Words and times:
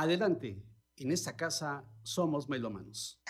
Adelante, 0.00 0.64
en 0.98 1.10
esta 1.10 1.34
casa 1.34 1.82
somos 2.04 2.48
melómanos. 2.48 3.20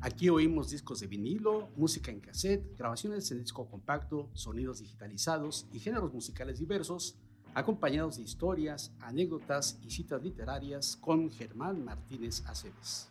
Aquí 0.00 0.30
oímos 0.30 0.70
discos 0.70 1.00
de 1.00 1.06
vinilo, 1.06 1.68
música 1.76 2.10
en 2.10 2.20
cassette, 2.20 2.78
grabaciones 2.78 3.30
en 3.30 3.40
disco 3.40 3.68
compacto, 3.68 4.30
sonidos 4.32 4.78
digitalizados 4.78 5.66
y 5.70 5.80
géneros 5.80 6.14
musicales 6.14 6.58
diversos, 6.58 7.18
acompañados 7.52 8.16
de 8.16 8.22
historias, 8.22 8.94
anécdotas 8.98 9.78
y 9.82 9.90
citas 9.90 10.22
literarias 10.22 10.96
con 10.96 11.30
Germán 11.30 11.84
Martínez 11.84 12.42
Aceves. 12.46 13.10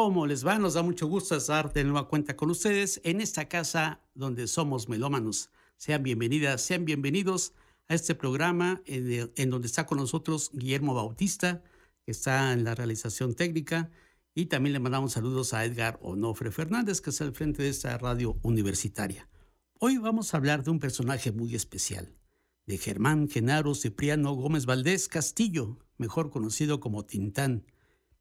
¿Cómo 0.00 0.28
les 0.28 0.46
va? 0.46 0.60
Nos 0.60 0.74
da 0.74 0.82
mucho 0.84 1.08
gusto 1.08 1.34
estar 1.34 1.72
de 1.72 1.82
nueva 1.82 2.06
cuenta 2.06 2.36
con 2.36 2.50
ustedes 2.50 3.00
en 3.02 3.20
esta 3.20 3.48
casa 3.48 4.00
donde 4.14 4.46
somos 4.46 4.88
melómanos. 4.88 5.50
Sean 5.76 6.04
bienvenidas, 6.04 6.62
sean 6.62 6.84
bienvenidos 6.84 7.52
a 7.88 7.96
este 7.96 8.14
programa 8.14 8.80
en, 8.86 9.50
donde 9.50 9.66
está 9.66 9.86
con 9.86 9.98
nosotros 9.98 10.50
Guillermo 10.54 10.94
Bautista, 10.94 11.64
que 12.04 12.12
está 12.12 12.52
en 12.52 12.62
la 12.62 12.76
realización 12.76 13.34
técnica, 13.34 13.90
y 14.36 14.46
también 14.46 14.74
le 14.74 14.78
mandamos 14.78 15.14
saludos 15.14 15.52
a 15.52 15.64
Edgar 15.64 15.98
Onofre 16.00 16.52
Fernández, 16.52 17.00
que 17.00 17.10
está 17.10 17.24
al 17.24 17.34
frente 17.34 17.64
de 17.64 17.70
esta 17.70 17.98
radio 17.98 18.38
universitaria. 18.42 19.28
Hoy 19.80 19.98
vamos 19.98 20.32
a 20.32 20.36
hablar 20.36 20.62
de 20.62 20.70
un 20.70 20.78
personaje 20.78 21.32
muy 21.32 21.56
especial, 21.56 22.14
de 22.66 22.78
Germán 22.78 23.28
Genaro 23.28 23.74
Cipriano 23.74 24.32
Gómez 24.34 24.64
Valdés 24.64 25.08
Castillo, 25.08 25.76
mejor 25.96 26.30
conocido 26.30 26.78
como 26.78 27.04
Tintán, 27.04 27.66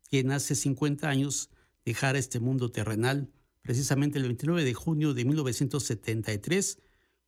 quien 0.09 0.31
hace 0.31 0.55
50 0.55 1.08
años 1.08 1.52
dejar 1.88 2.17
este 2.17 2.41
mundo 2.41 2.69
terrenal, 2.69 3.31
precisamente 3.61 4.17
el 4.17 4.25
29 4.25 4.66
de 4.66 4.73
junio 4.73 5.13
de 5.13 5.23
1973, 5.23 6.80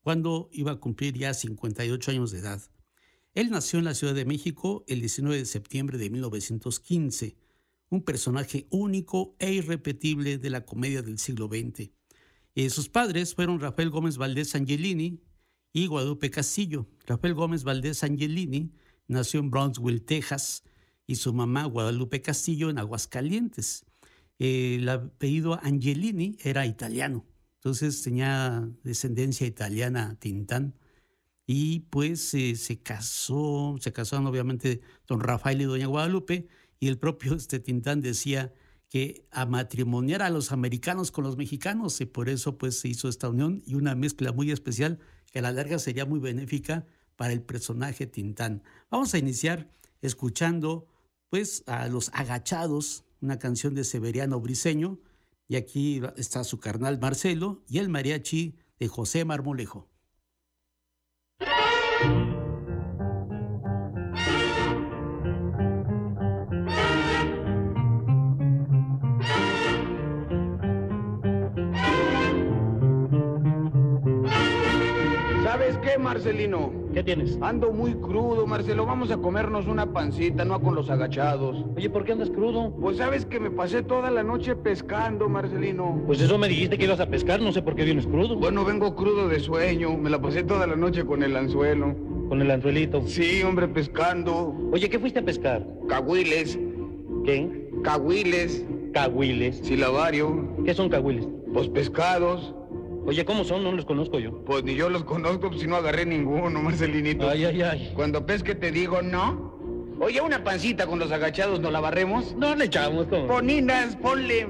cuando 0.01 0.49
iba 0.51 0.73
a 0.73 0.79
cumplir 0.81 1.17
ya 1.17 1.33
58 1.33 2.11
años 2.11 2.31
de 2.31 2.39
edad. 2.39 2.61
Él 3.35 3.51
nació 3.51 3.79
en 3.79 3.85
la 3.85 3.93
Ciudad 3.93 4.13
de 4.13 4.25
México 4.25 4.83
el 4.89 4.99
19 4.99 5.37
de 5.37 5.45
septiembre 5.45 5.97
de 5.97 6.09
1915, 6.09 7.37
un 7.89 8.03
personaje 8.03 8.67
único 8.69 9.37
e 9.39 9.53
irrepetible 9.53 10.37
de 10.37 10.49
la 10.49 10.65
comedia 10.65 11.01
del 11.01 11.19
siglo 11.19 11.47
XX. 11.47 11.91
Eh, 12.55 12.69
sus 12.69 12.89
padres 12.89 13.35
fueron 13.35 13.61
Rafael 13.61 13.89
Gómez 13.89 14.17
Valdés 14.17 14.55
Angelini 14.55 15.21
y 15.71 15.87
Guadalupe 15.87 16.31
Castillo. 16.31 16.85
Rafael 17.05 17.33
Gómez 17.33 17.63
Valdés 17.63 18.03
Angelini 18.03 18.73
nació 19.07 19.39
en 19.39 19.51
Brownsville, 19.51 20.01
Texas, 20.01 20.63
y 21.07 21.15
su 21.15 21.33
mamá 21.33 21.63
Guadalupe 21.63 22.21
Castillo 22.21 22.69
en 22.69 22.77
Aguascalientes 22.77 23.85
el 24.39 24.87
apellido 24.87 25.59
Angelini 25.61 26.37
era 26.41 26.65
italiano, 26.65 27.25
entonces 27.55 28.01
tenía 28.01 28.69
descendencia 28.83 29.45
italiana 29.45 30.17
Tintán. 30.19 30.75
Y 31.45 31.81
pues 31.89 32.33
eh, 32.35 32.55
se 32.55 32.81
casó, 32.81 33.75
se 33.79 33.91
casaron 33.91 34.27
obviamente 34.27 34.81
don 35.07 35.19
Rafael 35.19 35.61
y 35.61 35.65
doña 35.65 35.87
Guadalupe, 35.87 36.47
y 36.79 36.87
el 36.87 36.97
propio 36.97 37.33
este 37.35 37.59
Tintán 37.59 38.01
decía 38.01 38.53
que 38.87 39.27
a 39.31 39.45
matrimoniar 39.45 40.21
a 40.21 40.29
los 40.29 40.51
americanos 40.51 41.11
con 41.11 41.23
los 41.23 41.37
mexicanos, 41.37 41.99
y 42.01 42.05
por 42.05 42.29
eso 42.29 42.57
pues 42.57 42.79
se 42.79 42.87
hizo 42.87 43.09
esta 43.09 43.29
unión 43.29 43.61
y 43.65 43.75
una 43.75 43.95
mezcla 43.95 44.31
muy 44.31 44.51
especial 44.51 44.99
que 45.31 45.39
a 45.39 45.41
la 45.41 45.51
larga 45.51 45.79
sería 45.79 46.05
muy 46.05 46.19
benéfica 46.19 46.85
para 47.15 47.33
el 47.33 47.41
personaje 47.41 48.07
Tintán. 48.07 48.63
Vamos 48.89 49.13
a 49.13 49.17
iniciar 49.17 49.69
escuchando 50.01 50.87
pues 51.29 51.63
a 51.67 51.87
los 51.87 52.09
agachados 52.13 53.03
una 53.21 53.39
canción 53.39 53.75
de 53.75 53.83
Severiano 53.83 54.39
Briseño, 54.39 54.99
y 55.47 55.55
aquí 55.55 56.01
está 56.15 56.43
su 56.43 56.59
carnal 56.59 56.99
Marcelo 56.99 57.63
y 57.67 57.79
el 57.79 57.89
mariachi 57.89 58.55
de 58.79 58.87
José 58.87 59.25
Marmolejo. 59.25 59.89
Qué, 75.81 75.97
Marcelino? 75.97 76.71
¿Qué 76.93 77.03
tienes? 77.03 77.37
Ando 77.41 77.71
muy 77.71 77.93
crudo, 77.93 78.45
Marcelo. 78.47 78.85
Vamos 78.85 79.11
a 79.11 79.17
comernos 79.17 79.67
una 79.67 79.91
pancita, 79.91 80.43
no 80.45 80.59
con 80.61 80.75
los 80.75 80.89
agachados. 80.89 81.65
Oye, 81.75 81.89
¿por 81.89 82.03
qué 82.05 82.13
andas 82.13 82.29
crudo? 82.29 82.73
Pues 82.79 82.97
sabes 82.97 83.25
que 83.25 83.39
me 83.39 83.51
pasé 83.51 83.83
toda 83.83 84.09
la 84.11 84.23
noche 84.23 84.55
pescando, 84.55 85.29
Marcelino. 85.29 86.01
Pues 86.05 86.21
eso 86.21 86.37
me 86.37 86.47
dijiste 86.47 86.77
que 86.77 86.85
ibas 86.85 86.99
a 86.99 87.07
pescar, 87.07 87.41
no 87.41 87.51
sé 87.51 87.61
por 87.61 87.75
qué 87.75 87.83
vienes 87.85 88.07
crudo. 88.07 88.35
Bueno, 88.35 88.65
vengo 88.65 88.95
crudo 88.95 89.27
de 89.27 89.39
sueño. 89.39 89.97
Me 89.97 90.09
la 90.09 90.21
pasé 90.21 90.43
toda 90.43 90.65
la 90.67 90.75
noche 90.75 91.05
con 91.05 91.23
el 91.23 91.35
anzuelo. 91.35 91.95
¿Con 92.29 92.41
el 92.41 92.51
anzuelito? 92.51 93.01
Sí, 93.07 93.41
hombre, 93.43 93.67
pescando. 93.67 94.55
Oye, 94.71 94.89
¿qué 94.89 94.99
fuiste 94.99 95.19
a 95.19 95.25
pescar? 95.25 95.65
Cahuiles. 95.87 96.59
¿Qué? 97.25 97.69
Cahuiles. 97.83 98.65
Cahuiles. 98.93 99.57
Silabario. 99.57 100.47
¿Qué 100.65 100.73
son 100.73 100.89
cahuiles? 100.89 101.27
Pues 101.53 101.67
pescados. 101.69 102.53
Oye, 103.05 103.25
¿cómo 103.25 103.43
son? 103.43 103.63
No 103.63 103.71
los 103.71 103.85
conozco 103.85 104.19
yo. 104.19 104.43
Pues 104.45 104.63
ni 104.63 104.75
yo 104.75 104.89
los 104.89 105.03
conozco, 105.03 105.49
pues 105.49 105.61
si 105.61 105.67
no 105.67 105.75
agarré 105.75 106.05
ninguno, 106.05 106.61
Marcelinito. 106.63 107.27
Ay, 107.29 107.45
ay, 107.45 107.61
ay. 107.61 107.91
Cuando 107.95 108.25
pesque 108.25 108.55
te 108.55 108.71
digo 108.71 109.01
no. 109.01 109.57
Oye, 109.99 110.21
una 110.21 110.43
pancita 110.43 110.87
con 110.87 110.97
los 110.99 111.11
agachados, 111.11 111.59
¿no 111.59 111.71
la 111.71 111.81
barremos? 111.81 112.33
No 112.35 112.55
le 112.55 112.65
echamos 112.65 113.09
todo. 113.09 113.27
Poninas, 113.27 113.95
ponle. 113.97 114.47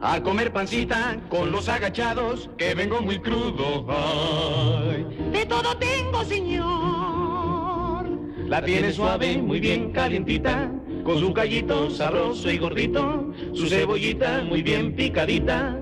Al 0.00 0.22
comer 0.22 0.52
pancita 0.52 1.20
con 1.28 1.52
los 1.52 1.68
agachados, 1.68 2.50
que 2.56 2.74
vengo 2.74 3.00
muy 3.02 3.18
crudo. 3.20 3.86
Ay. 3.88 5.06
De 5.32 5.46
todo 5.46 5.76
tengo, 5.76 6.24
señor. 6.24 8.06
La 8.46 8.64
tiene 8.64 8.92
suave, 8.92 9.38
muy 9.38 9.60
bien 9.60 9.92
calientita, 9.92 10.72
con 11.04 11.18
su 11.18 11.32
callito 11.32 11.88
sabroso 11.90 12.50
y 12.50 12.58
gordito, 12.58 13.32
su 13.54 13.68
cebollita 13.68 14.42
muy 14.42 14.62
bien 14.62 14.94
picadita. 14.94 15.78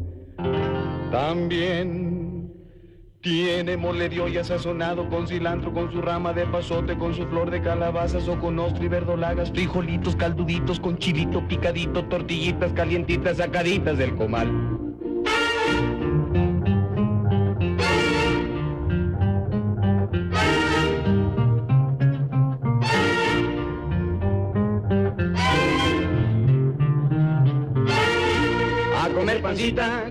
También 1.11 2.53
tiene 3.23 3.79
mole 3.79 4.11
de 4.11 4.21
olla 4.21 4.45
sazonado 4.45 5.09
con 5.09 5.27
cilantro, 5.27 5.73
con 5.73 5.91
su 5.91 6.03
rama 6.03 6.35
de 6.35 6.45
pasote, 6.45 6.99
con 6.99 7.15
su 7.15 7.25
flor 7.29 7.51
de 7.51 7.63
calabazas 7.63 8.29
o 8.29 8.39
con 8.39 8.59
ostro 8.59 8.85
y 8.85 8.89
verdolagas, 8.89 9.51
frijolitos 9.51 10.15
calduditos 10.15 10.79
con 10.79 10.99
chilito 10.99 11.49
picadito, 11.49 12.05
tortillitas 12.05 12.75
calientitas 12.75 13.39
sacaditas 13.39 13.97
del 13.97 14.15
comal. 14.15 14.74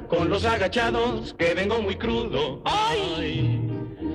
Con 0.07 0.29
los 0.29 0.45
agachados, 0.45 1.35
que 1.37 1.53
vengo 1.53 1.79
muy 1.79 1.95
crudo. 1.95 2.63
¡Ay! 2.65 3.61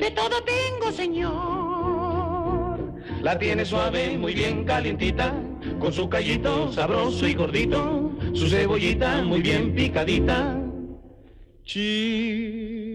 De 0.00 0.10
todo 0.10 0.42
tengo, 0.42 0.90
señor. 0.90 2.80
La 3.22 3.38
tiene 3.38 3.64
suave, 3.64 4.18
muy 4.18 4.34
bien 4.34 4.64
calientita, 4.64 5.32
con 5.78 5.92
su 5.92 6.08
callito 6.08 6.72
sabroso 6.72 7.28
y 7.28 7.34
gordito, 7.34 8.10
su 8.32 8.48
cebollita 8.48 9.22
muy 9.22 9.40
bien 9.40 9.76
picadita. 9.76 10.60
Chicharrón 11.62 12.88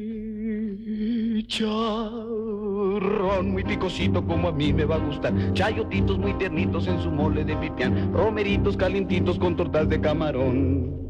muy 3.51 3.63
picosito 3.63 4.25
como 4.25 4.49
a 4.49 4.51
mí 4.51 4.73
me 4.73 4.83
va 4.83 4.95
a 4.95 4.99
gustar. 4.99 5.33
Chayotitos 5.53 6.17
muy 6.17 6.33
tiernitos 6.33 6.87
en 6.87 7.01
su 7.01 7.09
mole 7.09 7.45
de 7.45 7.55
pipián. 7.55 8.11
Romeritos 8.11 8.75
calientitos 8.75 9.39
con 9.39 9.55
tortas 9.55 9.87
de 9.87 10.01
camarón. 10.01 11.03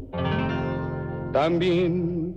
También 1.34 2.32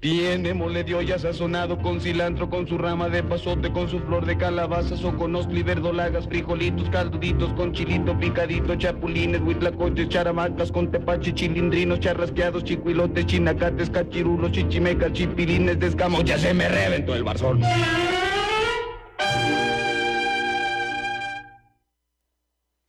tiene 0.00 0.54
mole 0.54 0.82
de 0.82 0.92
olla 0.96 1.20
sazonado 1.20 1.80
con 1.80 2.00
cilantro, 2.00 2.50
con 2.50 2.66
su 2.66 2.76
rama 2.76 3.08
de 3.08 3.22
pasote, 3.22 3.72
con 3.72 3.88
su 3.88 4.00
flor 4.00 4.26
de 4.26 4.36
calabazas 4.36 5.04
o 5.04 5.16
con 5.16 5.36
ostli, 5.36 5.62
verdolagas, 5.62 6.26
frijolitos, 6.26 6.90
calduditos, 6.90 7.52
con 7.52 7.72
chilito 7.72 8.18
picadito, 8.18 8.74
chapulines, 8.74 9.40
huitlacoches, 9.42 10.08
charamacas, 10.08 10.72
con 10.72 10.90
tepache, 10.90 11.32
chilindrinos, 11.32 12.00
charrasqueados, 12.00 12.64
chicuilotes, 12.64 13.24
chinacates, 13.26 13.88
cachirulos, 13.88 14.50
chichimecas, 14.50 15.12
chipilines 15.12 15.78
de 15.78 15.86
escamo. 15.86 16.22
Ya 16.22 16.38
se 16.38 16.52
me 16.52 16.68
reventó 16.68 17.14
el 17.14 17.22
barzón. 17.22 17.62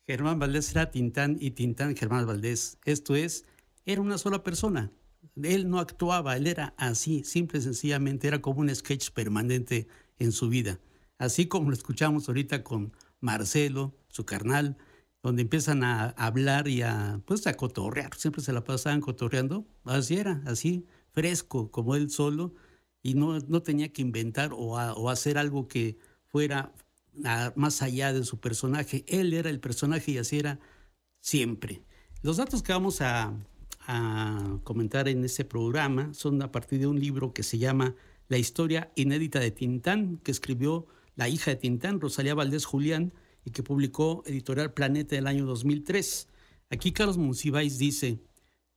Germán 0.07 0.39
Valdés 0.39 0.71
era 0.71 0.89
Tintán 0.89 1.37
y 1.39 1.51
Tintán 1.51 1.95
Germán 1.95 2.25
Valdés. 2.25 2.79
Esto 2.83 3.15
es 3.15 3.45
era 3.85 4.01
una 4.01 4.17
sola 4.17 4.43
persona. 4.43 4.91
Él 5.41 5.69
no 5.69 5.79
actuaba, 5.79 6.35
él 6.35 6.47
era 6.47 6.73
así, 6.77 7.23
simple 7.23 7.59
y 7.59 7.61
sencillamente, 7.61 8.27
era 8.27 8.41
como 8.41 8.61
un 8.61 8.73
sketch 8.73 9.11
permanente 9.11 9.87
en 10.19 10.31
su 10.31 10.49
vida. 10.49 10.79
Así 11.17 11.47
como 11.47 11.69
lo 11.69 11.75
escuchamos 11.75 12.27
ahorita 12.27 12.63
con 12.63 12.93
Marcelo, 13.19 13.95
su 14.07 14.25
carnal, 14.25 14.77
donde 15.21 15.43
empiezan 15.43 15.83
a 15.83 16.09
hablar 16.09 16.67
y 16.67 16.81
a, 16.81 17.21
pues, 17.25 17.45
a 17.45 17.53
cotorrear, 17.53 18.15
siempre 18.15 18.41
se 18.41 18.53
la 18.53 18.63
pasaban 18.63 19.01
cotorreando, 19.01 19.67
así 19.83 20.17
era, 20.17 20.41
así, 20.45 20.87
fresco, 21.11 21.69
como 21.69 21.95
él 21.95 22.09
solo, 22.09 22.55
y 23.03 23.13
no, 23.13 23.39
no 23.39 23.61
tenía 23.61 23.93
que 23.93 24.01
inventar 24.01 24.51
o, 24.53 24.73
o 24.73 25.09
hacer 25.09 25.37
algo 25.37 25.67
que 25.67 25.97
fuera 26.25 26.73
más 27.55 27.81
allá 27.81 28.13
de 28.13 28.23
su 28.23 28.39
personaje. 28.39 29.03
Él 29.07 29.33
era 29.33 29.49
el 29.49 29.59
personaje 29.59 30.11
y 30.11 30.17
así 30.17 30.39
era 30.39 30.59
siempre. 31.19 31.83
Los 32.21 32.37
datos 32.37 32.63
que 32.63 32.73
vamos 32.73 33.01
a, 33.01 33.33
a 33.87 34.59
comentar 34.63 35.07
en 35.07 35.23
este 35.23 35.45
programa 35.45 36.13
son 36.13 36.41
a 36.41 36.51
partir 36.51 36.79
de 36.79 36.87
un 36.87 36.99
libro 36.99 37.33
que 37.33 37.43
se 37.43 37.57
llama 37.57 37.95
La 38.27 38.37
historia 38.37 38.91
inédita 38.95 39.39
de 39.39 39.51
Tintán, 39.51 40.17
que 40.17 40.31
escribió 40.31 40.87
la 41.15 41.29
hija 41.29 41.51
de 41.51 41.57
Tintán, 41.57 41.99
Rosalía 41.99 42.35
Valdés 42.35 42.65
Julián, 42.65 43.13
y 43.43 43.51
que 43.51 43.63
publicó 43.63 44.23
Editorial 44.25 44.73
Planeta 44.73 45.17
el 45.17 45.27
año 45.27 45.45
2003. 45.45 46.27
Aquí 46.69 46.91
Carlos 46.91 47.17
Monsiváis 47.17 47.77
dice, 47.77 48.21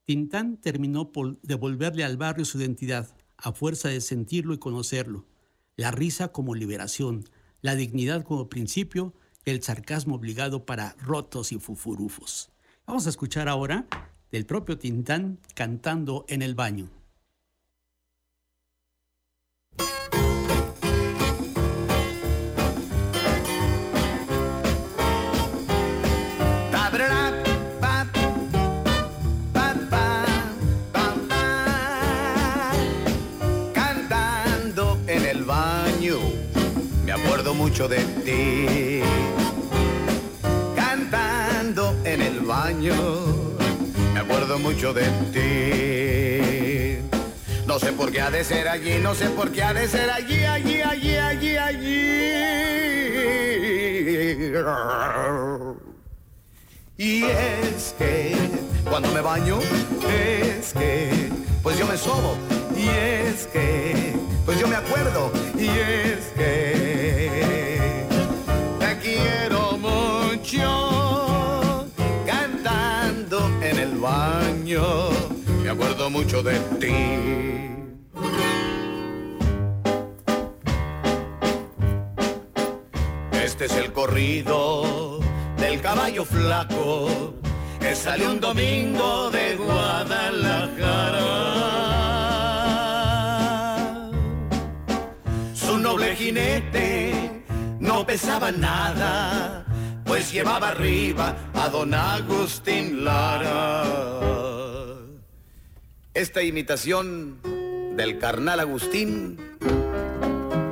Tintán 0.04 0.56
terminó 0.56 1.12
por 1.12 1.40
devolverle 1.42 2.04
al 2.04 2.16
barrio 2.16 2.44
su 2.44 2.58
identidad, 2.58 3.14
a 3.36 3.52
fuerza 3.52 3.88
de 3.88 4.00
sentirlo 4.00 4.54
y 4.54 4.58
conocerlo. 4.58 5.26
La 5.76 5.90
risa 5.90 6.28
como 6.28 6.54
liberación, 6.54 7.24
la 7.60 7.74
dignidad 7.74 8.24
como 8.24 8.48
principio, 8.48 9.14
el 9.44 9.62
sarcasmo 9.62 10.16
obligado 10.16 10.64
para 10.64 10.94
rotos 10.98 11.52
y 11.52 11.58
fufurufos. 11.58 12.50
Vamos 12.86 13.06
a 13.06 13.10
escuchar 13.10 13.48
ahora 13.48 13.86
del 14.34 14.46
propio 14.46 14.76
Tintán 14.76 15.38
cantando 15.54 16.24
en 16.26 16.42
el 16.42 16.56
baño. 16.56 16.88
Cantando 33.72 34.98
en 35.06 35.26
el 35.26 35.44
baño, 35.44 36.18
me 37.04 37.12
acuerdo 37.12 37.54
mucho 37.54 37.86
de 37.86 38.04
ti. 38.24 39.00
Cantando 40.74 41.94
en 42.04 42.20
el 42.20 42.40
baño 42.40 43.33
mucho 44.58 44.92
de 44.92 45.04
ti. 45.32 46.98
No 47.66 47.78
sé 47.78 47.92
por 47.92 48.12
qué 48.12 48.20
ha 48.20 48.30
de 48.30 48.44
ser 48.44 48.68
allí, 48.68 48.98
no 48.98 49.14
sé 49.14 49.30
por 49.30 49.50
qué 49.50 49.62
ha 49.62 49.72
de 49.74 49.88
ser 49.88 50.10
allí, 50.10 50.44
allí, 50.44 50.80
allí, 50.80 51.16
allí, 51.16 51.56
allí. 51.56 52.34
Y 56.96 57.24
es 57.24 57.94
que 57.98 58.36
cuando 58.88 59.10
me 59.12 59.20
baño, 59.20 59.58
es 60.08 60.72
que 60.72 61.30
pues 61.62 61.78
yo 61.78 61.86
me 61.86 61.96
sobo. 61.96 62.36
Y 62.76 62.88
es 62.88 63.46
que 63.46 64.14
pues 64.44 64.58
yo 64.60 64.68
me 64.68 64.76
acuerdo. 64.76 65.32
Y 65.58 65.68
es 65.68 66.26
que 66.36 66.93
me 75.62 75.70
acuerdo 75.70 76.10
mucho 76.10 76.42
de 76.42 76.58
ti. 76.80 76.94
Este 83.32 83.66
es 83.66 83.76
el 83.76 83.92
corrido 83.92 85.20
del 85.58 85.80
caballo 85.80 86.24
flaco 86.24 87.34
que 87.80 87.94
salió 87.94 88.30
un 88.30 88.40
domingo 88.40 89.30
de 89.30 89.56
Guadalajara. 89.56 91.20
Su 95.54 95.78
noble 95.78 96.16
jinete 96.16 97.44
no 97.78 98.04
pesaba 98.04 98.50
nada 98.50 99.64
pues 100.04 100.32
llevaba 100.32 100.68
arriba 100.68 101.34
a 101.54 101.68
don 101.68 101.92
Agustín 101.92 103.04
Lara. 103.04 104.53
Esta 106.14 106.44
imitación 106.44 107.40
del 107.96 108.18
carnal 108.20 108.60
Agustín 108.60 109.36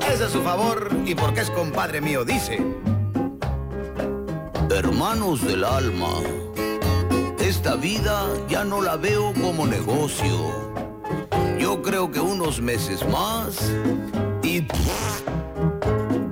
es 0.09 0.21
a 0.21 0.29
su 0.29 0.41
favor 0.41 0.89
y 1.05 1.17
porque 1.17 1.41
es 1.41 1.51
compadre 1.51 2.01
mío, 2.01 2.25
dice. 2.25 2.65
Hermanos 4.71 5.45
del 5.45 5.65
alma, 5.65 6.15
esta 7.41 7.75
vida 7.75 8.29
ya 8.49 8.65
no 8.65 8.81
la 8.81 8.97
veo 8.97 9.35
como 9.35 9.67
negocio. 9.67 10.79
Yo 11.59 11.83
creo 11.83 12.13
que 12.13 12.21
unos 12.21 12.61
meses 12.61 13.05
más 13.09 13.73
y... 14.45 14.65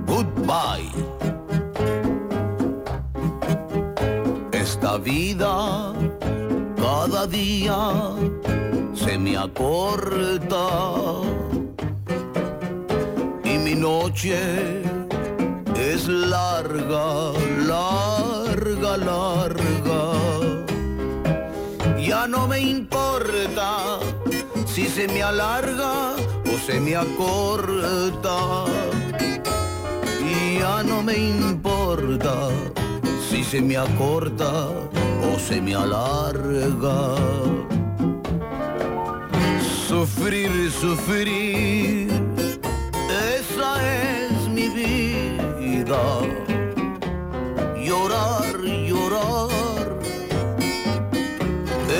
goodbye. 0.05 0.89
esta 4.53 4.97
vida 4.97 5.93
cada 7.01 7.25
día 7.25 7.79
se 8.93 9.17
me 9.17 9.35
acorta 9.35 10.67
y 13.43 13.57
mi 13.57 13.73
noche 13.73 14.37
es 15.75 16.07
larga, 16.07 17.31
larga, 17.73 18.97
larga. 18.97 20.01
Ya 21.97 22.27
no 22.27 22.47
me 22.47 22.59
importa 22.59 23.97
si 24.67 24.85
se 24.85 25.07
me 25.07 25.23
alarga 25.23 26.13
o 26.53 26.55
se 26.67 26.79
me 26.79 26.95
acorta. 26.95 28.65
Ya 30.59 30.83
no 30.83 31.01
me 31.01 31.17
importa 31.17 32.49
se 33.51 33.59
me 33.59 33.75
acorta 33.75 34.69
o 35.29 35.37
se 35.37 35.59
me 35.59 35.75
alarga. 35.75 37.15
Sufrir, 39.89 40.71
sufrir, 40.71 42.07
esa 43.35 43.71
es 44.03 44.47
mi 44.47 44.69
vida. 44.69 46.01
Llorar, 47.75 48.55
llorar, 48.89 49.99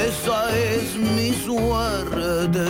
esa 0.08 0.40
es 0.58 0.96
mi 0.96 1.34
suerte. 1.34 2.70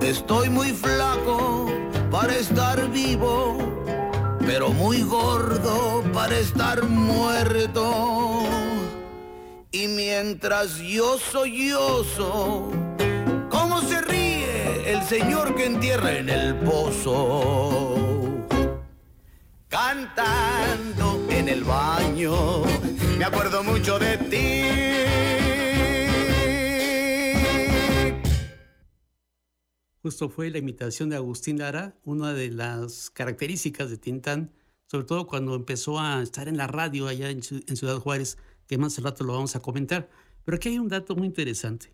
Estoy 0.00 0.48
muy 0.48 0.70
flaco 0.70 1.66
para 2.10 2.34
estar 2.34 2.90
vivo 2.90 3.69
pero 4.52 4.70
muy 4.70 5.02
gordo 5.02 6.02
para 6.12 6.36
estar 6.36 6.82
muerto. 6.82 8.42
Y 9.70 9.86
mientras 9.86 10.78
yo 10.78 11.18
sollozo, 11.18 12.72
¿cómo 13.48 13.80
se 13.82 14.00
ríe 14.00 14.90
el 14.92 15.04
señor 15.04 15.54
que 15.54 15.66
entierra 15.66 16.18
en 16.18 16.28
el 16.30 16.56
pozo? 16.56 18.44
Cantando 19.68 21.24
en 21.30 21.48
el 21.48 21.62
baño, 21.62 22.64
me 23.18 23.24
acuerdo 23.24 23.62
mucho 23.62 24.00
de 24.00 24.18
ti 24.18 25.49
justo 30.02 30.28
fue 30.28 30.50
la 30.50 30.58
imitación 30.58 31.08
de 31.10 31.16
Agustín 31.16 31.58
Lara, 31.58 31.96
una 32.04 32.32
de 32.32 32.50
las 32.50 33.10
características 33.10 33.90
de 33.90 33.98
Tintán, 33.98 34.52
sobre 34.86 35.04
todo 35.06 35.26
cuando 35.26 35.54
empezó 35.54 36.00
a 36.00 36.22
estar 36.22 36.48
en 36.48 36.56
la 36.56 36.66
radio 36.66 37.06
allá 37.06 37.30
en, 37.30 37.42
Ciudad 37.42 37.98
Juárez, 37.98 38.38
que 38.66 38.78
más 38.78 39.00
rato 39.02 39.24
lo 39.24 39.34
vamos 39.34 39.56
a 39.56 39.60
comentar. 39.60 40.10
Pero 40.44 40.56
aquí 40.56 40.70
hay 40.70 40.78
un 40.78 40.88
dato 40.88 41.14
muy 41.14 41.26
interesante. 41.26 41.92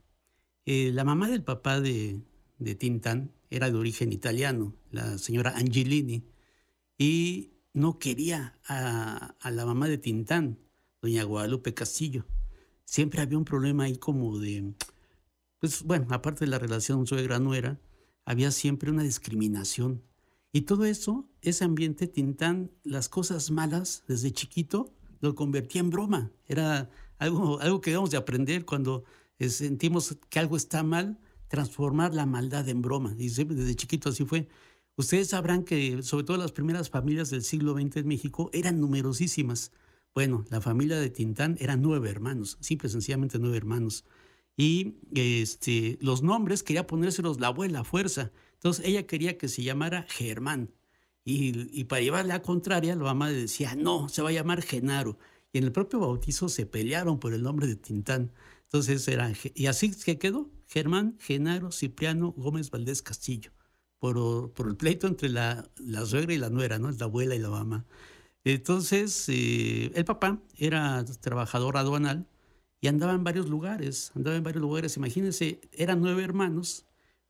Eh, 0.64 0.90
la 0.92 1.04
mamá 1.04 1.28
del 1.28 1.42
papá 1.42 1.80
de, 1.80 2.20
de 2.58 2.74
Tintán 2.74 3.32
era 3.50 3.70
de 3.70 3.76
origen 3.76 4.12
italiano, 4.12 4.74
la 4.90 5.18
señora 5.18 5.54
Angelini, 5.56 6.24
y 6.98 7.52
no 7.72 7.98
quería 7.98 8.58
a, 8.66 9.36
a 9.40 9.50
la 9.50 9.66
mamá 9.66 9.88
de 9.88 9.98
Tintán, 9.98 10.58
doña 11.02 11.24
Guadalupe 11.24 11.74
Castillo. 11.74 12.24
Siempre 12.84 13.20
había 13.20 13.36
un 13.36 13.44
problema 13.44 13.84
ahí 13.84 13.96
como 13.96 14.38
de, 14.38 14.74
pues 15.58 15.82
bueno, 15.82 16.06
aparte 16.10 16.44
de 16.44 16.50
la 16.50 16.58
relación 16.58 17.06
suegra-nuera, 17.06 17.78
había 18.26 18.50
siempre 18.50 18.90
una 18.90 19.04
discriminación. 19.04 20.02
Y 20.52 20.62
todo 20.62 20.84
eso, 20.84 21.28
ese 21.40 21.64
ambiente, 21.64 22.06
Tintán, 22.08 22.70
las 22.82 23.08
cosas 23.08 23.50
malas 23.50 24.04
desde 24.08 24.32
chiquito, 24.32 24.92
lo 25.20 25.34
convertía 25.34 25.80
en 25.80 25.90
broma. 25.90 26.32
Era 26.46 26.90
algo, 27.18 27.60
algo 27.60 27.80
que 27.80 27.90
debemos 27.90 28.10
de 28.10 28.16
aprender 28.18 28.66
cuando 28.66 29.04
eh, 29.38 29.48
sentimos 29.48 30.16
que 30.28 30.38
algo 30.38 30.56
está 30.56 30.82
mal, 30.82 31.18
transformar 31.48 32.14
la 32.14 32.26
maldad 32.26 32.68
en 32.68 32.82
broma. 32.82 33.14
Y 33.18 33.28
desde 33.28 33.74
chiquito 33.76 34.10
así 34.10 34.24
fue. 34.24 34.48
Ustedes 34.96 35.28
sabrán 35.28 35.62
que 35.62 36.02
sobre 36.02 36.24
todo 36.24 36.36
las 36.38 36.52
primeras 36.52 36.90
familias 36.90 37.30
del 37.30 37.42
siglo 37.42 37.74
XX 37.74 37.98
en 37.98 38.08
México 38.08 38.50
eran 38.52 38.80
numerosísimas. 38.80 39.72
Bueno, 40.14 40.46
la 40.50 40.62
familia 40.62 40.98
de 40.98 41.10
Tintán 41.10 41.56
eran 41.60 41.82
nueve 41.82 42.08
hermanos, 42.08 42.56
simple, 42.60 42.88
sencillamente 42.88 43.38
nueve 43.38 43.58
hermanos. 43.58 44.04
Y 44.56 44.94
este, 45.14 45.98
los 46.00 46.22
nombres 46.22 46.62
quería 46.62 46.86
ponérselos 46.86 47.40
la 47.40 47.48
abuela 47.48 47.84
fuerza. 47.84 48.32
Entonces 48.54 48.86
ella 48.86 49.06
quería 49.06 49.36
que 49.36 49.48
se 49.48 49.62
llamara 49.62 50.06
Germán. 50.08 50.70
Y, 51.28 51.84
para 51.84 52.02
llevarle 52.02 52.32
a 52.34 52.42
contraria, 52.42 52.94
la 52.94 53.02
mamá 53.02 53.28
le 53.30 53.36
decía, 53.36 53.74
no, 53.74 54.08
se 54.08 54.22
va 54.22 54.28
a 54.28 54.32
llamar 54.32 54.62
Genaro. 54.62 55.18
Y 55.52 55.58
en 55.58 55.64
el 55.64 55.72
propio 55.72 55.98
bautizo 55.98 56.48
se 56.48 56.66
pelearon 56.66 57.18
por 57.18 57.34
el 57.34 57.42
nombre 57.42 57.66
de 57.66 57.74
Tintán. 57.74 58.32
Entonces 58.62 59.06
era, 59.08 59.32
y 59.54 59.66
así 59.66 59.90
que 59.90 60.18
quedó, 60.18 60.50
Germán, 60.68 61.18
Genaro, 61.20 61.72
Cipriano, 61.72 62.32
Gómez 62.36 62.70
Valdés 62.70 63.02
Castillo, 63.02 63.50
por, 63.98 64.52
por 64.52 64.68
el 64.68 64.76
pleito 64.76 65.08
entre 65.08 65.28
la, 65.28 65.68
la, 65.78 66.06
suegra 66.06 66.32
y 66.32 66.38
la 66.38 66.50
nuera, 66.50 66.78
¿no? 66.78 66.90
La 66.92 67.06
abuela 67.06 67.34
y 67.34 67.40
la 67.40 67.50
mamá. 67.50 67.86
Entonces, 68.44 69.28
eh, 69.28 69.90
el 69.94 70.04
papá 70.04 70.40
era 70.56 71.04
trabajador 71.20 71.76
aduanal 71.76 72.28
y 72.80 72.88
andaba 72.88 73.12
en 73.14 73.24
varios 73.24 73.48
lugares, 73.48 74.12
andaba 74.14 74.36
en 74.36 74.42
varios 74.42 74.62
lugares. 74.62 74.96
Imagínense, 74.96 75.60
eran 75.72 76.00
nueve 76.00 76.22
hermanos. 76.22 76.84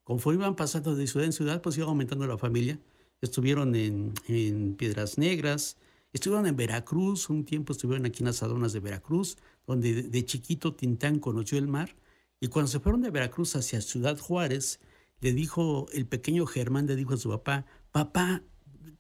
Conforme 0.05 0.41
iban 0.41 0.57
pasando 0.57 0.95
de 0.95 1.07
ciudad 1.07 1.27
en 1.27 1.33
ciudad, 1.33 1.63
pues 1.63 1.77
iba 1.77 1.87
aumentando 1.87 2.27
la 2.27 2.39
familia 2.39 2.79
estuvieron 3.21 3.75
en, 3.75 4.75
Piedras 4.77 5.19
Negras, 5.19 5.77
estuvieron 6.13 6.47
en 6.47 6.57
Veracruz, 6.57 7.31
un 7.31 7.45
tiempo 7.45 7.73
estuvieron 7.73 8.07
aquí 8.07 8.23
en 8.23 8.27
las 8.27 8.43
aduanas 8.43 8.73
de 8.73 8.81
Veracruz, 8.81 9.37
donde 9.67 10.03
de, 10.03 10.25
chiquito 10.25 10.75
Tintán 10.75 11.19
conoció 11.19 11.59
el 11.59 11.69
mar, 11.69 11.97
y 12.41 12.49
cuando 12.49 12.71
se 12.71 12.81
fueron 12.81 13.03
de 13.03 13.11
Veracruz 13.11 13.57
hacia 13.57 13.81
Ciudad 13.81 14.19
Juárez, 14.19 14.81
le 15.21 15.33
dijo, 15.33 15.87
el 15.93 16.07
pequeño 16.07 16.47
Germán 16.47 16.87
le 16.87 16.97
dijo 16.97 17.15
a 17.15 17.17
su 17.17 17.31
papá, 17.31 17.65
papá, 17.91 18.43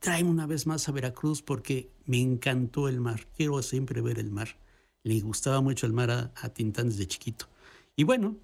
tráeme 0.01 0.31
una 0.31 0.47
vez 0.47 0.67
más 0.67 0.89
a 0.89 0.93
Veracruz 0.93 1.43
porque 1.43 1.91
me 2.07 2.21
encantó 2.21 2.89
el 2.89 3.01
mar, 3.01 3.29
quiero 3.37 3.63
siempre 3.63 4.01
ver 4.01 4.19
el 4.19 4.31
mar. 4.31 4.57
Le 5.07 5.21
gustaba 5.21 5.61
mucho 5.61 5.87
el 5.87 5.93
mar 5.93 6.11
a, 6.11 6.49
Tintán 6.49 6.89
desde 6.89 7.07
chiquito. 7.07 7.47
Y 7.95 8.03
bueno, 8.03 8.39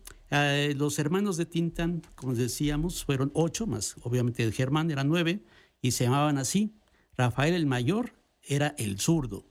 los 0.77 0.97
hermanos 1.01 1.37
de 1.37 1.45
Tintán, 1.45 2.03
como 2.15 2.35
decíamos, 2.35 3.05
fueron 3.05 3.33
ocho 3.35 3.67
más, 3.67 3.97
obviamente 4.05 4.51
Germán 4.53 4.89
eran 4.93 5.09
nueve, 5.09 5.43
y 5.81 5.91
se 5.91 6.05
llamaban 6.05 6.39
así. 6.39 6.73
Rafael 7.17 7.55
el 7.55 7.67
mayor 7.67 8.13
era 8.45 8.77
el 8.79 9.01
zurdo. 9.01 9.45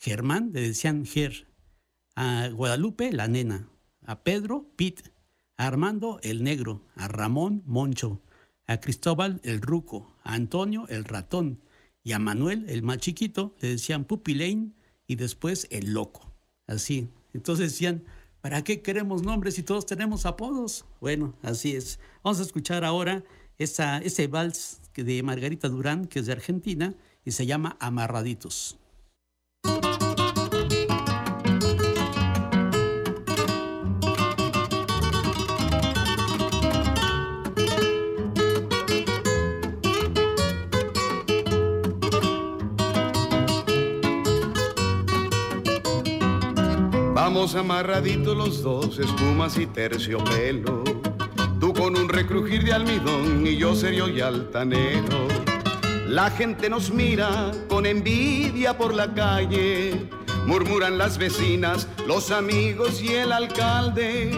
Germán 0.00 0.50
le 0.52 0.62
decían 0.62 1.06
Ger. 1.06 1.46
A 2.16 2.48
Guadalupe 2.48 3.12
la 3.12 3.28
nena. 3.28 3.68
A 4.04 4.24
Pedro 4.24 4.68
Pit. 4.74 5.12
A 5.58 5.68
Armando 5.68 6.18
el 6.24 6.42
negro. 6.42 6.82
A 6.96 7.06
Ramón 7.06 7.62
Moncho. 7.66 8.20
A 8.66 8.80
Cristóbal 8.80 9.40
el 9.44 9.60
ruco. 9.60 10.12
A 10.24 10.34
Antonio 10.34 10.88
el 10.88 11.04
ratón. 11.04 11.62
Y 12.02 12.12
a 12.12 12.18
Manuel 12.18 12.68
el 12.68 12.82
más 12.82 12.98
chiquito 12.98 13.54
le 13.60 13.68
decían 13.68 14.04
Pupilein 14.04 14.74
y 15.06 15.14
después 15.14 15.68
el 15.70 15.92
loco. 15.92 16.27
Así. 16.68 17.08
Entonces 17.34 17.72
decían, 17.72 18.04
¿para 18.40 18.62
qué 18.62 18.80
queremos 18.82 19.22
nombres 19.22 19.54
si 19.54 19.64
todos 19.64 19.84
tenemos 19.84 20.24
apodos? 20.26 20.84
Bueno, 21.00 21.34
así 21.42 21.74
es. 21.74 21.98
Vamos 22.22 22.38
a 22.38 22.42
escuchar 22.42 22.84
ahora 22.84 23.24
esa, 23.58 23.98
ese 23.98 24.28
vals 24.28 24.80
de 24.94 25.22
Margarita 25.22 25.68
Durán, 25.68 26.06
que 26.06 26.20
es 26.20 26.26
de 26.26 26.32
Argentina, 26.32 26.94
y 27.24 27.32
se 27.32 27.46
llama 27.46 27.76
Amarraditos. 27.80 28.78
Vamos 47.30 47.54
amarraditos 47.56 48.34
los 48.34 48.62
dos, 48.62 48.98
espumas 48.98 49.58
y 49.58 49.66
terciopelo 49.66 50.82
Tú 51.60 51.74
con 51.74 51.94
un 51.94 52.08
recrujir 52.08 52.64
de 52.64 52.72
almidón 52.72 53.46
y 53.46 53.58
yo 53.58 53.74
serio 53.74 54.08
y 54.08 54.22
altanero. 54.22 55.28
La 56.06 56.30
gente 56.30 56.70
nos 56.70 56.90
mira 56.90 57.50
con 57.68 57.84
envidia 57.84 58.78
por 58.78 58.94
la 58.94 59.12
calle. 59.12 60.08
Murmuran 60.46 60.96
las 60.96 61.18
vecinas, 61.18 61.86
los 62.06 62.30
amigos 62.30 63.02
y 63.02 63.08
el 63.08 63.32
alcalde. 63.32 64.30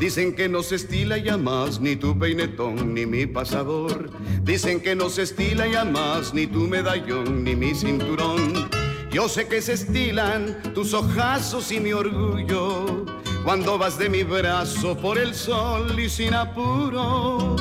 Dicen 0.00 0.34
que 0.34 0.48
no 0.48 0.62
se 0.62 0.76
estila 0.76 1.18
ya 1.18 1.36
más 1.36 1.80
ni 1.80 1.96
tu 1.96 2.18
peinetón 2.18 2.94
ni 2.94 3.04
mi 3.04 3.26
pasador. 3.26 4.08
Dicen 4.42 4.80
que 4.80 4.96
no 4.96 5.10
se 5.10 5.24
estila 5.24 5.66
ya 5.66 5.84
más 5.84 6.32
ni 6.32 6.46
tu 6.46 6.60
medallón 6.60 7.44
ni 7.44 7.54
mi 7.54 7.74
cinturón. 7.74 8.81
Yo 9.12 9.28
sé 9.28 9.46
que 9.46 9.60
se 9.60 9.74
estilan 9.74 10.62
tus 10.72 10.94
ojazos 10.94 11.70
y 11.70 11.80
mi 11.80 11.92
orgullo 11.92 13.04
cuando 13.44 13.76
vas 13.76 13.98
de 13.98 14.08
mi 14.08 14.22
brazo 14.22 14.96
por 14.96 15.18
el 15.18 15.34
sol 15.34 16.00
y 16.00 16.08
sin 16.08 16.32
apuro. 16.32 17.56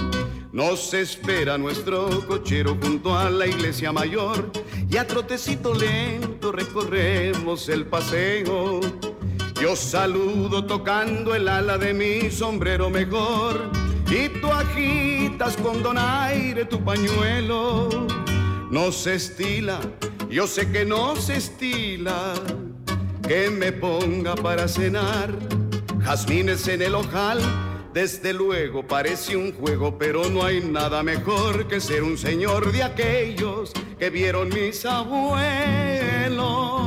Nos 0.54 0.94
espera 0.94 1.58
nuestro 1.58 2.26
cochero 2.26 2.78
junto 2.82 3.18
a 3.18 3.30
la 3.30 3.48
iglesia 3.48 3.92
mayor 3.92 4.50
y 4.90 4.96
a 4.96 5.06
trotecito 5.06 5.74
lento 5.74 6.54
recorremos 6.54 7.68
el 7.68 7.86
paseo. 7.86 8.80
Yo 9.62 9.76
saludo 9.76 10.66
tocando 10.66 11.36
el 11.36 11.50
ala 11.50 11.78
de 11.78 11.94
mi 11.94 12.32
sombrero 12.32 12.90
mejor 12.90 13.70
y 14.10 14.30
tú 14.40 14.48
agitas 14.48 15.58
con 15.58 15.84
donaire 15.84 16.64
tu 16.64 16.82
pañuelo. 16.82 17.90
No 18.70 18.92
se 18.94 19.16
estila, 19.16 19.82
yo 20.32 20.48
sé 20.48 20.72
que 20.72 20.86
no 20.86 21.16
se 21.18 21.36
estila 21.38 22.34
que 23.28 23.50
me 23.50 23.74
ponga 23.74 24.36
para 24.36 24.68
cenar 24.68 25.32
jazmines 26.04 26.68
en 26.68 26.82
el 26.82 26.96
ojal. 26.96 27.40
Desde 27.94 28.34
luego 28.34 28.88
parece 28.88 29.36
un 29.36 29.52
juego, 29.52 29.98
pero 29.98 30.30
no 30.30 30.46
hay 30.46 30.62
nada 30.62 31.04
mejor 31.04 31.68
que 31.68 31.82
ser 31.82 32.04
un 32.04 32.18
señor 32.18 32.72
de 32.72 32.84
aquellos 32.84 33.74
que 34.00 34.10
vieron 34.10 34.48
mis 34.50 34.86
abuelos. 34.86 36.81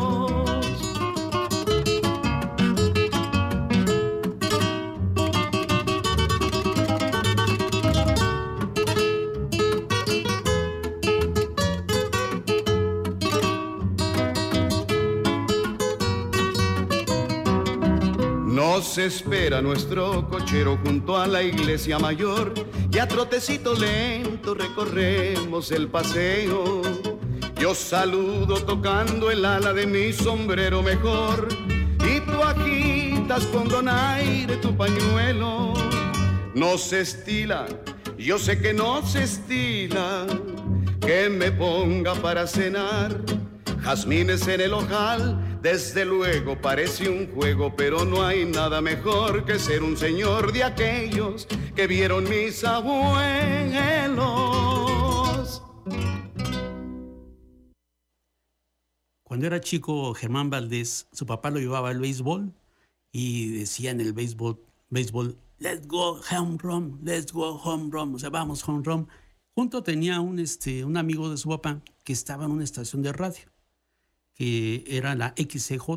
Espera 18.98 19.60
nuestro 19.60 20.28
cochero 20.28 20.78
junto 20.84 21.16
a 21.16 21.26
la 21.26 21.42
iglesia 21.42 21.98
mayor 21.98 22.54
y 22.92 22.98
a 22.98 23.08
trotecito 23.08 23.74
lento 23.74 24.54
recorremos 24.54 25.72
el 25.72 25.88
paseo. 25.88 26.80
Yo 27.60 27.74
saludo 27.74 28.62
tocando 28.64 29.32
el 29.32 29.44
ala 29.44 29.72
de 29.72 29.86
mi 29.88 30.12
sombrero 30.12 30.80
mejor 30.80 31.48
y 32.08 32.20
tú 32.20 32.40
agitas 32.40 33.44
con 33.46 33.68
donaire 33.68 34.58
tu 34.58 34.76
pañuelo. 34.76 35.74
No 36.54 36.78
se 36.78 37.00
estila, 37.00 37.66
yo 38.16 38.38
sé 38.38 38.60
que 38.60 38.72
no 38.72 39.04
se 39.04 39.24
estila 39.24 40.24
que 41.00 41.28
me 41.28 41.50
ponga 41.50 42.14
para 42.14 42.46
cenar 42.46 43.20
jazmines 43.82 44.46
en 44.46 44.60
el 44.60 44.72
ojal 44.72 45.53
desde 45.64 46.04
luego 46.04 46.60
parece 46.60 47.08
un 47.08 47.26
juego, 47.34 47.74
pero 47.74 48.04
no 48.04 48.22
hay 48.22 48.44
nada 48.44 48.82
mejor 48.82 49.46
que 49.46 49.58
ser 49.58 49.82
un 49.82 49.96
señor 49.96 50.52
de 50.52 50.62
aquellos 50.62 51.48
que 51.74 51.86
vieron 51.86 52.28
mis 52.28 52.62
abuelos. 52.64 52.92
Cuando 59.22 59.46
era 59.46 59.58
chico, 59.62 60.12
Germán 60.12 60.50
Valdés, 60.50 61.08
su 61.12 61.24
papá 61.24 61.48
lo 61.48 61.58
llevaba 61.60 61.88
al 61.88 61.98
béisbol 61.98 62.52
y 63.10 63.48
decía 63.60 63.90
en 63.90 64.02
el 64.02 64.12
béisbol, 64.12 64.60
béisbol, 64.90 65.38
let's 65.60 65.88
go 65.88 66.20
home 66.30 66.58
run, 66.60 67.00
let's 67.02 67.32
go 67.32 67.52
home 67.56 67.88
run, 67.90 68.14
o 68.14 68.18
sea, 68.18 68.28
vamos 68.28 68.62
home 68.68 68.82
run. 68.84 69.08
Junto 69.54 69.82
tenía 69.82 70.20
un, 70.20 70.38
este, 70.40 70.84
un 70.84 70.98
amigo 70.98 71.30
de 71.30 71.38
su 71.38 71.48
papá 71.48 71.80
que 72.04 72.12
estaba 72.12 72.44
en 72.44 72.50
una 72.50 72.64
estación 72.64 73.00
de 73.00 73.14
radio 73.14 73.53
que 74.34 74.84
era 74.86 75.14
la 75.14 75.34
XCJ. 75.36 75.88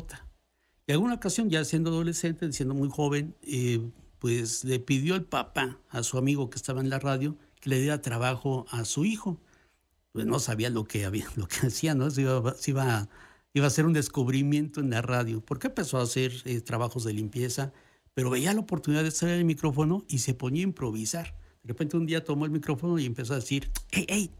Y 0.86 0.92
alguna 0.92 1.14
ocasión, 1.14 1.50
ya 1.50 1.64
siendo 1.64 1.90
adolescente, 1.90 2.50
siendo 2.52 2.74
muy 2.74 2.88
joven, 2.88 3.36
eh, 3.42 3.90
pues 4.18 4.64
le 4.64 4.80
pidió 4.80 5.16
el 5.16 5.24
papá 5.24 5.78
a 5.90 6.02
su 6.02 6.18
amigo 6.18 6.50
que 6.50 6.56
estaba 6.56 6.80
en 6.80 6.90
la 6.90 6.98
radio 6.98 7.36
que 7.60 7.70
le 7.70 7.80
diera 7.80 8.00
trabajo 8.00 8.66
a 8.70 8.84
su 8.84 9.04
hijo. 9.04 9.40
Pues 10.12 10.26
no 10.26 10.38
sabía 10.38 10.70
lo 10.70 10.84
que 10.84 11.04
había, 11.04 11.26
lo 11.36 11.46
que 11.46 11.66
hacía, 11.66 11.94
¿no? 11.94 12.10
Se 12.10 12.22
iba, 12.22 13.08
iba 13.54 13.64
a 13.64 13.66
hacer 13.66 13.86
un 13.86 13.92
descubrimiento 13.92 14.80
en 14.80 14.90
la 14.90 15.02
radio, 15.02 15.40
porque 15.44 15.68
empezó 15.68 15.98
a 15.98 16.02
hacer 16.02 16.32
eh, 16.44 16.60
trabajos 16.60 17.04
de 17.04 17.12
limpieza, 17.12 17.72
pero 18.14 18.30
veía 18.30 18.54
la 18.54 18.60
oportunidad 18.60 19.02
de 19.02 19.08
estar 19.08 19.28
en 19.28 19.36
el 19.36 19.44
micrófono 19.44 20.04
y 20.08 20.18
se 20.18 20.34
ponía 20.34 20.62
a 20.62 20.64
improvisar. 20.64 21.34
De 21.62 21.68
repente 21.68 21.96
un 21.96 22.06
día 22.06 22.24
tomó 22.24 22.44
el 22.46 22.50
micrófono 22.50 22.98
y 22.98 23.06
empezó 23.06 23.34
a 23.34 23.36
decir, 23.36 23.70
hey, 23.90 24.06
hey, 24.08 24.30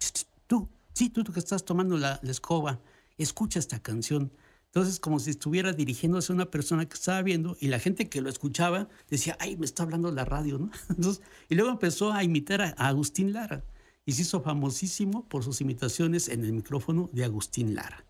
tú, 0.46 0.68
sí, 0.94 1.10
tú, 1.10 1.24
tú 1.24 1.32
que 1.32 1.40
estás 1.40 1.64
tomando 1.64 1.98
la, 1.98 2.18
la 2.22 2.30
escoba, 2.30 2.80
escucha 3.22 3.58
esta 3.58 3.80
canción. 3.80 4.32
Entonces, 4.66 5.00
como 5.00 5.18
si 5.18 5.30
estuviera 5.30 5.72
dirigiéndose 5.72 6.32
a 6.32 6.34
una 6.34 6.50
persona 6.50 6.86
que 6.86 6.94
estaba 6.94 7.22
viendo 7.22 7.56
y 7.58 7.68
la 7.68 7.78
gente 7.78 8.08
que 8.08 8.20
lo 8.20 8.28
escuchaba 8.28 8.88
decía, 9.08 9.36
ay, 9.40 9.56
me 9.56 9.64
está 9.64 9.82
hablando 9.82 10.10
la 10.12 10.24
radio, 10.24 10.58
¿no? 10.58 10.70
Y 11.48 11.54
luego 11.54 11.70
empezó 11.70 12.12
a 12.12 12.22
imitar 12.22 12.60
a, 12.60 12.68
Agustín 12.76 13.32
Lara 13.32 13.64
y 14.04 14.12
se 14.12 14.22
hizo 14.22 14.42
famosísimo 14.42 15.26
por 15.28 15.42
sus 15.42 15.60
imitaciones 15.60 16.28
en 16.28 16.44
el 16.44 16.52
micrófono 16.52 17.08
de 17.12 17.24
Agustín 17.24 17.74
Lara. 17.74 18.04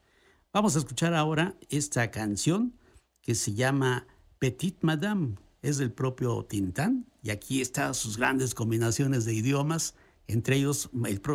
Vamos 0.53 0.75
a 0.75 0.81
escuchar 0.81 1.15
ahora 1.15 1.55
esta 1.69 2.11
canción 2.11 2.75
que 3.23 3.35
se 3.35 3.55
llama 3.55 4.07
Petite 4.38 4.79
Madame, 4.83 5.37
es 5.62 5.79
del 5.79 5.93
propio 5.93 6.45
Tintán 6.45 7.07
y 7.23 7.31
aquí 7.31 7.61
están 7.61 7.95
sus 7.95 8.17
grandes 8.17 8.55
combinaciones 8.55 9.25
de 9.25 9.35
idiomas, 9.35 9.95
entre 10.27 10.57
ellos 10.57 10.91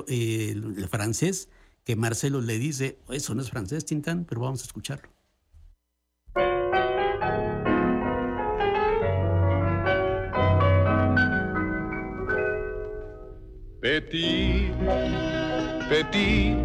el 0.07 0.87
francés, 0.89 1.49
que 1.83 1.95
Marcelo 1.95 2.41
le 2.41 2.57
dice, 2.57 2.97
eso 3.09 3.35
no 3.35 3.41
es 3.41 3.49
francés, 3.49 3.85
Tintán, 3.85 4.25
pero 4.25 4.41
vamos 4.41 4.61
a 4.61 4.65
escucharlo. 4.65 5.09
Petit, 13.81 14.71
petit, 15.89 16.55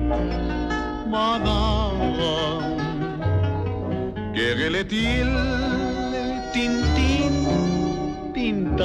madame, 1.08 2.76
querelle 4.32 4.82
est-il, 4.82 5.26
Tintin, 6.52 7.44
Tintin, 8.32 8.76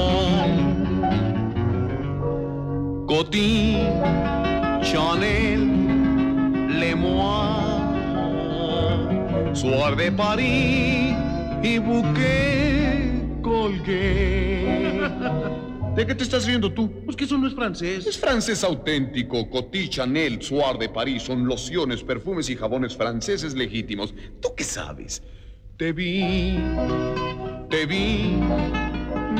Coty, 3.06 3.76
Chanel, 4.82 5.63
Soir 9.54 9.94
de 9.96 10.10
Paris 10.10 11.14
y 11.62 11.78
bouquet 11.78 13.40
colgué. 13.40 15.00
¿De 15.94 16.04
qué 16.04 16.14
te 16.14 16.24
estás 16.24 16.44
riendo 16.44 16.72
tú? 16.72 16.90
Pues 17.04 17.16
que 17.16 17.24
eso 17.24 17.38
no 17.38 17.46
es 17.46 17.54
francés. 17.54 18.04
Es 18.04 18.18
francés 18.18 18.64
auténtico. 18.64 19.48
Coty, 19.48 19.88
Chanel, 19.88 20.42
Soir 20.42 20.76
de 20.76 20.88
París 20.88 21.22
son 21.22 21.46
lociones, 21.46 22.02
perfumes 22.02 22.50
y 22.50 22.56
jabones 22.56 22.96
franceses 22.96 23.54
legítimos. 23.54 24.12
¿Tú 24.42 24.48
qué 24.56 24.64
sabes? 24.64 25.22
Te 25.76 25.92
vi, 25.92 26.58
te 27.70 27.86
vi, 27.86 28.36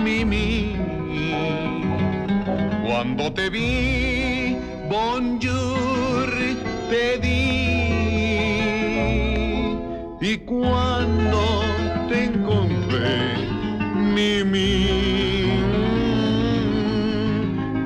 Mimi. 0.01 0.77
Cuando 2.87 3.33
te 3.33 3.51
vi, 3.51 4.57
bonjour, 4.89 6.31
te 6.89 7.19
di. 7.19 7.74
Y 10.27 10.39
cuando 10.39 11.61
te 12.09 12.25
encontré, 12.25 13.35
Mimi. 13.95 15.51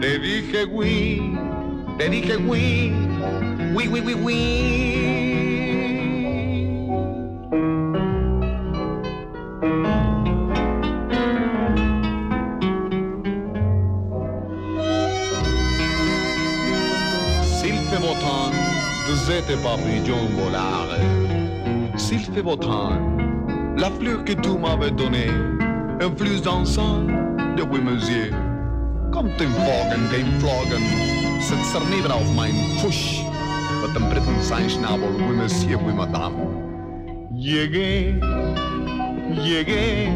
Te 0.01 0.21
dije 0.21 0.65
oui, 0.67 1.37
te 1.99 2.09
dije 2.09 2.37
oui, 2.37 2.93
oui, 3.75 3.89
oui, 3.89 4.03
oui, 4.05 4.15
oui. 4.15 5.39
Êtes 19.31 19.57
papillon 19.63 20.25
volare. 20.39 21.18
S'il 22.09 22.21
fait 22.21 22.41
beau 22.43 22.57
la 23.77 23.91
fleur 23.91 24.25
que 24.25 24.33
tu 24.33 24.49
m'avais 24.59 24.91
donnée, 24.91 25.29
influe 26.01 26.41
dansant 26.41 27.03
de 27.55 27.63
oui, 27.71 27.81
monsieur. 27.83 28.31
Kom 29.13 29.29
ten 29.37 29.51
Wagen, 29.67 30.09
den 30.11 30.41
Flogen, 30.41 30.83
sitzt 31.39 31.75
er 31.75 31.83
neben 31.91 32.11
auf 32.11 32.35
mein 32.35 32.55
Fusch, 32.79 33.23
mit 33.83 33.95
dem 33.95 34.09
dritten 34.09 34.41
sein 34.41 34.71
Schnabel, 34.71 35.11
oui 35.21 35.93
madame. 35.93 36.33
Llegué, 37.31 38.19
llegué, 39.45 40.09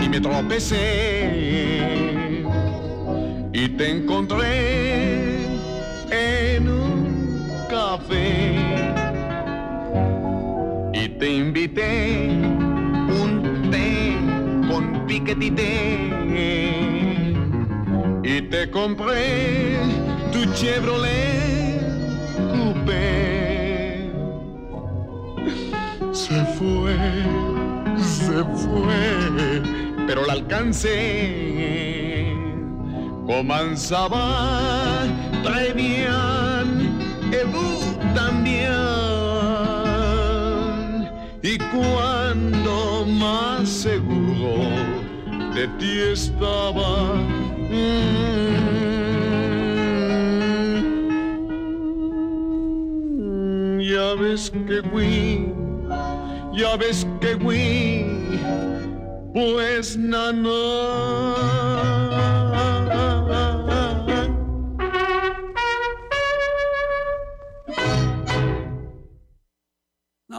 y 0.00 0.08
me 0.08 0.20
tropecé, 0.20 0.76
y 3.52 3.68
te 3.70 3.90
encontré 3.90 4.77
te 11.18 11.26
invité 11.26 12.30
un 13.10 13.70
té 13.70 14.16
con 14.68 15.04
piquetité 15.06 16.08
y 18.22 18.42
te 18.42 18.70
compré 18.70 19.78
tu 20.30 20.44
Chevrolet 20.54 21.80
coupé. 22.52 24.10
Se 26.12 26.44
fue, 26.56 26.96
se 27.96 28.44
fue, 28.60 29.62
pero 30.06 30.24
la 30.24 30.34
alcancé. 30.34 32.26
Comenzaba 33.26 35.04
très 35.42 35.72
bien, 35.72 36.96
también. 38.14 38.97
Cuando 41.72 43.04
más 43.06 43.68
seguro 43.68 44.64
de 45.54 45.68
ti 45.78 46.00
estaba. 46.12 47.14
mm, 52.88 53.80
Ya 53.80 54.14
ves 54.14 54.50
que 54.50 54.80
oui, 54.92 55.52
ya 56.54 56.76
ves 56.76 57.06
que 57.20 57.34
oui, 57.36 58.04
pues 59.32 59.96
nana. 59.96 60.48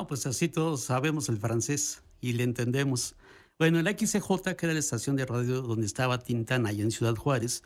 Pues 0.10 0.26
así 0.26 0.50
todos 0.50 0.82
sabemos 0.82 1.30
el 1.30 1.38
francés 1.38 2.02
y 2.20 2.34
le 2.34 2.44
entendemos. 2.44 3.16
Bueno, 3.60 3.80
el 3.80 3.88
XCJ, 3.88 4.56
que 4.58 4.66
era 4.66 4.74
la 4.74 4.80
estación 4.80 5.16
de 5.16 5.26
radio 5.26 5.62
donde 5.62 5.86
estaba 5.86 6.20
Tintán, 6.20 6.66
allá 6.66 6.84
en 6.84 6.92
Ciudad 6.92 7.16
Juárez, 7.16 7.62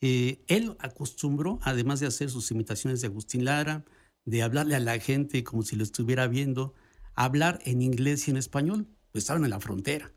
eh, 0.00 0.40
él 0.46 0.76
acostumbró, 0.78 1.58
además 1.62 1.98
de 1.98 2.06
hacer 2.06 2.30
sus 2.30 2.52
imitaciones 2.52 3.00
de 3.00 3.08
Agustín 3.08 3.44
Lara, 3.44 3.84
de 4.24 4.42
hablarle 4.42 4.76
a 4.76 4.80
la 4.80 4.98
gente 5.00 5.42
como 5.42 5.62
si 5.62 5.74
lo 5.74 5.82
estuviera 5.82 6.28
viendo, 6.28 6.72
hablar 7.14 7.58
en 7.64 7.82
inglés 7.82 8.28
y 8.28 8.30
en 8.30 8.36
español, 8.36 8.86
pues 9.10 9.24
estaban 9.24 9.42
en 9.44 9.50
la 9.50 9.58
frontera. 9.60 10.12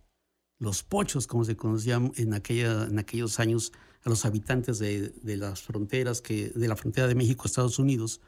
Los 0.60 0.84
pochos, 0.84 1.26
como 1.26 1.46
se 1.46 1.58
conocían 1.58 2.12
en, 2.16 2.36
aquella, 2.36 2.84
en 2.84 3.00
aquellos 3.00 3.40
años 3.40 3.74
a 4.04 4.10
los 4.10 4.24
habitantes 4.26 4.78
de, 4.78 5.10
de 5.10 5.38
las 5.38 5.64
fronteras, 5.64 6.22
que, 6.22 6.50
de 6.50 6.68
la 6.68 6.76
frontera 6.76 7.08
de 7.08 7.16
México, 7.16 7.48
Estados 7.48 7.80
Unidos, 7.80 8.22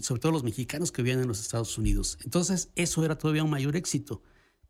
sobre 0.00 0.20
todo 0.20 0.32
los 0.32 0.42
mexicanos 0.42 0.90
que 0.90 1.02
vivían 1.02 1.20
en 1.20 1.28
los 1.28 1.40
Estados 1.40 1.78
Unidos. 1.78 2.18
Entonces, 2.24 2.70
eso 2.74 3.04
era 3.04 3.16
todavía 3.16 3.44
un 3.44 3.50
mayor 3.50 3.76
éxito, 3.76 4.22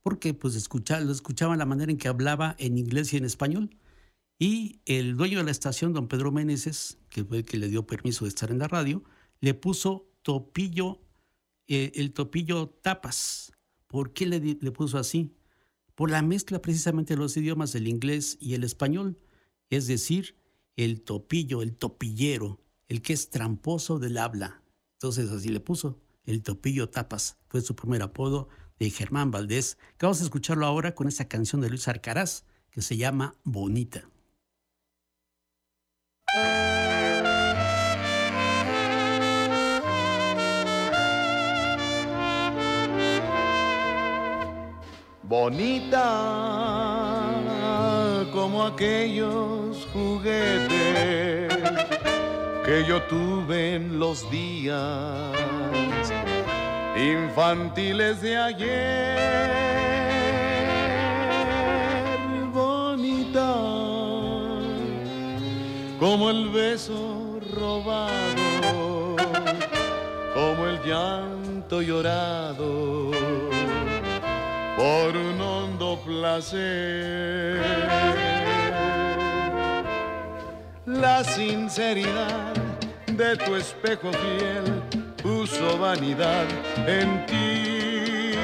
porque 0.02 0.34
pues 0.34 0.54
escuchaba, 0.56 1.00
lo 1.00 1.12
escuchaban 1.12 1.58
la 1.58 1.64
manera 1.64 1.90
en 1.90 1.96
que 1.96 2.08
hablaba 2.08 2.54
en 2.58 2.76
inglés 2.76 3.12
y 3.12 3.16
en 3.16 3.24
español. 3.24 3.70
Y 4.38 4.80
el 4.84 5.16
dueño 5.16 5.38
de 5.38 5.44
la 5.44 5.50
estación, 5.50 5.92
don 5.94 6.08
Pedro 6.08 6.32
Meneses, 6.32 6.98
que 7.08 7.24
fue 7.24 7.38
el 7.38 7.44
que 7.44 7.56
le 7.56 7.68
dio 7.68 7.86
permiso 7.86 8.24
de 8.24 8.28
estar 8.28 8.50
en 8.50 8.58
la 8.58 8.68
radio, 8.68 9.02
le 9.40 9.54
puso 9.54 10.10
topillo, 10.22 11.00
eh, 11.66 11.92
el 11.94 12.12
topillo 12.12 12.68
tapas. 12.68 13.52
¿Por 13.86 14.12
qué 14.12 14.26
le, 14.26 14.40
le 14.40 14.70
puso 14.70 14.98
así? 14.98 15.34
Por 15.94 16.10
la 16.10 16.20
mezcla 16.20 16.60
precisamente 16.60 17.14
de 17.14 17.20
los 17.20 17.36
idiomas 17.36 17.72
del 17.72 17.88
inglés 17.88 18.36
y 18.40 18.54
el 18.54 18.64
español, 18.64 19.18
es 19.70 19.86
decir, 19.86 20.36
el 20.76 21.02
topillo, 21.02 21.62
el 21.62 21.74
topillero, 21.74 22.60
el 22.88 23.00
que 23.00 23.12
es 23.12 23.30
tramposo 23.30 23.98
del 23.98 24.18
habla. 24.18 24.63
Entonces 24.94 25.30
así 25.30 25.48
le 25.48 25.61
puso, 25.61 26.00
el 26.24 26.42
topillo 26.42 26.88
tapas, 26.88 27.37
fue 27.48 27.61
su 27.61 27.74
primer 27.76 28.02
apodo 28.02 28.48
de 28.78 28.90
Germán 28.90 29.30
Valdés, 29.30 29.78
vamos 30.00 30.20
a 30.20 30.24
escucharlo 30.24 30.66
ahora 30.66 30.94
con 30.94 31.09
esta 31.09 31.28
canción 31.28 31.61
de 31.61 31.68
Luis 31.68 31.88
Arcaraz 31.88 32.44
que 32.70 32.83
se 32.83 32.96
llama 32.96 33.37
Bonita. 33.44 34.09
bonita 45.26 46.04
como 48.33 48.62
aquellos 48.62 49.87
juguetes 49.92 51.63
que 52.64 52.85
yo 52.87 53.03
tuve 53.03 53.74
en 53.74 53.98
los 53.98 54.31
días 54.31 55.33
infantiles 56.96 58.22
de 58.22 58.37
ayer, 58.38 59.18
bonita 62.53 63.55
como 66.00 66.31
el 66.31 66.48
beso 66.48 67.38
robado, 67.53 69.16
como 70.33 70.66
el 70.66 70.81
llanto 70.83 71.83
llorado 71.83 73.11
por 74.77 75.16
un 75.16 75.40
hondo 75.40 76.00
placer. 76.05 77.61
La 80.86 81.24
sinceridad 81.24 82.52
de 83.06 83.36
tu 83.38 83.56
espejo 83.56 84.12
fiel 84.12 84.82
puso 85.22 85.78
vanidad 85.78 86.44
en 86.86 87.24
ti. 87.24 88.34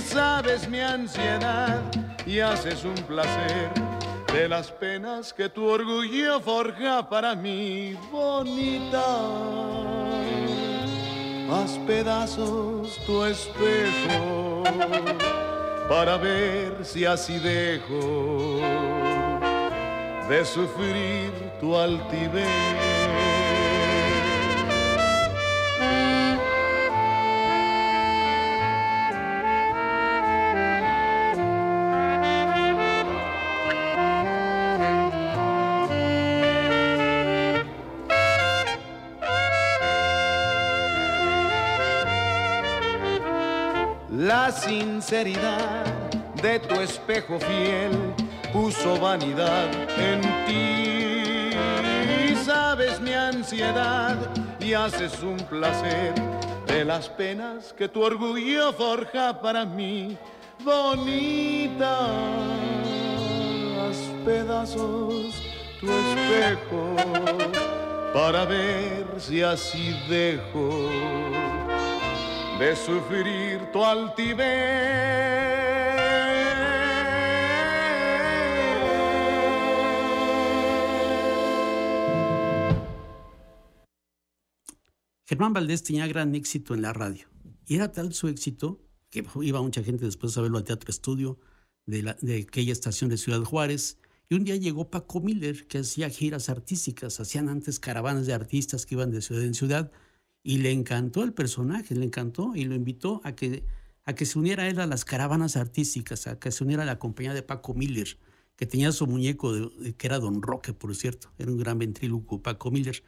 Sabes 0.00 0.68
mi 0.68 0.78
ansiedad 0.78 1.82
y 2.24 2.38
haces 2.38 2.84
un 2.84 2.94
placer 2.94 3.70
de 4.32 4.48
las 4.48 4.70
penas 4.70 5.32
que 5.32 5.48
tu 5.48 5.66
orgullo 5.66 6.38
forja 6.40 7.08
para 7.08 7.34
mí, 7.34 7.98
bonita. 8.12 9.18
Haz 11.50 11.76
pedazos 11.88 13.04
tu 13.04 13.24
espejo 13.24 14.62
para 15.88 16.16
ver 16.18 16.84
si 16.84 17.04
así 17.04 17.40
dejo 17.40 18.60
de 20.28 20.44
sufrir 20.44 21.47
tu 21.60 21.74
altivez. 21.74 22.46
La 44.10 44.50
sinceridad 44.50 45.84
de 46.42 46.58
tu 46.60 46.74
espejo 46.80 47.38
fiel 47.38 47.92
puso 48.52 48.98
vanidad 48.98 49.68
en 49.98 50.20
ti. 50.46 51.07
Y 54.60 54.74
haces 54.74 55.22
un 55.22 55.36
placer 55.36 56.12
de 56.66 56.84
las 56.84 57.08
penas 57.08 57.72
que 57.72 57.88
tu 57.88 58.02
orgullo 58.02 58.72
forja 58.72 59.40
para 59.40 59.64
mí. 59.64 60.18
Bonita, 60.64 62.08
haz 63.80 63.96
pedazos 64.24 65.40
tu 65.80 65.86
espejo 65.86 66.96
para 68.12 68.44
ver 68.44 69.06
si 69.18 69.40
así 69.40 69.96
dejo 70.08 70.88
de 72.58 72.74
sufrir 72.74 73.70
tu 73.72 73.84
altivez. 73.84 75.37
Germán 85.28 85.52
Valdés 85.52 85.82
tenía 85.82 86.06
gran 86.06 86.34
éxito 86.34 86.72
en 86.72 86.80
la 86.80 86.94
radio. 86.94 87.28
Y 87.66 87.74
era 87.74 87.92
tal 87.92 88.14
su 88.14 88.28
éxito 88.28 88.80
que 89.10 89.22
iba 89.42 89.60
mucha 89.60 89.82
gente 89.82 90.06
después 90.06 90.34
a 90.38 90.40
verlo 90.40 90.56
al 90.56 90.64
Teatro 90.64 90.90
Estudio 90.90 91.38
de, 91.84 92.02
la, 92.02 92.16
de 92.22 92.46
aquella 92.48 92.72
estación 92.72 93.10
de 93.10 93.18
Ciudad 93.18 93.44
Juárez. 93.44 93.98
Y 94.30 94.36
un 94.36 94.44
día 94.44 94.56
llegó 94.56 94.88
Paco 94.88 95.20
Miller, 95.20 95.66
que 95.66 95.78
hacía 95.80 96.08
giras 96.08 96.48
artísticas. 96.48 97.20
Hacían 97.20 97.50
antes 97.50 97.78
caravanas 97.78 98.24
de 98.24 98.32
artistas 98.32 98.86
que 98.86 98.94
iban 98.94 99.10
de 99.10 99.20
ciudad 99.20 99.44
en 99.44 99.52
ciudad 99.52 99.92
y 100.42 100.58
le 100.58 100.72
encantó 100.72 101.22
el 101.24 101.34
personaje, 101.34 101.94
le 101.94 102.06
encantó 102.06 102.56
y 102.56 102.64
lo 102.64 102.74
invitó 102.74 103.20
a 103.22 103.32
que, 103.32 103.64
a 104.04 104.14
que 104.14 104.24
se 104.24 104.38
uniera 104.38 104.66
él 104.66 104.80
a 104.80 104.86
las 104.86 105.04
caravanas 105.04 105.56
artísticas, 105.56 106.26
a 106.26 106.38
que 106.38 106.50
se 106.52 106.64
uniera 106.64 106.84
a 106.84 106.86
la 106.86 106.98
compañía 106.98 107.34
de 107.34 107.42
Paco 107.42 107.74
Miller, 107.74 108.16
que 108.56 108.64
tenía 108.64 108.92
su 108.92 109.06
muñeco, 109.06 109.52
de, 109.52 109.94
que 109.94 110.06
era 110.06 110.20
Don 110.20 110.40
Roque, 110.40 110.72
por 110.72 110.96
cierto, 110.96 111.30
era 111.36 111.52
un 111.52 111.58
gran 111.58 111.78
ventríloco, 111.78 112.42
Paco 112.42 112.70
Miller. 112.70 113.02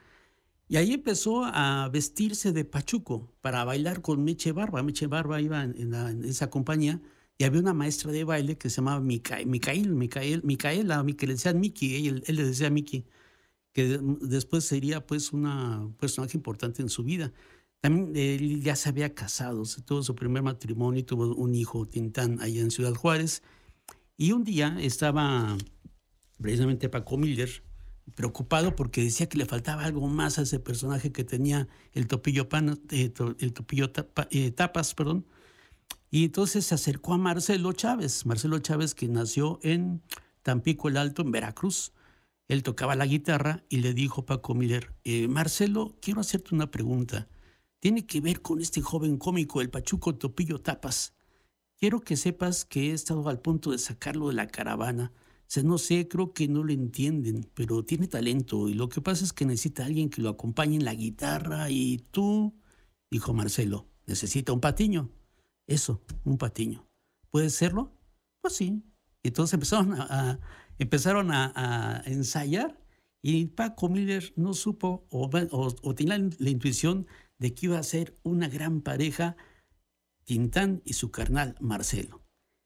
Y 0.71 0.77
ahí 0.77 0.93
empezó 0.93 1.43
a 1.43 1.89
vestirse 1.91 2.53
de 2.53 2.63
pachuco 2.63 3.29
para 3.41 3.65
bailar 3.65 4.01
con 4.01 4.23
Meche 4.23 4.53
Barba. 4.53 4.81
Meche 4.81 5.05
Barba 5.05 5.41
iba 5.41 5.65
en, 5.65 6.23
esa 6.23 6.49
compañía 6.49 7.01
y 7.37 7.43
había 7.43 7.59
una 7.59 7.73
maestra 7.73 8.13
de 8.13 8.23
baile 8.23 8.57
que 8.57 8.69
se 8.69 8.77
llamaba 8.77 9.01
Micael, 9.01 9.47
Micael, 9.47 9.93
Micael 9.93 10.41
Micaela, 10.45 11.05
que 11.17 11.27
le 11.27 11.33
decían 11.33 11.59
Miki, 11.59 12.07
él, 12.07 12.23
él 12.25 12.35
le 12.37 12.45
decía 12.45 12.69
Miki 12.69 13.03
que 13.73 13.99
después 14.21 14.63
sería 14.63 15.05
pues 15.05 15.33
una, 15.33 15.81
un 15.81 15.93
personaje 15.95 16.37
importante 16.37 16.81
en 16.81 16.87
su 16.87 17.03
vida. 17.03 17.33
También 17.81 18.15
él 18.15 18.61
ya 18.61 18.77
se 18.77 18.87
había 18.87 19.13
casado, 19.13 19.65
se 19.65 19.81
tuvo 19.81 20.03
su 20.03 20.15
primer 20.15 20.41
matrimonio 20.41 21.01
y 21.01 21.03
tuvo 21.03 21.35
un 21.35 21.53
hijo, 21.53 21.85
Tintán, 21.85 22.39
allá 22.39 22.61
en 22.61 22.71
Ciudad 22.71 22.93
Juárez. 22.93 23.43
Y 24.15 24.31
un 24.31 24.45
día 24.45 24.77
estaba 24.79 25.57
precisamente 26.39 26.87
Paco 26.87 27.17
Miller 27.17 27.61
preocupado 28.15 28.75
porque 28.75 29.03
decía 29.03 29.27
que 29.29 29.37
le 29.37 29.45
faltaba 29.45 29.83
algo 29.83 30.07
más 30.07 30.39
a 30.39 30.43
ese 30.43 30.59
personaje 30.59 31.11
que 31.11 31.23
tenía 31.23 31.67
el 31.93 32.07
topillo, 32.07 32.49
pan, 32.49 32.79
eh, 32.89 33.13
el 33.39 33.53
topillo 33.53 33.91
eh, 34.31 34.51
tapas, 34.51 34.93
perdón. 34.93 35.25
Y 36.09 36.25
entonces 36.25 36.65
se 36.65 36.75
acercó 36.75 37.13
a 37.13 37.17
Marcelo 37.17 37.71
Chávez, 37.73 38.25
Marcelo 38.25 38.59
Chávez 38.59 38.95
que 38.95 39.07
nació 39.07 39.59
en 39.63 40.01
Tampico 40.43 40.89
el 40.89 40.97
Alto, 40.97 41.21
en 41.21 41.31
Veracruz 41.31 41.93
él 42.51 42.63
tocaba 42.63 42.97
la 42.97 43.05
guitarra 43.05 43.63
y 43.69 43.77
le 43.77 43.93
dijo 43.93 44.25
Paco 44.25 44.53
Miller, 44.53 44.93
eh, 45.05 45.29
Marcelo, 45.29 45.95
quiero 46.01 46.19
hacerte 46.19 46.53
una 46.53 46.69
pregunta. 46.69 47.29
Tiene 47.79 48.05
que 48.05 48.19
ver 48.19 48.41
con 48.41 48.59
este 48.59 48.81
joven 48.81 49.15
cómico, 49.15 49.61
el 49.61 49.69
Pachuco 49.69 50.15
Topillo 50.15 50.59
Tapas. 50.59 51.13
Quiero 51.77 52.01
que 52.01 52.17
sepas 52.17 52.65
que 52.65 52.89
he 52.89 52.93
estado 52.93 53.29
al 53.29 53.39
punto 53.39 53.71
de 53.71 53.77
sacarlo 53.77 54.27
de 54.27 54.33
la 54.33 54.47
caravana. 54.47 55.13
No 55.63 55.77
sé, 55.77 56.07
creo 56.07 56.33
que 56.33 56.47
no 56.47 56.63
lo 56.63 56.71
entienden, 56.71 57.49
pero 57.53 57.83
tiene 57.83 58.07
talento 58.07 58.69
y 58.69 58.73
lo 58.73 58.87
que 58.87 59.01
pasa 59.01 59.25
es 59.25 59.33
que 59.33 59.45
necesita 59.45 59.85
alguien 59.85 60.09
que 60.09 60.21
lo 60.21 60.29
acompañe 60.29 60.77
en 60.77 60.85
la 60.85 60.95
guitarra 60.95 61.69
y 61.69 61.97
tú, 62.11 62.53
dijo 63.11 63.33
Marcelo, 63.33 63.87
necesita 64.07 64.53
un 64.53 64.61
patiño. 64.61 65.09
Eso, 65.67 66.01
un 66.23 66.37
patiño. 66.37 66.87
¿Puede 67.31 67.49
serlo? 67.49 67.91
Pues 68.41 68.55
sí. 68.55 68.81
Entonces 69.23 69.53
empezaron 69.53 69.93
a, 69.93 70.39
empezaron 70.79 71.31
a, 71.31 72.01
ensayar 72.05 72.79
y 73.21 73.47
Paco 73.47 73.89
Miller 73.89 74.33
no 74.37 74.53
supo 74.53 75.05
o 75.09 75.95
tenía 75.95 76.17
la, 76.17 76.29
la, 76.39 76.49
intuición 76.49 77.07
de 77.37 77.53
que 77.53 77.67
iba 77.67 77.77
a 77.77 77.83
ser 77.83 78.15
una 78.23 78.47
gran 78.47 78.81
pareja 78.81 79.35
Tintán 80.23 80.81
y 80.85 80.93
su 80.93 81.11
carnal 81.11 81.55
Marcelo, 81.59 82.20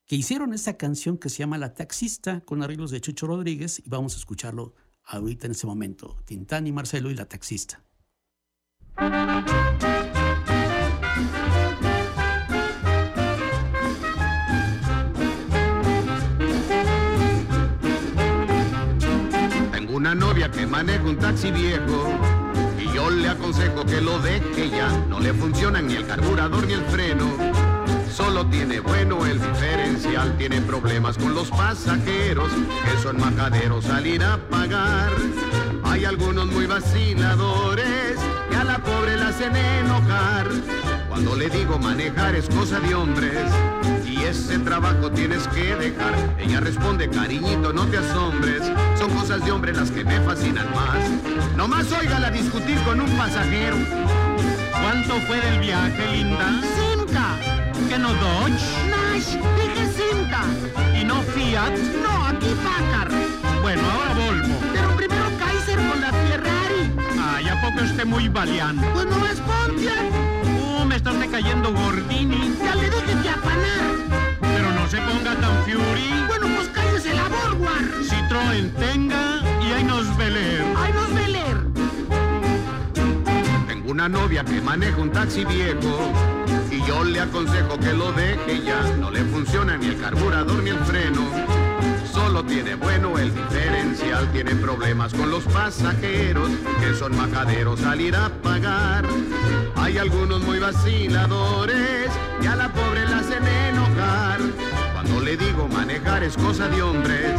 que 0.08 0.16
hicieron 0.16 0.54
esta 0.54 0.78
canción 0.78 1.18
que 1.18 1.30
se 1.30 1.40
llama 1.40 1.58
La 1.58 1.74
Taxista 1.74 2.42
con 2.42 2.62
arreglos 2.62 2.92
de 2.92 3.02
Chucho 3.02 3.28
Rodríguez 3.28 3.82
y 3.84 3.90
vamos 3.90 4.16
a 4.16 4.18
escucharlo 4.18 4.76
ahorita 5.04 5.48
en 5.48 5.52
ese 5.52 5.68
momento, 5.68 6.18
Tintán 6.26 6.68
y 6.68 6.72
Marcelo 6.72 7.10
y 7.10 7.16
La 7.16 7.26
Taxista. 7.26 7.82
una 19.88 20.14
novia 20.14 20.52
que 20.52 20.68
maneja 20.68 21.04
un 21.04 21.18
taxi 21.18 21.52
viejo 21.52 22.10
y 22.78 22.94
yo 22.94 23.10
le 23.10 23.30
aconsejo 23.30 23.86
que 23.86 24.02
lo 24.02 24.20
deje 24.20 24.70
ya. 24.70 24.90
No 25.10 25.20
le 25.20 25.34
funcionan 25.34 25.88
ni 25.88 25.96
el 25.96 26.06
carburador 26.06 26.68
ni 26.68 26.74
el 26.74 26.84
freno. 26.86 27.55
Solo 28.16 28.46
tiene 28.46 28.80
bueno 28.80 29.26
el 29.26 29.42
diferencial, 29.42 30.38
tiene 30.38 30.62
problemas 30.62 31.18
con 31.18 31.36
los 31.36 31.50
pasajeros, 31.50 32.50
que 32.86 33.04
son 33.04 33.20
majaderos 33.20 33.84
salir 33.84 34.24
a 34.24 34.38
pagar. 34.38 35.12
Hay 35.84 36.06
algunos 36.06 36.46
muy 36.46 36.66
vaciladores 36.66 38.18
que 38.50 38.56
a 38.56 38.64
la 38.64 38.78
pobre 38.78 39.18
la 39.18 39.28
hacen 39.28 39.54
enojar. 39.54 40.48
Cuando 41.10 41.36
le 41.36 41.50
digo 41.50 41.78
manejar 41.78 42.36
es 42.36 42.48
cosa 42.48 42.80
de 42.80 42.96
hombres 42.96 43.52
y 44.06 44.24
ese 44.24 44.60
trabajo 44.60 45.12
tienes 45.12 45.46
que 45.50 45.76
dejar. 45.76 46.14
Ella 46.40 46.62
responde, 46.62 47.10
cariñito, 47.10 47.74
no 47.74 47.86
te 47.88 47.98
asombres. 47.98 48.62
Son 48.98 49.10
cosas 49.12 49.44
de 49.44 49.52
hombre 49.52 49.74
las 49.74 49.92
que 49.92 50.06
me 50.06 50.22
fascinan 50.22 50.74
más. 50.74 51.58
Nomás 51.58 51.92
óigala 51.92 52.32
discutir 52.32 52.80
con 52.86 53.02
un 53.02 53.10
pasajero. 53.18 53.76
¿Cuánto 54.72 55.16
fue 55.28 55.42
del 55.42 55.60
viaje, 55.60 56.12
linda? 56.14 56.62
¿Que 57.90 57.98
no 58.00 58.14
Dodge? 58.14 58.90
Nash, 58.90 59.36
dije 59.58 59.86
Simca. 59.96 60.44
Fiat? 61.34 61.78
No, 62.02 62.26
aquí 62.28 62.48
Packard. 62.64 63.14
Bueno, 63.62 63.82
ahora 63.92 64.14
Volvo. 64.14 64.56
Pero 64.74 64.96
primero 64.96 65.26
Kaiser 65.40 65.78
con 65.90 66.02
la 66.02 66.12
Ferrari. 66.12 66.92
Ay, 67.20 67.48
¿a 67.50 67.62
poco 67.62 67.82
esté 67.82 68.06
muy 68.06 68.30
baleando? 68.30 68.88
Pues 68.94 69.06
no 69.08 69.26
es 69.26 69.40
Pontiac. 69.42 70.04
Uh, 70.44 70.86
me 70.86 70.96
estás 70.96 71.20
decayendo 71.20 71.74
Gordini. 71.74 72.56
Ya 72.64 72.76
le 72.76 72.90
dije 72.90 73.22
que 73.22 73.30
apanar. 73.30 73.96
Pero 74.42 74.72
no 74.72 74.88
se 74.88 74.98
ponga 74.98 75.36
tan 75.36 75.64
fury. 75.64 76.26
Bueno, 76.28 76.48
pues 76.56 76.70
cállese 76.70 77.14
la 77.14 77.28
Borguar. 77.28 77.84
Citroën 78.04 78.72
tenga 78.76 79.42
y 79.62 79.72
ahí 79.74 79.84
nos 79.84 80.16
veler. 80.18 80.64
Ay, 80.78 80.94
nos 80.94 81.14
veler. 81.14 81.58
Tengo 83.68 83.92
una 83.92 84.08
novia 84.08 84.44
que 84.44 84.62
maneja 84.62 84.98
un 84.98 85.12
taxi 85.12 85.44
viejo 85.44 86.12
y 86.32 86.35
yo 86.86 87.04
le 87.04 87.20
aconsejo 87.20 87.78
que 87.80 87.94
lo 87.94 88.12
deje 88.12 88.62
ya. 88.64 88.82
No 89.00 89.12
le 89.12 89.24
funciona 89.26 89.78
ni 89.78 89.88
el 89.88 90.00
carburador 90.00 90.62
ni 90.64 90.70
el 90.70 90.80
freno. 90.80 91.22
Solo 92.12 92.44
tiene 92.44 92.76
bueno 92.76 93.18
el 93.18 93.34
diferencial, 93.34 94.32
tiene 94.32 94.56
problemas 94.56 95.14
con 95.14 95.30
los 95.30 95.44
pasajeros 95.44 96.50
que 96.80 96.94
son 96.94 97.16
majaderos 97.16 97.84
al 97.84 98.02
ir 98.02 98.16
a 98.16 98.30
pagar. 98.42 99.06
Hay 99.76 99.98
algunos 99.98 100.42
muy 100.44 100.60
vaciladores 100.60 102.10
y 102.42 102.48
a 102.48 102.56
la 102.56 102.72
pobre 102.72 103.06
la 103.06 103.20
hacen 103.20 103.46
enojar. 103.46 104.40
Cuando 104.94 105.22
le 105.22 105.38
digo 105.38 105.68
manejar 105.68 106.24
es 106.24 106.38
cosa 106.38 106.68
de 106.70 106.82
hombres 106.82 107.32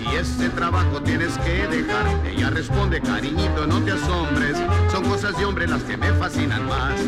y 0.00 0.16
ese 0.16 0.48
trabajo 0.50 1.00
tienes 1.02 1.38
que 1.38 1.66
dejar. 1.68 2.06
Ella 2.26 2.50
responde, 2.50 3.00
cariñito, 3.00 3.66
no 3.66 3.80
te 3.82 3.92
asombres, 3.92 4.56
son 4.90 5.04
cosas 5.04 5.36
de 5.38 5.44
hombre 5.44 5.66
las 5.68 5.82
que 5.84 5.96
me 5.96 6.12
fascinan 6.14 6.66
más. 6.66 7.00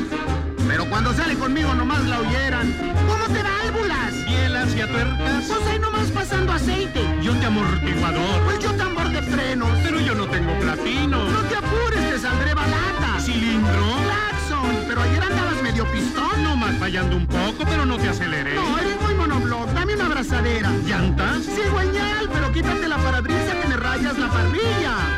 Pero 0.71 0.89
cuando 0.89 1.13
sale 1.13 1.35
conmigo 1.35 1.75
nomás 1.75 2.05
la 2.07 2.21
oyeran. 2.21 2.73
¿Cómo 3.09 3.25
te 3.35 3.43
válvulas? 3.43 4.25
Bielas 4.25 4.73
y 4.73 4.79
tuercas. 4.79 5.45
Pues 5.49 5.67
ahí 5.67 5.81
nomás 5.81 6.07
pasando 6.13 6.53
aceite. 6.53 7.03
Yo 7.21 7.35
te 7.35 7.47
amortiguador. 7.47 8.45
Pues 8.45 8.61
yo 8.61 8.73
tambor 8.75 9.11
de 9.11 9.21
frenos. 9.21 9.69
Pero 9.83 9.99
yo 9.99 10.15
no 10.15 10.29
tengo 10.29 10.57
platino. 10.61 11.29
No 11.29 11.41
te 11.41 11.57
apures, 11.57 12.11
te 12.11 12.19
saldré 12.21 12.55
balata. 12.55 13.19
Cilindro. 13.19 13.97
Claxon, 14.05 14.85
pero 14.87 15.03
ayer 15.03 15.21
andabas 15.21 15.61
medio 15.61 15.91
pistón. 15.91 16.45
No 16.45 16.55
más 16.55 16.77
fallando 16.77 17.17
un 17.17 17.27
poco, 17.27 17.65
pero 17.65 17.85
no 17.85 17.99
te 17.99 18.09
aceleré. 18.09 18.55
No, 18.55 18.79
eres 18.79 19.01
muy 19.01 19.15
monobloc, 19.15 19.73
dame 19.73 19.97
una 19.97 20.07
abrazadera. 20.07 20.71
¿Llantas? 20.87 21.47
Sí, 21.47 21.63
guañal, 21.73 22.31
pero 22.33 22.53
quítate 22.53 22.87
la 22.87 22.97
parabrisa 22.97 23.61
que 23.61 23.67
me 23.67 23.77
rayas 23.77 24.17
la 24.17 24.29
parrilla. 24.29 25.10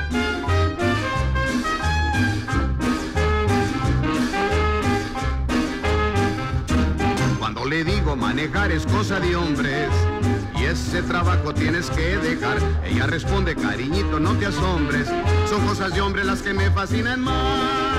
Manejar 8.17 8.71
es 8.73 8.87
cosa 8.87 9.19
de 9.21 9.35
hombres 9.35 9.89
y 10.59 10.65
ese 10.65 11.03
trabajo 11.03 11.55
tienes 11.55 11.91
que 11.91 12.17
dejar. 12.19 12.59
Ella 12.85 13.07
responde, 13.07 13.57
cariñito, 13.57 14.21
no 14.21 14.37
te 14.39 14.47
asombres, 14.47 15.09
son 15.49 15.67
cosas 15.67 15.95
de 15.95 16.01
hombre 16.01 16.23
las 16.23 16.43
que 16.43 16.53
me 16.53 16.71
fascinan 16.71 17.21
más. 17.21 17.93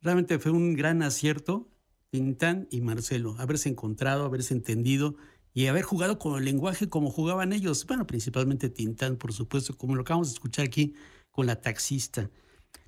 Realmente 0.00 0.38
fue 0.38 0.52
un 0.52 0.74
gran 0.74 1.02
acierto, 1.02 1.68
Tintán 2.10 2.68
y 2.70 2.80
Marcelo, 2.80 3.34
haberse 3.38 3.68
encontrado, 3.68 4.24
haberse 4.24 4.54
entendido 4.54 5.16
y 5.52 5.66
haber 5.66 5.82
jugado 5.82 6.18
con 6.18 6.38
el 6.38 6.44
lenguaje 6.44 6.88
como 6.88 7.10
jugaban 7.10 7.52
ellos. 7.52 7.84
Bueno, 7.86 8.06
principalmente 8.06 8.68
Tintán, 8.68 9.16
por 9.16 9.32
supuesto, 9.32 9.76
como 9.76 9.96
lo 9.96 10.02
acabamos 10.02 10.28
de 10.28 10.34
escuchar 10.34 10.64
aquí 10.64 10.94
con 11.32 11.46
la 11.46 11.60
taxista. 11.60 12.30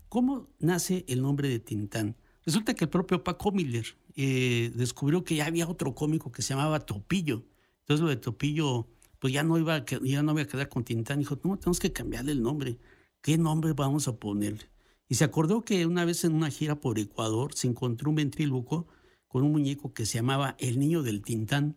¿Cómo 0.08 0.48
nace 0.60 1.04
el 1.08 1.22
nombre 1.22 1.48
de 1.48 1.58
Tintán? 1.58 2.16
Resulta 2.48 2.72
que 2.72 2.84
el 2.84 2.88
propio 2.88 3.22
Paco 3.22 3.52
Miller 3.52 3.84
eh, 4.16 4.72
descubrió 4.74 5.22
que 5.22 5.34
ya 5.34 5.44
había 5.44 5.68
otro 5.68 5.94
cómico 5.94 6.32
que 6.32 6.40
se 6.40 6.54
llamaba 6.54 6.80
Topillo. 6.80 7.44
Entonces 7.80 8.02
lo 8.02 8.08
de 8.08 8.16
Topillo, 8.16 8.88
pues 9.18 9.34
ya 9.34 9.42
no 9.42 9.58
iba 9.58 9.74
a, 9.74 9.84
ya 9.84 10.22
no 10.22 10.32
iba 10.32 10.40
a 10.40 10.46
quedar 10.46 10.70
con 10.70 10.82
Tintán. 10.82 11.18
Dijo, 11.18 11.38
no, 11.44 11.58
tenemos 11.58 11.78
que 11.78 11.92
cambiarle 11.92 12.32
el 12.32 12.40
nombre. 12.40 12.78
¿Qué 13.20 13.36
nombre 13.36 13.74
vamos 13.74 14.08
a 14.08 14.16
ponerle? 14.16 14.70
Y 15.10 15.16
se 15.16 15.24
acordó 15.24 15.62
que 15.62 15.84
una 15.84 16.06
vez 16.06 16.24
en 16.24 16.32
una 16.32 16.48
gira 16.48 16.80
por 16.80 16.98
Ecuador 16.98 17.52
se 17.52 17.66
encontró 17.66 18.08
un 18.08 18.16
ventríloco 18.16 18.86
con 19.26 19.42
un 19.42 19.52
muñeco 19.52 19.92
que 19.92 20.06
se 20.06 20.14
llamaba 20.14 20.56
El 20.58 20.78
Niño 20.78 21.02
del 21.02 21.20
Tintán. 21.20 21.76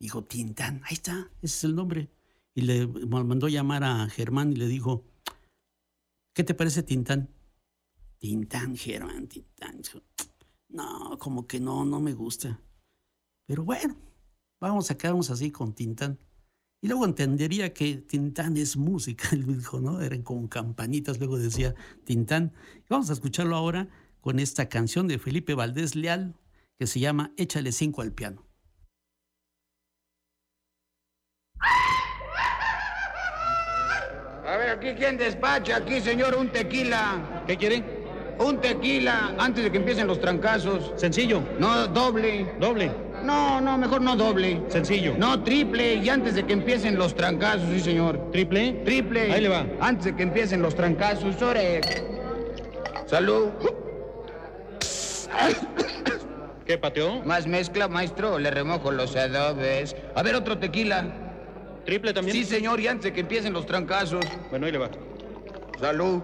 Dijo, 0.00 0.24
Tintán, 0.24 0.80
ahí 0.84 0.94
está, 0.94 1.30
ese 1.42 1.54
es 1.54 1.64
el 1.64 1.74
nombre. 1.74 2.08
Y 2.54 2.62
le 2.62 2.86
mandó 2.86 3.46
llamar 3.46 3.84
a 3.84 4.08
Germán 4.08 4.52
y 4.52 4.56
le 4.56 4.68
dijo, 4.68 5.04
¿qué 6.32 6.44
te 6.44 6.54
parece 6.54 6.82
Tintán? 6.82 7.28
Tintán, 8.18 8.76
Germán, 8.76 9.28
Tintán. 9.28 9.80
No, 10.68 11.18
como 11.18 11.46
que 11.46 11.60
no, 11.60 11.84
no 11.84 12.00
me 12.00 12.12
gusta. 12.12 12.60
Pero 13.46 13.64
bueno, 13.64 13.96
vamos 14.60 14.90
a 14.90 14.98
quedarnos 14.98 15.30
así 15.30 15.50
con 15.50 15.72
Tintán. 15.72 16.18
Y 16.80 16.88
luego 16.88 17.04
entendería 17.04 17.72
que 17.72 17.96
Tintán 17.96 18.56
es 18.56 18.76
música, 18.76 19.28
él 19.32 19.46
dijo, 19.58 19.80
¿no? 19.80 20.00
Eran 20.00 20.22
como 20.22 20.48
campanitas, 20.48 21.18
luego 21.18 21.38
decía 21.38 21.74
Tintán. 22.04 22.52
Y 22.76 22.86
vamos 22.88 23.10
a 23.10 23.14
escucharlo 23.14 23.56
ahora 23.56 23.88
con 24.20 24.38
esta 24.38 24.68
canción 24.68 25.08
de 25.08 25.18
Felipe 25.18 25.54
Valdés 25.54 25.94
Leal 25.94 26.34
que 26.78 26.86
se 26.86 27.00
llama 27.00 27.32
Échale 27.36 27.72
cinco 27.72 28.02
al 28.02 28.12
piano. 28.12 28.44
A 34.46 34.56
ver, 34.56 34.70
aquí 34.70 34.94
quién 34.96 35.18
despacha, 35.18 35.76
aquí 35.76 36.00
señor, 36.00 36.34
un 36.34 36.50
tequila. 36.50 37.44
¿Qué 37.46 37.56
quiere? 37.56 37.97
Un 38.38 38.60
tequila 38.60 39.34
antes 39.38 39.64
de 39.64 39.70
que 39.70 39.78
empiecen 39.78 40.06
los 40.06 40.20
trancazos. 40.20 40.92
Sencillo. 40.96 41.42
No, 41.58 41.86
doble. 41.88 42.52
Doble. 42.60 42.90
No, 43.24 43.60
no, 43.60 43.76
mejor 43.76 44.00
no 44.00 44.14
doble. 44.14 44.62
Sencillo. 44.68 45.14
No, 45.18 45.42
triple. 45.42 45.96
Y 45.96 46.08
antes 46.08 46.34
de 46.34 46.44
que 46.44 46.52
empiecen 46.52 46.96
los 46.96 47.14
trancazos, 47.14 47.68
sí, 47.70 47.80
señor. 47.80 48.30
¿Triple? 48.30 48.82
Triple. 48.84 49.32
Ahí 49.32 49.40
le 49.42 49.48
va. 49.48 49.66
Antes 49.80 50.06
de 50.06 50.16
que 50.16 50.22
empiecen 50.22 50.62
los 50.62 50.74
trancazos, 50.74 51.40
ore. 51.42 51.80
Salud. 53.06 53.48
¿Qué 56.64 56.78
pateó? 56.78 57.22
Más 57.22 57.46
mezcla, 57.46 57.88
maestro, 57.88 58.38
le 58.38 58.50
remojo 58.50 58.90
los 58.90 59.16
adobes. 59.16 59.96
A 60.14 60.22
ver, 60.22 60.34
otro 60.34 60.58
tequila. 60.58 61.06
¿Triple 61.86 62.12
también? 62.12 62.36
Sí, 62.36 62.44
señor, 62.44 62.78
y 62.78 62.86
antes 62.86 63.04
de 63.04 63.12
que 63.14 63.20
empiecen 63.20 63.54
los 63.54 63.64
trancazos. 63.64 64.24
Bueno, 64.50 64.66
ahí 64.66 64.72
le 64.72 64.78
va. 64.78 64.90
Salud. 65.80 66.20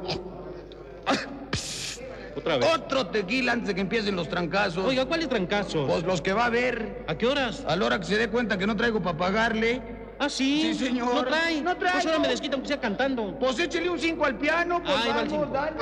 Otra 2.37 2.57
vez. 2.59 2.69
Otro 2.75 3.07
tequila 3.07 3.53
antes 3.53 3.69
de 3.69 3.75
que 3.75 3.81
empiecen 3.81 4.17
los 4.17 4.29
trancazos. 4.29 4.85
Oiga, 4.85 5.05
¿cuáles 5.07 5.29
trancazos? 5.29 5.89
Pues 5.89 6.05
los 6.05 6.21
que 6.21 6.33
va 6.33 6.47
a 6.47 6.51
ver. 6.51 7.05
¿A 7.07 7.17
qué 7.17 7.27
horas? 7.27 7.65
A 7.67 7.77
la 7.77 7.87
hora 7.87 7.99
que 7.99 8.07
se 8.07 8.17
dé 8.17 8.29
cuenta 8.29 8.59
que 8.59 8.67
no 8.67 8.77
traigo 8.77 9.01
para 9.03 9.17
pagarle. 9.17 9.81
Ah, 10.19 10.29
sí. 10.29 10.63
Sí, 10.63 10.87
señor. 10.87 11.15
No 11.15 11.25
trae. 11.25 11.61
No 11.61 11.77
traigo. 11.77 11.95
Pues 11.95 12.07
ahora 12.07 12.19
me 12.19 12.29
desquita 12.29 12.55
aunque 12.55 12.69
sea 12.69 12.81
cantando. 12.81 13.39
Pues 13.39 13.59
échele 13.59 13.91
un 13.91 13.99
5 13.99 14.25
al 14.25 14.39
piano, 14.39 14.83
pues 14.83 14.97
va 14.97 15.03
el 15.03 15.09
vamos, 15.09 15.31
cinco. 15.31 15.47
dale. 15.53 15.77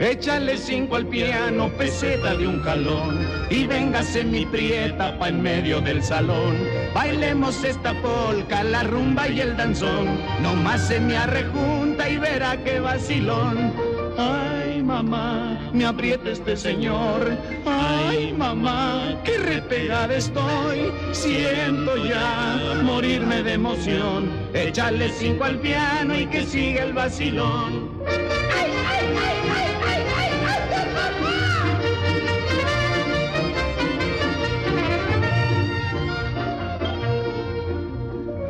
Échale 0.00 0.56
cinco 0.56 0.94
al 0.94 1.06
piano, 1.06 1.68
peseta 1.70 2.36
de 2.36 2.46
un 2.46 2.62
jalón, 2.62 3.18
y 3.50 3.66
véngase 3.66 4.22
mi 4.22 4.46
prieta 4.46 5.18
pa' 5.18 5.28
en 5.28 5.42
medio 5.42 5.80
del 5.80 6.04
salón. 6.04 6.56
Bailemos 6.94 7.64
esta 7.64 7.92
polca, 8.00 8.62
la 8.62 8.84
rumba 8.84 9.26
y 9.26 9.40
el 9.40 9.56
danzón, 9.56 10.06
nomás 10.40 10.86
se 10.86 11.00
me 11.00 11.16
arrejunta 11.16 12.08
y 12.08 12.16
verá 12.16 12.56
qué 12.62 12.78
vacilón. 12.78 13.72
Ay, 14.16 14.84
mamá, 14.84 15.58
me 15.72 15.84
aprieta 15.84 16.30
este 16.30 16.56
señor. 16.56 17.36
Ay, 17.66 18.32
mamá, 18.32 19.20
qué 19.24 19.36
repegada 19.38 20.14
estoy. 20.14 20.92
Siento 21.10 21.96
ya 22.04 22.80
morirme 22.84 23.42
de 23.42 23.54
emoción. 23.54 24.30
Échale 24.54 25.08
cinco 25.08 25.44
al 25.44 25.58
piano 25.58 26.16
y 26.16 26.26
que 26.26 26.44
siga 26.44 26.84
el 26.84 26.92
vacilón. 26.92 27.90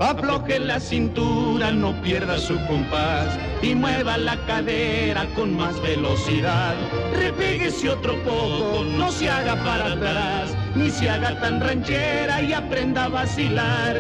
Afloje 0.01 0.61
la 0.61 0.79
cintura, 0.79 1.73
no 1.73 2.01
pierda 2.03 2.39
su 2.39 2.55
compás 2.67 3.37
y 3.63 3.75
mueva 3.75 4.17
la 4.17 4.37
cadera 4.47 5.27
con 5.35 5.57
más 5.57 5.81
velocidad. 5.83 6.75
Repéguese 7.15 7.91
otro 7.91 8.15
poco, 8.23 8.85
no 8.97 9.11
se 9.11 9.29
haga 9.29 9.57
para 9.65 9.93
atrás, 9.95 10.57
ni 10.77 10.89
se 10.91 11.11
haga 11.11 11.41
tan 11.41 11.61
ranchera 11.61 12.41
y 12.43 12.53
aprenda 12.53 13.07
a 13.07 13.09
vacilar. 13.09 13.97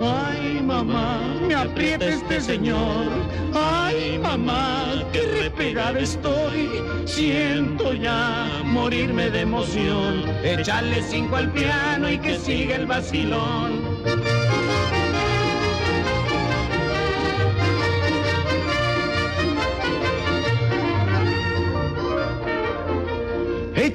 Ay, 0.00 0.60
mamá, 0.62 1.18
me 1.46 1.54
aprieta 1.54 2.06
este 2.06 2.42
señor. 2.42 3.06
Ay, 3.54 4.18
mamá, 4.22 4.84
qué 5.12 5.22
repegada 5.40 5.98
estoy. 5.98 6.68
Siento 7.06 7.94
ya 7.94 8.46
morirme 8.64 9.30
de 9.30 9.40
emoción. 9.40 10.24
Échale 10.44 11.02
cinco 11.02 11.36
al 11.36 11.50
piano 11.52 12.10
y 12.10 12.18
que 12.18 12.38
siga 12.38 12.76
el 12.76 12.86
vacilón. 12.86 13.97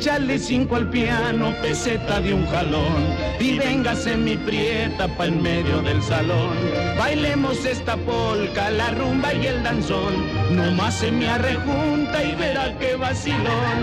Échale 0.04 0.38
cinco 0.38 0.76
al 0.76 0.90
piano, 0.90 1.54
peseta 1.62 2.20
de 2.20 2.34
un 2.34 2.46
jalón. 2.48 3.08
Y 3.40 3.58
véngase 3.58 4.18
mi 4.18 4.36
prieta 4.36 5.08
pa' 5.08 5.28
en 5.28 5.42
medio 5.42 5.82
del 5.82 6.04
salón. 6.04 6.58
Bailemos 6.98 7.64
esta 7.64 7.96
polca, 7.96 8.70
la 8.70 8.90
rumba 8.92 9.34
y 9.34 9.48
el 9.48 9.64
danzón. 9.64 10.14
Nomás 10.52 10.96
se 10.96 11.10
me 11.10 11.30
arrejunta 11.30 12.22
y 12.22 12.36
verá 12.36 12.78
qué 12.80 12.98
vacilón. 12.98 13.78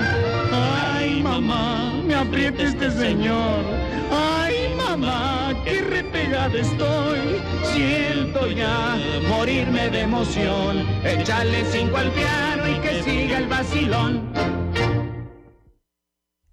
Ay, 0.93 1.23
mamá, 1.23 1.95
me 2.07 2.15
aprieta 2.15 2.65
este 2.65 2.91
señor. 2.91 3.65
Ay, 4.13 4.75
mamá, 4.77 5.55
qué 5.65 5.81
repegada 5.81 6.53
estoy. 6.53 7.41
Siento 7.73 8.47
ya 8.47 8.95
morirme 9.27 9.89
de 9.89 10.03
emoción. 10.03 10.87
Échale 11.03 11.65
cinco 11.73 11.97
al 11.97 12.11
piano 12.11 12.69
y 12.69 12.79
que 12.81 13.03
siga 13.05 13.39
el 13.39 13.47
vacilón. 13.47 14.60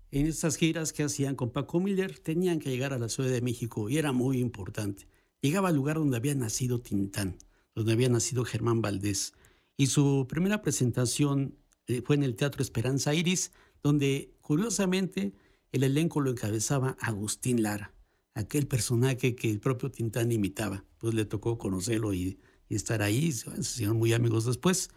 En 0.09 0.25
estas 0.25 0.55
giras 0.55 0.93
que 0.93 1.03
hacían 1.03 1.35
con 1.35 1.51
Paco 1.51 1.81
Miller 1.81 2.17
tenían 2.19 2.59
que 2.59 2.69
llegar 2.69 2.93
a 2.93 2.99
la 2.99 3.09
Ciudad 3.09 3.29
de 3.29 3.41
México 3.41 3.89
y 3.89 3.97
era 3.97 4.13
muy 4.13 4.39
importante. 4.39 5.07
Llegaba 5.41 5.69
al 5.69 5.75
lugar 5.75 5.97
donde 5.97 6.15
había 6.15 6.33
nacido 6.33 6.79
Tintán, 6.79 7.37
donde 7.75 7.91
había 7.91 8.07
nacido 8.07 8.45
Germán 8.45 8.81
Valdés. 8.81 9.33
Y 9.75 9.87
su 9.87 10.25
primera 10.29 10.61
presentación 10.61 11.57
eh, 11.87 12.01
fue 12.05 12.15
en 12.15 12.23
el 12.23 12.35
Teatro 12.35 12.61
Esperanza 12.61 13.13
Iris, 13.13 13.51
donde 13.83 14.33
curiosamente 14.39 15.33
el 15.73 15.83
elenco 15.83 16.21
lo 16.21 16.31
encabezaba 16.31 16.95
Agustín 17.01 17.61
Lara, 17.61 17.93
aquel 18.33 18.65
personaje 18.65 19.35
que 19.35 19.51
el 19.51 19.59
propio 19.59 19.91
Tintán 19.91 20.31
imitaba. 20.31 20.85
Pues 20.99 21.13
le 21.13 21.25
tocó 21.25 21.57
conocerlo 21.57 22.13
y, 22.13 22.39
y 22.69 22.75
estar 22.75 23.01
ahí, 23.01 23.33
se 23.33 23.49
hicieron 23.59 23.97
muy 23.97 24.13
amigos 24.13 24.45
después. 24.45 24.89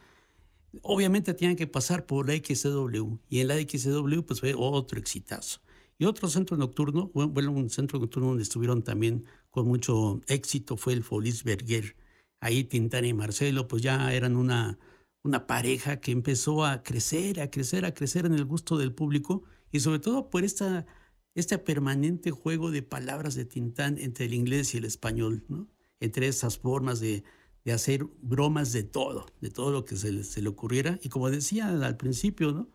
Obviamente 0.83 1.35
tenían 1.35 1.56
que 1.56 1.66
pasar 1.66 2.06
por 2.06 2.28
la 2.28 2.35
XCW 2.37 3.18
y 3.28 3.40
en 3.40 3.48
la 3.48 3.56
XCW 3.56 4.22
pues 4.22 4.40
fue 4.40 4.54
otro 4.56 4.98
exitazo. 4.98 5.61
Y 5.98 6.04
otro 6.04 6.28
centro 6.28 6.56
nocturno, 6.56 7.11
bueno, 7.12 7.52
un 7.52 7.68
centro 7.68 7.98
nocturno 7.98 8.28
donde 8.28 8.42
estuvieron 8.42 8.83
también 8.83 9.26
con 9.50 9.66
mucho 9.66 10.20
éxito 10.28 10.76
fue 10.76 10.94
el 10.94 11.02
Folies 11.02 11.44
Berger. 11.44 11.96
Ahí 12.40 12.64
Tintán 12.64 13.04
y 13.04 13.12
Marcelo 13.12 13.68
pues 13.68 13.83
ya 13.83 14.12
eran 14.14 14.37
una, 14.37 14.78
una 15.22 15.46
pareja 15.46 16.00
que 16.00 16.12
empezó 16.12 16.64
a 16.64 16.83
crecer, 16.83 17.40
a 17.40 17.50
crecer, 17.50 17.85
a 17.85 17.92
crecer 17.92 18.24
en 18.26 18.35
el 18.35 18.44
gusto 18.44 18.78
del 18.78 18.94
público 18.94 19.42
y 19.72 19.80
sobre 19.80 19.98
todo 19.98 20.30
por 20.30 20.44
esta, 20.44 20.87
este 21.35 21.59
permanente 21.59 22.30
juego 22.30 22.70
de 22.70 22.83
palabras 22.83 23.35
de 23.35 23.44
Tintán 23.44 23.98
entre 23.98 24.26
el 24.26 24.35
inglés 24.35 24.74
y 24.74 24.78
el 24.78 24.85
español, 24.85 25.44
entre 26.00 26.28
esas 26.28 26.59
formas 26.59 27.00
de, 27.00 27.24
de 27.64 27.73
hacer 27.73 28.05
bromas 28.23 28.73
de 28.73 28.83
todo, 28.83 29.27
de 29.40 29.51
todo 29.51 29.70
lo 29.70 29.85
que 29.85 29.96
se 29.96 30.12
le, 30.12 30.49
ocurriera. 30.49 30.99
Y 31.03 31.09
como 31.09 31.31
decía 31.31 31.68
al 31.68 31.96
principio, 31.96 32.53
¿no? 32.53 32.68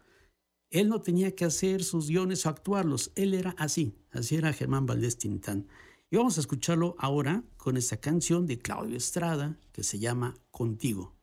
Él 0.69 0.89
no 0.89 1.01
tenía 1.01 1.35
que 1.35 1.45
hacer 1.45 1.83
sus 1.83 2.09
guiones 2.09 2.45
o 2.45 2.49
actuarlos, 2.49 3.11
él 3.15 3.33
era 3.33 3.55
así, 3.57 3.95
así 4.11 4.35
era 4.35 4.51
Germán 4.51 4.85
Valdés 4.85 5.17
Tintán. 5.17 5.67
Y 6.09 6.17
vamos 6.17 6.37
a 6.37 6.41
escucharlo 6.41 6.95
ahora 6.99 7.43
con 7.57 7.77
esta 7.77 7.97
canción 7.97 8.45
de 8.45 8.59
Claudio 8.59 8.97
Estrada 8.97 9.59
que 9.71 9.83
se 9.83 9.99
llama 9.99 10.35
Contigo. 10.51 11.15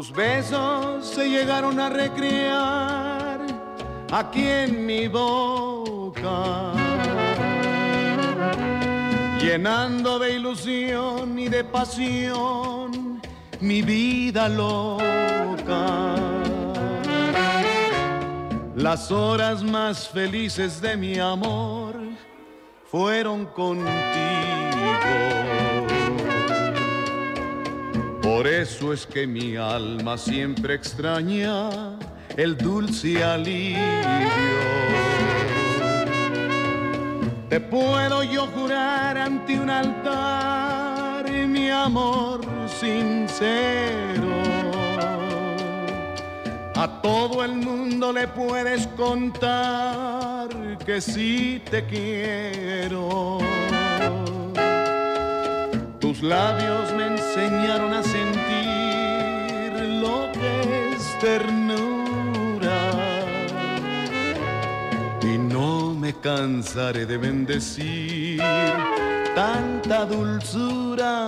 Tus 0.00 0.12
besos 0.12 1.04
se 1.04 1.28
llegaron 1.28 1.78
a 1.78 1.90
recrear 1.90 3.38
aquí 4.10 4.46
en 4.46 4.86
mi 4.86 5.08
boca, 5.08 6.72
llenando 9.42 10.18
de 10.18 10.36
ilusión 10.36 11.38
y 11.38 11.50
de 11.50 11.64
pasión 11.64 13.20
mi 13.60 13.82
vida 13.82 14.48
loca. 14.48 16.14
Las 18.76 19.10
horas 19.10 19.62
más 19.62 20.08
felices 20.08 20.80
de 20.80 20.96
mi 20.96 21.18
amor 21.18 21.94
fueron 22.90 23.44
contigo. 23.44 23.90
Por 28.22 28.46
eso 28.46 28.92
es 28.92 29.06
que 29.06 29.26
mi 29.26 29.56
alma 29.56 30.16
siempre 30.18 30.74
extraña 30.74 31.98
el 32.36 32.56
dulce 32.56 33.22
alivio. 33.22 33.78
Te 37.48 37.60
puedo 37.60 38.22
yo 38.22 38.46
jurar 38.46 39.18
ante 39.18 39.58
un 39.58 39.70
altar 39.70 40.50
mi 41.50 41.70
amor 41.70 42.40
sincero. 42.68 44.30
A 46.74 47.00
todo 47.02 47.44
el 47.44 47.52
mundo 47.56 48.12
le 48.12 48.28
puedes 48.28 48.86
contar 48.88 50.48
que 50.84 51.00
sí 51.00 51.62
te 51.70 51.84
quiero. 51.84 53.38
Tus 56.00 56.22
labios 56.22 56.92
me 56.94 57.06
enseñaron 57.30 57.94
a 57.94 58.02
sentir 58.02 59.72
lo 60.02 60.32
que 60.32 60.94
es 60.94 61.18
ternura. 61.20 62.90
Y 65.22 65.38
no 65.38 65.94
me 65.94 66.12
cansaré 66.14 67.06
de 67.06 67.18
bendecir 67.18 68.42
tanta 69.36 70.06
dulzura. 70.06 71.26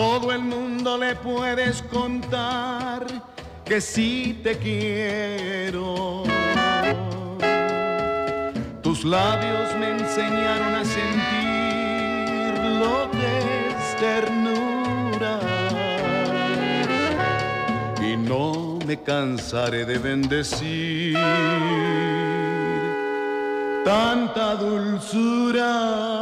Todo 0.00 0.32
el 0.32 0.40
mundo 0.40 0.96
le 0.96 1.14
puedes 1.14 1.82
contar 1.82 3.04
que 3.66 3.82
sí 3.82 4.40
te 4.42 4.56
quiero. 4.56 6.24
Tus 8.82 9.04
labios 9.04 9.76
me 9.78 9.90
enseñaron 9.90 10.74
a 10.74 10.84
sentir 10.86 12.54
lo 12.82 13.10
que 13.10 13.68
es 13.68 13.96
ternura. 14.06 15.38
Y 18.00 18.16
no 18.16 18.78
me 18.86 19.02
cansaré 19.02 19.84
de 19.84 19.98
bendecir 19.98 21.18
tanta 23.84 24.54
dulzura. 24.54 26.20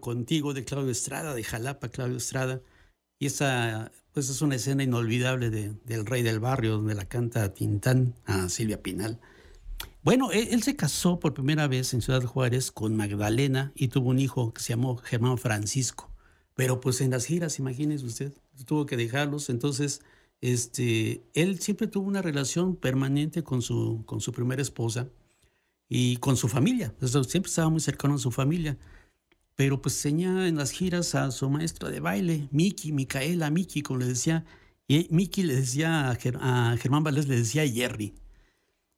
Contigo 0.00 0.54
de 0.54 0.64
Claudio 0.64 0.90
Estrada, 0.90 1.34
de 1.34 1.44
Jalapa, 1.44 1.88
Claudio 1.88 2.16
Estrada. 2.16 2.60
Y 3.18 3.26
esa 3.26 3.90
pues 4.12 4.28
es 4.30 4.42
una 4.42 4.56
escena 4.56 4.82
inolvidable 4.82 5.50
de, 5.50 5.74
del 5.84 6.06
Rey 6.06 6.22
del 6.22 6.40
Barrio, 6.40 6.72
donde 6.72 6.94
la 6.94 7.06
canta 7.06 7.52
Tintán 7.54 8.14
a 8.24 8.48
Silvia 8.48 8.82
Pinal. 8.82 9.20
Bueno, 10.02 10.30
él, 10.32 10.48
él, 10.52 10.62
se 10.62 10.76
casó 10.76 11.18
por 11.18 11.34
primera 11.34 11.66
vez 11.66 11.92
en 11.92 12.00
Ciudad 12.00 12.22
Juárez 12.24 12.70
con 12.70 12.96
Magdalena 12.96 13.72
y 13.74 13.88
tuvo 13.88 14.10
un 14.10 14.18
hijo 14.18 14.52
que 14.52 14.62
se 14.62 14.70
llamó 14.70 14.96
Germán 14.96 15.38
Francisco. 15.38 16.10
Pero 16.54 16.80
pues 16.80 17.00
en 17.00 17.10
las 17.10 17.26
giras, 17.26 17.58
imagínese 17.58 18.06
usted, 18.06 18.32
tuvo 18.66 18.86
que 18.86 18.96
dejarlos. 18.96 19.50
Entonces 19.50 20.00
este, 20.40 21.24
él 21.34 21.58
siempre 21.60 21.86
tuvo 21.86 22.06
una 22.06 22.22
relación 22.22 22.76
permanente 22.76 23.42
con 23.42 23.62
su, 23.62 24.02
con 24.06 24.20
su 24.20 24.32
primera 24.32 24.62
esposa 24.62 25.08
y 25.88 26.18
con 26.18 26.36
su 26.36 26.48
familia. 26.48 26.94
siempre 27.00 27.48
estaba 27.48 27.70
muy 27.70 27.80
cercano 27.80 28.14
a 28.14 28.18
su 28.18 28.30
familia. 28.30 28.76
Pero 29.56 29.80
pues 29.80 30.00
tenía 30.00 30.46
en 30.48 30.56
las 30.56 30.70
giras 30.70 31.14
a 31.14 31.30
su 31.30 31.48
maestra 31.50 31.88
de 31.90 32.00
baile, 32.00 32.48
Miki, 32.52 32.92
Micaela, 32.92 33.50
Miki, 33.50 33.82
como 33.82 34.00
le 34.00 34.06
decía. 34.06 34.44
Y 34.86 35.08
Miki 35.10 35.42
le 35.42 35.56
decía 35.56 36.10
a, 36.10 36.76
Germán 36.76 37.02
Valdés, 37.02 37.26
le 37.26 37.36
decía 37.36 37.66
Jerry. 37.66 38.14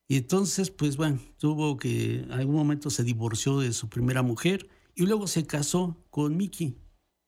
Y 0.08 0.16
entonces, 0.16 0.70
pues 0.70 0.96
bueno, 0.96 1.20
tuvo 1.38 1.76
que, 1.76 2.20
en 2.22 2.32
algún 2.32 2.56
momento 2.56 2.90
se 2.90 3.04
divorció 3.04 3.60
de 3.60 3.72
su 3.72 3.88
primera 3.88 4.22
mujer 4.22 4.68
y 4.94 5.06
luego 5.06 5.26
se 5.28 5.46
casó 5.46 5.96
con 6.10 6.36
Miki. 6.36 6.76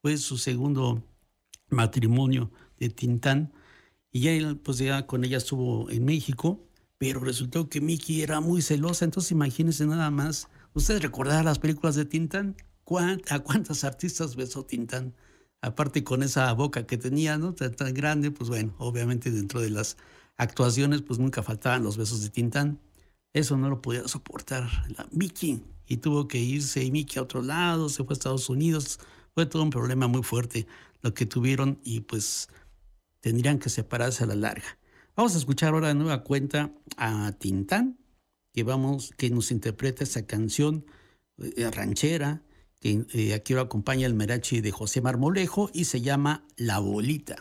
Fue 0.01 0.17
su 0.17 0.37
segundo 0.37 1.03
matrimonio 1.69 2.51
de 2.79 2.89
Tintán. 2.89 3.53
Y 4.11 4.21
ya 4.21 4.31
él, 4.31 4.57
pues 4.57 4.77
ya 4.79 5.07
con 5.07 5.23
ella 5.23 5.37
estuvo 5.37 5.89
en 5.89 6.03
México, 6.05 6.67
pero 6.97 7.21
resultó 7.21 7.69
que 7.69 7.81
Miki 7.81 8.23
era 8.23 8.41
muy 8.41 8.61
celosa. 8.61 9.05
Entonces 9.05 9.31
imagínense 9.31 9.85
nada 9.85 10.11
más. 10.11 10.49
¿Ustedes 10.73 11.01
recordarán 11.01 11.45
las 11.45 11.59
películas 11.59 11.95
de 11.95 12.05
Tintán? 12.05 12.57
¿A 12.99 13.39
cuántas 13.39 13.83
artistas 13.83 14.35
besó 14.35 14.65
Tintán? 14.65 15.13
Aparte 15.61 16.03
con 16.03 16.23
esa 16.23 16.51
boca 16.53 16.85
que 16.85 16.97
tenía, 16.97 17.37
¿no? 17.37 17.53
Tan, 17.53 17.93
grande, 17.93 18.31
pues 18.31 18.49
bueno, 18.49 18.73
obviamente 18.79 19.31
dentro 19.31 19.61
de 19.61 19.69
las 19.69 19.97
actuaciones, 20.37 21.01
pues 21.01 21.19
nunca 21.19 21.43
faltaban 21.43 21.83
los 21.83 21.97
besos 21.97 22.21
de 22.23 22.29
Tintán. 22.29 22.79
Eso 23.33 23.55
no 23.57 23.69
lo 23.69 23.81
podía 23.81 24.07
soportar 24.07 24.67
la 24.97 25.07
Mickey 25.11 25.63
y 25.87 25.97
tuvo 25.97 26.27
que 26.27 26.39
irse 26.39 26.89
Mickey 26.91 27.19
a 27.19 27.23
otro 27.23 27.41
lado, 27.41 27.87
se 27.87 28.03
fue 28.03 28.13
a 28.13 28.17
Estados 28.17 28.49
Unidos. 28.49 28.99
Fue 29.33 29.45
todo 29.45 29.63
un 29.63 29.69
problema 29.69 30.07
muy 30.07 30.23
fuerte 30.23 30.67
lo 31.01 31.13
que 31.13 31.25
tuvieron 31.25 31.79
y 31.83 32.01
pues 32.01 32.49
tendrían 33.21 33.59
que 33.59 33.69
separarse 33.69 34.23
a 34.25 34.27
la 34.27 34.35
larga. 34.35 34.77
Vamos 35.15 35.35
a 35.35 35.37
escuchar 35.37 35.73
ahora 35.73 35.89
de 35.89 35.95
nueva 35.95 36.23
cuenta 36.23 36.71
a 36.97 37.31
Tintán, 37.33 37.97
que, 38.53 38.63
vamos, 38.63 39.13
que 39.15 39.29
nos 39.29 39.51
interpreta 39.51 40.03
esa 40.03 40.25
canción 40.25 40.85
eh, 41.37 41.69
ranchera 41.71 42.41
que 42.81 43.05
eh, 43.13 43.33
aquí 43.35 43.53
lo 43.53 43.61
acompaña 43.61 44.07
el 44.07 44.15
merachi 44.15 44.59
de 44.59 44.71
José 44.71 45.01
Marmolejo 45.01 45.69
y 45.71 45.85
se 45.85 46.01
llama 46.01 46.43
La 46.57 46.79
Bolita. 46.79 47.35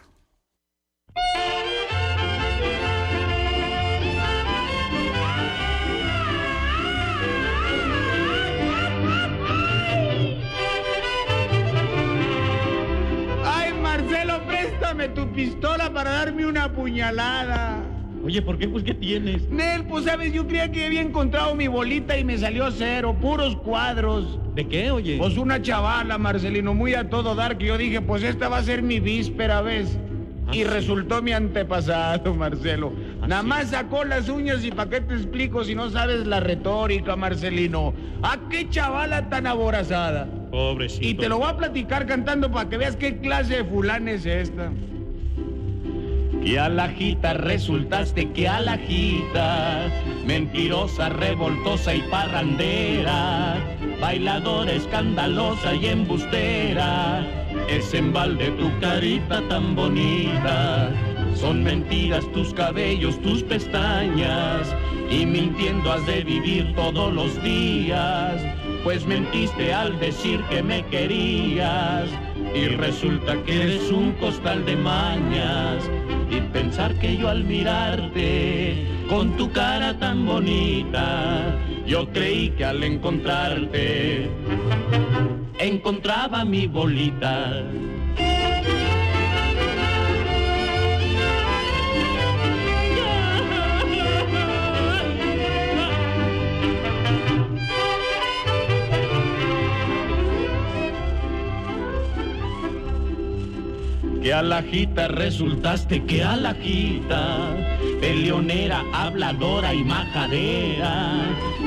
Ay, 13.47 13.72
Marcelo, 13.80 14.47
préstame 14.47 15.09
tu 15.09 15.32
pistola 15.32 15.91
para 15.91 16.11
darme 16.11 16.45
una 16.45 16.70
puñalada. 16.70 17.89
Oye, 18.23 18.43
¿por 18.43 18.59
qué? 18.59 18.68
Pues, 18.68 18.85
¿qué 18.85 18.95
tienes? 18.95 19.49
Nel, 19.51 19.85
pues, 19.85 20.05
sabes, 20.05 20.33
yo 20.33 20.47
creía 20.47 20.71
que 20.71 20.85
había 20.87 21.01
encontrado 21.01 21.55
mi 21.55 21.68
bolita 21.68 22.18
y 22.18 22.25
me 22.25 22.37
salió 22.37 22.71
cero, 22.71 23.16
puros 23.21 23.57
cuadros. 23.57 24.39
¿De 24.55 24.66
qué, 24.68 24.91
oye? 24.91 25.16
Pues 25.18 25.37
una 25.39 25.62
chavala, 25.62 26.18
Marcelino, 26.18 26.75
muy 26.75 26.95
a 26.95 27.09
todo 27.09 27.35
dar, 27.35 27.57
que 27.57 27.66
yo 27.66 27.79
dije, 27.79 28.03
pues 28.03 28.23
esta 28.23 28.49
va 28.49 28.59
a 28.59 28.62
ser 28.62 28.83
mi 28.83 29.01
víspera, 29.01 29.62
¿ves? 29.62 29.99
Ah, 30.47 30.51
y 30.53 30.59
sí. 30.59 30.64
resultó 30.64 31.23
mi 31.23 31.33
antepasado, 31.33 32.35
Marcelo. 32.37 32.93
Ah, 33.23 33.27
Nada 33.27 33.43
sí. 33.43 33.49
más 33.49 33.71
sacó 33.71 34.05
las 34.05 34.29
uñas 34.29 34.64
y 34.64 34.71
¿para 34.71 34.91
qué 34.91 35.01
te 35.01 35.14
explico 35.14 35.64
si 35.64 35.75
no 35.75 35.89
sabes 35.89 36.27
la 36.27 36.41
retórica, 36.41 37.16
Marcelino? 37.16 37.95
¿A 38.23 38.39
qué 38.51 38.68
chavala 38.68 39.31
tan 39.31 39.47
aborazada? 39.47 40.29
Pobrecito. 40.51 41.07
Y 41.07 41.14
te 41.14 41.29
lo 41.29 41.39
voy 41.39 41.49
a 41.49 41.57
platicar 41.57 42.07
cantando 42.07 42.51
para 42.51 42.68
que 42.68 42.77
veas 42.77 42.97
qué 42.97 43.18
clase 43.18 43.57
de 43.59 43.64
fulana 43.64 44.11
es 44.11 44.27
esta. 44.27 44.73
Que 46.45 46.59
alajita 46.59 47.34
resultaste, 47.34 48.30
que 48.30 48.49
alajita, 48.49 49.88
mentirosa, 50.24 51.11
revoltosa 51.11 51.95
y 51.95 52.01
parrandera, 52.03 53.57
bailadora 54.01 54.72
escandalosa 54.72 55.74
y 55.74 55.86
embustera, 55.86 57.26
es 57.68 57.93
en 57.93 58.12
balde 58.12 58.51
tu 58.53 58.70
carita 58.80 59.47
tan 59.49 59.76
bonita, 59.76 60.91
son 61.34 61.62
mentiras 61.62 62.24
tus 62.32 62.55
cabellos, 62.55 63.20
tus 63.20 63.43
pestañas, 63.43 64.74
y 65.11 65.26
mintiendo 65.26 65.93
has 65.93 66.07
de 66.07 66.24
vivir 66.24 66.74
todos 66.74 67.12
los 67.12 67.43
días, 67.43 68.41
pues 68.82 69.07
mentiste 69.07 69.74
al 69.74 69.99
decir 70.01 70.43
que 70.45 70.62
me 70.62 70.86
querías, 70.86 72.09
y 72.55 72.67
resulta 72.67 73.43
que 73.45 73.63
eres 73.63 73.91
un 73.91 74.13
costal 74.13 74.65
de 74.65 74.77
mañas, 74.77 75.89
y 76.31 76.41
pensar 76.53 76.95
que 76.95 77.17
yo 77.17 77.29
al 77.29 77.45
mirarte, 77.45 78.87
con 79.09 79.37
tu 79.37 79.51
cara 79.51 79.99
tan 79.99 80.27
bonita, 80.27 81.57
yo 81.87 82.09
creí 82.11 82.51
que 82.51 82.65
al 82.65 82.83
encontrarte, 82.83 84.31
encontraba 85.59 86.45
mi 86.45 86.67
bolita. 86.67 87.65
Que 104.23 104.35
alajita 104.35 105.09
resultaste, 105.09 106.05
que 106.05 106.23
alajita, 106.23 107.57
peleonera, 108.01 108.85
habladora 108.93 109.73
y 109.73 109.83
majadera. 109.83 111.14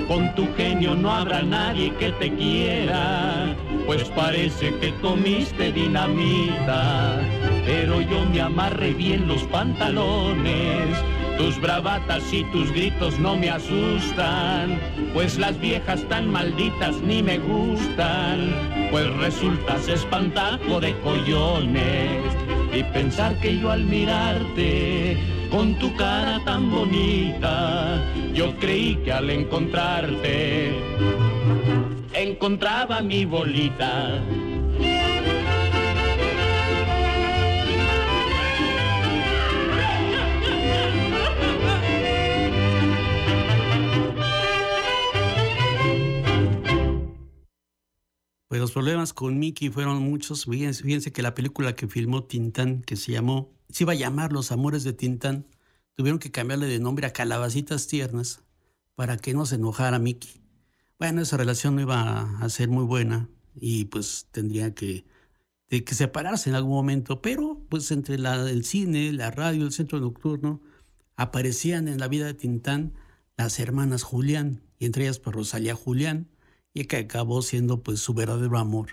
Con 0.08 0.36
tu 0.36 0.48
genio 0.56 0.94
no 0.94 1.12
habrá 1.12 1.42
nadie 1.42 1.92
que 1.96 2.12
te 2.12 2.32
quiera, 2.32 3.56
pues 3.88 4.04
parece 4.10 4.72
que 4.76 4.94
comiste 5.02 5.72
dinamita. 5.72 7.20
Pero 7.66 8.02
yo 8.02 8.24
me 8.26 8.42
amarré 8.42 8.94
bien 8.94 9.28
los 9.28 9.42
pantalones, 9.44 10.96
tus 11.38 11.60
bravatas 11.60 12.22
y 12.32 12.44
tus 12.52 12.72
gritos 12.72 13.18
no 13.18 13.36
me 13.36 13.50
asustan, 13.50 14.80
pues 15.14 15.40
las 15.40 15.60
viejas 15.60 16.08
tan 16.08 16.30
malditas 16.30 17.02
ni 17.02 17.24
me 17.24 17.40
gustan, 17.40 18.54
pues 18.94 19.12
resultas 19.16 19.88
espantajo 19.88 20.80
de 20.80 20.96
collones. 21.00 22.22
Y 22.72 22.84
pensar 22.84 23.36
que 23.40 23.58
yo 23.58 23.72
al 23.72 23.86
mirarte, 23.86 25.18
con 25.50 25.74
tu 25.80 25.96
cara 25.96 26.40
tan 26.46 26.70
bonita, 26.70 28.00
yo 28.36 28.56
creí 28.60 28.98
que 28.98 29.12
al 29.12 29.32
encontrarte, 29.32 30.76
encontraba 32.14 33.02
mi 33.02 33.26
bolita. 33.26 34.22
Pues 48.54 48.62
los 48.62 48.72
problemas 48.72 49.14
con 49.14 49.40
Mickey 49.40 49.72
fueron 49.72 50.04
muchos. 50.04 50.46
Fíjense, 50.46 51.12
que 51.12 51.24
la 51.24 51.34
película 51.34 51.76
que 51.76 51.88
filmó 51.88 52.26
Tintán, 52.26 52.84
que 52.84 52.96
se 52.98 53.12
llamó, 53.12 53.52
se 53.70 53.84
iba 53.84 53.94
a 53.94 53.96
llamar 53.96 54.32
Los 54.32 54.52
Amores 54.52 54.84
de 54.84 54.94
Tintán, 54.94 55.48
tuvieron 55.96 56.20
que 56.20 56.30
cambiarle 56.30 56.68
de 56.68 56.78
nombre 56.78 57.08
a 57.08 57.14
Calabacitas 57.14 57.88
Tiernas 57.88 58.44
para 58.94 59.18
que 59.18 59.34
no 59.34 59.48
se 59.48 59.56
enojara 59.56 59.98
Mickey. 59.98 60.44
Bueno, 61.00 61.24
esa 61.24 61.36
relación 61.36 61.74
no 61.74 61.82
iba 61.82 62.38
a 62.38 62.50
ser 62.50 62.70
muy 62.70 62.84
buena 62.84 63.28
y 63.56 63.86
pues 63.86 64.28
tendría 64.30 64.76
que, 64.76 65.04
de 65.72 65.84
que 65.84 65.96
separarse 65.96 66.52
en 66.52 66.56
algún 66.56 66.74
momento, 66.74 67.24
pero 67.24 67.66
pues 67.70 67.90
entre 67.90 68.18
el 68.18 68.66
cine, 68.66 69.14
la 69.14 69.32
radio, 69.32 69.66
el 69.66 69.72
centro 69.72 70.00
nocturno, 70.00 70.62
aparecían 71.16 71.88
en 71.88 72.00
la 72.00 72.08
vida 72.08 72.28
de 72.28 72.36
Tintán 72.36 72.94
las 73.36 73.60
hermanas 73.60 74.04
Julián, 74.04 74.62
y 74.78 74.86
entre 74.86 75.06
ellas 75.06 75.18
pues 75.18 75.36
Rosalía 75.36 75.74
Julián, 75.74 76.28
y 76.74 76.86
que 76.86 76.98
acabó 76.98 77.42
siendo 77.42 77.84
pues 77.84 78.00
su 78.00 78.14
verdadero 78.14 78.58
amor. 78.58 78.90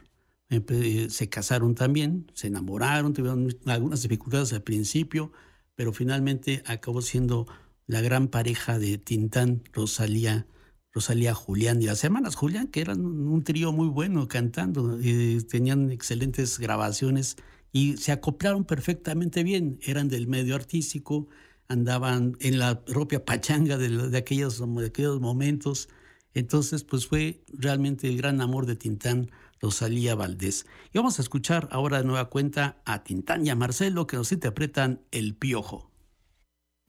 Empe- 0.51 1.09
Se 1.11 1.29
casaron 1.29 1.75
también, 1.75 2.31
se 2.35 2.49
enamoraron, 2.49 3.13
tuvieron 3.15 3.49
algunas 3.67 4.03
dificultades 4.03 4.53
al 4.53 4.63
principio, 4.63 5.33
pero 5.77 5.93
finalmente 5.93 6.63
acabó 6.67 7.03
siendo 7.03 7.47
la 7.87 8.01
gran 8.01 8.29
pareja 8.29 8.79
de 8.79 8.99
Tintán, 8.99 9.63
Rosalía, 9.73 10.47
Rosalía 10.93 11.35
Julián 11.35 11.81
y 11.83 11.87
las 11.87 12.03
hermanas 12.05 12.35
Julián, 12.37 12.69
que 12.69 12.81
eran 12.81 13.05
un 13.05 13.43
trío 13.45 13.73
muy 13.73 13.89
bueno 13.89 14.29
cantando, 14.29 14.99
eh, 15.03 15.39
tenían 15.49 15.91
excelentes 15.91 16.59
grabaciones 16.59 17.37
y 17.73 17.97
se 17.97 18.13
acoplaron 18.13 18.65
perfectamente 18.65 19.45
bien, 19.45 19.79
eran 19.83 20.09
del 20.09 20.27
medio 20.27 20.57
artístico, 20.57 21.29
andaban 21.69 22.37
en 22.41 22.59
la 22.59 22.85
propia 22.85 23.25
pachanga 23.25 23.79
de, 23.79 24.09
de 24.11 24.19
aquellos, 24.19 24.59
de 24.77 24.87
aquellos 24.87 25.21
momentos. 25.21 25.89
Entonces, 26.35 26.85
pues 26.85 27.07
fue 27.07 27.43
realmente 27.49 28.09
el 28.09 28.17
gran 28.17 28.41
amor 28.41 28.67
de 28.67 28.77
Tintán, 28.77 29.31
Rosalía 29.61 30.15
Valdés. 30.15 30.67
Y 30.93 30.99
vamos 30.99 31.19
a 31.19 31.23
escuchar 31.23 31.69
ahora 31.71 31.99
de 31.99 32.05
nueva 32.05 32.31
cuenta 32.31 32.81
a 32.85 33.03
Tintán 33.05 33.47
y 33.47 33.51
a 33.51 33.57
Marcelo 33.57 34.07
que 34.07 34.17
nos 34.17 34.33
interpretan 34.33 35.03
El 35.11 35.35
Piojo. 35.35 35.91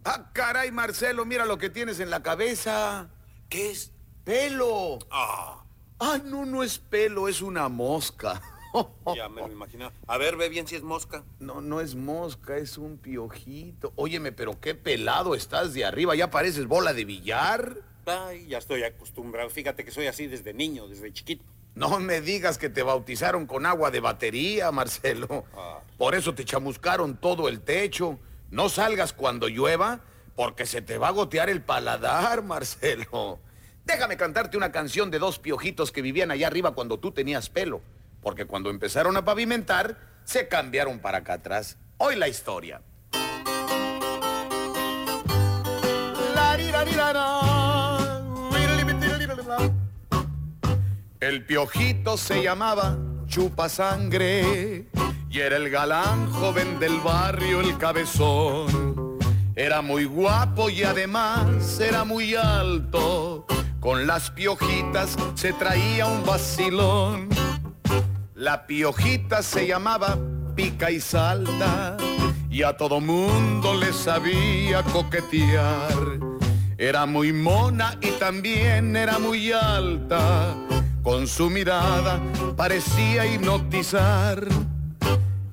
Ah, 0.03 0.31
caray, 0.33 0.71
Marcelo, 0.71 1.25
mira 1.25 1.45
lo 1.45 1.57
que 1.57 1.69
tienes 1.69 1.99
en 1.99 2.09
la 2.09 2.23
cabeza. 2.23 3.11
¿Qué 3.49 3.71
es? 3.71 3.91
Pelo. 4.23 4.99
Ah, 5.11 5.61
Ah, 6.03 6.19
no, 6.25 6.47
no 6.47 6.63
es 6.63 6.79
pelo, 6.79 7.27
es 7.27 7.43
una 7.43 7.69
mosca. 7.69 8.41
ya 9.15 9.29
me 9.29 9.41
lo 9.41 9.51
imaginaba. 9.51 9.93
A 10.07 10.17
ver, 10.17 10.35
ve 10.35 10.49
bien 10.49 10.65
si 10.65 10.75
es 10.75 10.81
mosca. 10.81 11.23
No, 11.39 11.61
no 11.61 11.79
es 11.79 11.93
mosca, 11.93 12.57
es 12.57 12.79
un 12.79 12.97
piojito. 12.97 13.93
Óyeme, 13.97 14.31
pero 14.31 14.59
qué 14.59 14.73
pelado 14.73 15.35
estás 15.35 15.75
de 15.75 15.85
arriba, 15.85 16.15
ya 16.15 16.31
pareces 16.31 16.65
bola 16.65 16.93
de 16.93 17.05
billar. 17.05 17.77
Ay, 18.05 18.47
ya 18.47 18.57
estoy 18.57 18.83
acostumbrado. 18.83 19.49
Fíjate 19.49 19.85
que 19.85 19.91
soy 19.91 20.07
así 20.07 20.27
desde 20.27 20.53
niño, 20.53 20.87
desde 20.87 21.11
chiquito. 21.11 21.43
No 21.75 21.99
me 21.99 22.21
digas 22.21 22.57
que 22.57 22.69
te 22.69 22.83
bautizaron 22.83 23.45
con 23.45 23.65
agua 23.65 23.91
de 23.91 23.99
batería, 23.99 24.71
Marcelo. 24.71 25.45
Ah. 25.55 25.79
Por 25.97 26.15
eso 26.15 26.33
te 26.33 26.45
chamuscaron 26.45 27.17
todo 27.17 27.47
el 27.47 27.61
techo. 27.61 28.19
No 28.49 28.69
salgas 28.69 29.13
cuando 29.13 29.47
llueva, 29.47 30.01
porque 30.35 30.65
se 30.65 30.81
te 30.81 30.97
va 30.97 31.09
a 31.09 31.11
gotear 31.11 31.49
el 31.49 31.61
paladar, 31.61 32.43
Marcelo. 32.43 33.39
Déjame 33.85 34.17
cantarte 34.17 34.57
una 34.57 34.71
canción 34.71 35.09
de 35.09 35.19
dos 35.19 35.39
piojitos 35.39 35.91
que 35.91 36.01
vivían 36.01 36.31
allá 36.31 36.47
arriba 36.47 36.71
cuando 36.71 36.99
tú 36.99 37.11
tenías 37.11 37.49
pelo. 37.49 37.81
Porque 38.21 38.45
cuando 38.45 38.69
empezaron 38.69 39.17
a 39.17 39.25
pavimentar, 39.25 39.97
se 40.23 40.47
cambiaron 40.47 40.99
para 40.99 41.19
acá 41.19 41.33
atrás. 41.33 41.77
Hoy 41.97 42.15
la 42.15 42.27
historia. 42.27 42.81
El 51.19 51.45
piojito 51.45 52.17
se 52.17 52.43
llamaba 52.43 52.97
Chupa 53.27 53.69
Sangre 53.69 54.87
y 55.29 55.39
era 55.39 55.57
el 55.57 55.69
galán 55.69 56.29
joven 56.31 56.79
del 56.79 56.99
barrio, 56.99 57.61
el 57.61 57.77
cabezón. 57.77 59.17
Era 59.55 59.81
muy 59.81 60.05
guapo 60.05 60.69
y 60.69 60.83
además 60.83 61.79
era 61.79 62.03
muy 62.03 62.35
alto. 62.35 63.45
Con 63.79 64.07
las 64.07 64.31
piojitas 64.31 65.15
se 65.35 65.53
traía 65.53 66.05
un 66.07 66.25
vacilón. 66.25 67.29
La 68.33 68.65
piojita 68.65 69.43
se 69.43 69.67
llamaba 69.67 70.17
Pica 70.55 70.91
y 70.91 70.99
Salta 70.99 71.97
y 72.49 72.63
a 72.63 72.75
todo 72.75 72.99
mundo 72.99 73.75
le 73.75 73.93
sabía 73.93 74.83
coquetear. 74.83 76.30
Era 76.81 77.05
muy 77.05 77.31
mona 77.31 77.95
y 78.01 78.09
también 78.13 78.95
era 78.95 79.19
muy 79.19 79.51
alta. 79.51 80.55
Con 81.03 81.27
su 81.27 81.47
mirada 81.47 82.19
parecía 82.57 83.23
hipnotizar. 83.27 84.47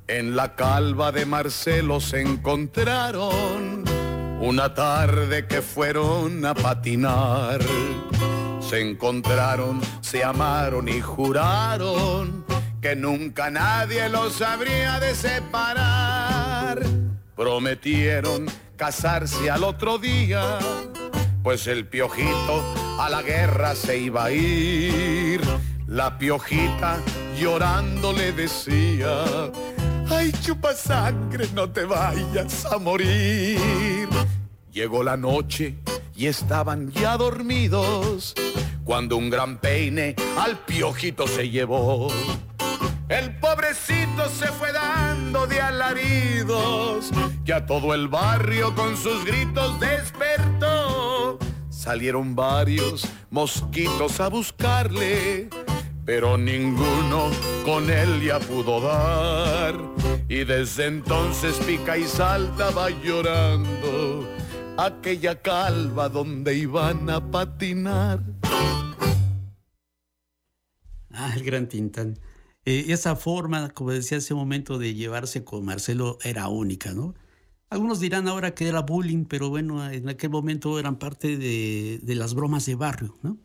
En 0.07 0.35
la 0.35 0.55
calva 0.55 1.13
de 1.13 1.27
Marcelo 1.27 2.01
se 2.01 2.23
encontraron 2.23 3.85
una 4.41 4.73
tarde 4.73 5.47
que 5.47 5.61
fueron 5.61 6.47
a 6.47 6.55
patinar. 6.55 7.61
Se 8.61 8.81
encontraron, 8.81 9.83
se 10.01 10.25
amaron 10.25 10.89
y 10.89 11.03
juraron 11.03 12.47
que 12.81 12.97
nunca 12.97 13.51
nadie 13.51 14.09
los 14.09 14.41
habría 14.41 14.99
de 14.99 15.15
separar. 15.15 16.81
Prometieron 17.37 18.47
casarse 18.79 19.51
al 19.51 19.65
otro 19.65 19.99
día, 19.99 20.59
pues 21.49 21.67
el 21.67 21.87
piojito 21.87 22.63
a 22.99 23.09
la 23.09 23.23
guerra 23.23 23.75
se 23.75 23.97
iba 23.97 24.25
a 24.27 24.31
ir. 24.31 25.41
La 25.87 26.19
piojita 26.19 27.03
llorando 27.41 28.13
le 28.13 28.33
decía, 28.33 29.25
ay 30.11 30.31
chupa 30.43 30.75
sangre, 30.75 31.49
no 31.55 31.71
te 31.71 31.87
vayas 31.87 32.67
a 32.67 32.77
morir. 32.77 34.07
Llegó 34.71 35.03
la 35.03 35.17
noche 35.17 35.77
y 36.15 36.27
estaban 36.27 36.91
ya 36.93 37.17
dormidos 37.17 38.35
cuando 38.85 39.17
un 39.17 39.31
gran 39.31 39.57
peine 39.57 40.17
al 40.37 40.59
piojito 40.59 41.27
se 41.27 41.49
llevó. 41.49 42.09
El 43.09 43.35
pobrecito 43.39 44.29
se 44.29 44.49
fue 44.49 44.71
dando 44.71 45.47
de 45.47 45.61
alaridos, 45.63 47.11
que 47.45 47.55
a 47.55 47.65
todo 47.65 47.95
el 47.95 48.09
barrio 48.09 48.75
con 48.75 48.97
sus 48.99 49.25
gritos 49.25 49.81
despertó. 49.81 51.39
Salieron 51.71 52.35
varios 52.35 53.09
mosquitos 53.31 54.21
a 54.21 54.29
buscarle, 54.29 55.49
pero 56.05 56.37
ninguno 56.37 57.31
con 57.65 57.89
él 57.91 58.21
ya 58.23 58.41
pudo 58.41 58.81
dar. 58.83 59.75
Y 60.29 60.45
desde 60.45 60.87
entonces 60.87 61.57
pica 61.67 61.97
y 61.97 62.05
salta 62.05 62.69
va 62.71 62.91
llorando 62.91 64.29
aquella 64.77 65.41
calva 65.41 66.11
donde 66.11 66.55
iban 66.55 67.09
a 67.09 67.21
patinar. 67.31 68.21
Ah, 71.11 71.33
el 71.35 71.43
gran 71.43 71.67
Tintán. 71.67 72.19
Eh, 72.69 72.93
esa 72.93 73.17
forma, 73.17 73.71
como 73.71 73.93
decía 73.93 74.19
hace 74.19 74.35
un 74.35 74.41
momento, 74.41 74.79
de 74.79 74.93
llevarse 74.93 75.43
con 75.43 75.65
Marcelo 75.65 76.19
era 76.23 76.49
única, 76.49 76.93
¿no? 76.93 77.15
Algunos 77.71 77.99
dirán 77.99 78.29
ahora 78.29 78.55
que 78.55 78.69
era 78.69 78.83
bullying, 78.83 79.25
pero 79.25 79.49
bueno, 79.49 79.91
en 79.91 80.07
aquel 80.11 80.29
momento 80.29 80.79
eran 80.79 80.99
parte 80.99 81.39
de, 81.39 82.01
las 82.15 82.35
bromas 82.35 82.67
de 82.67 82.75
barrio, 82.75 83.17
¿no? 83.23 83.39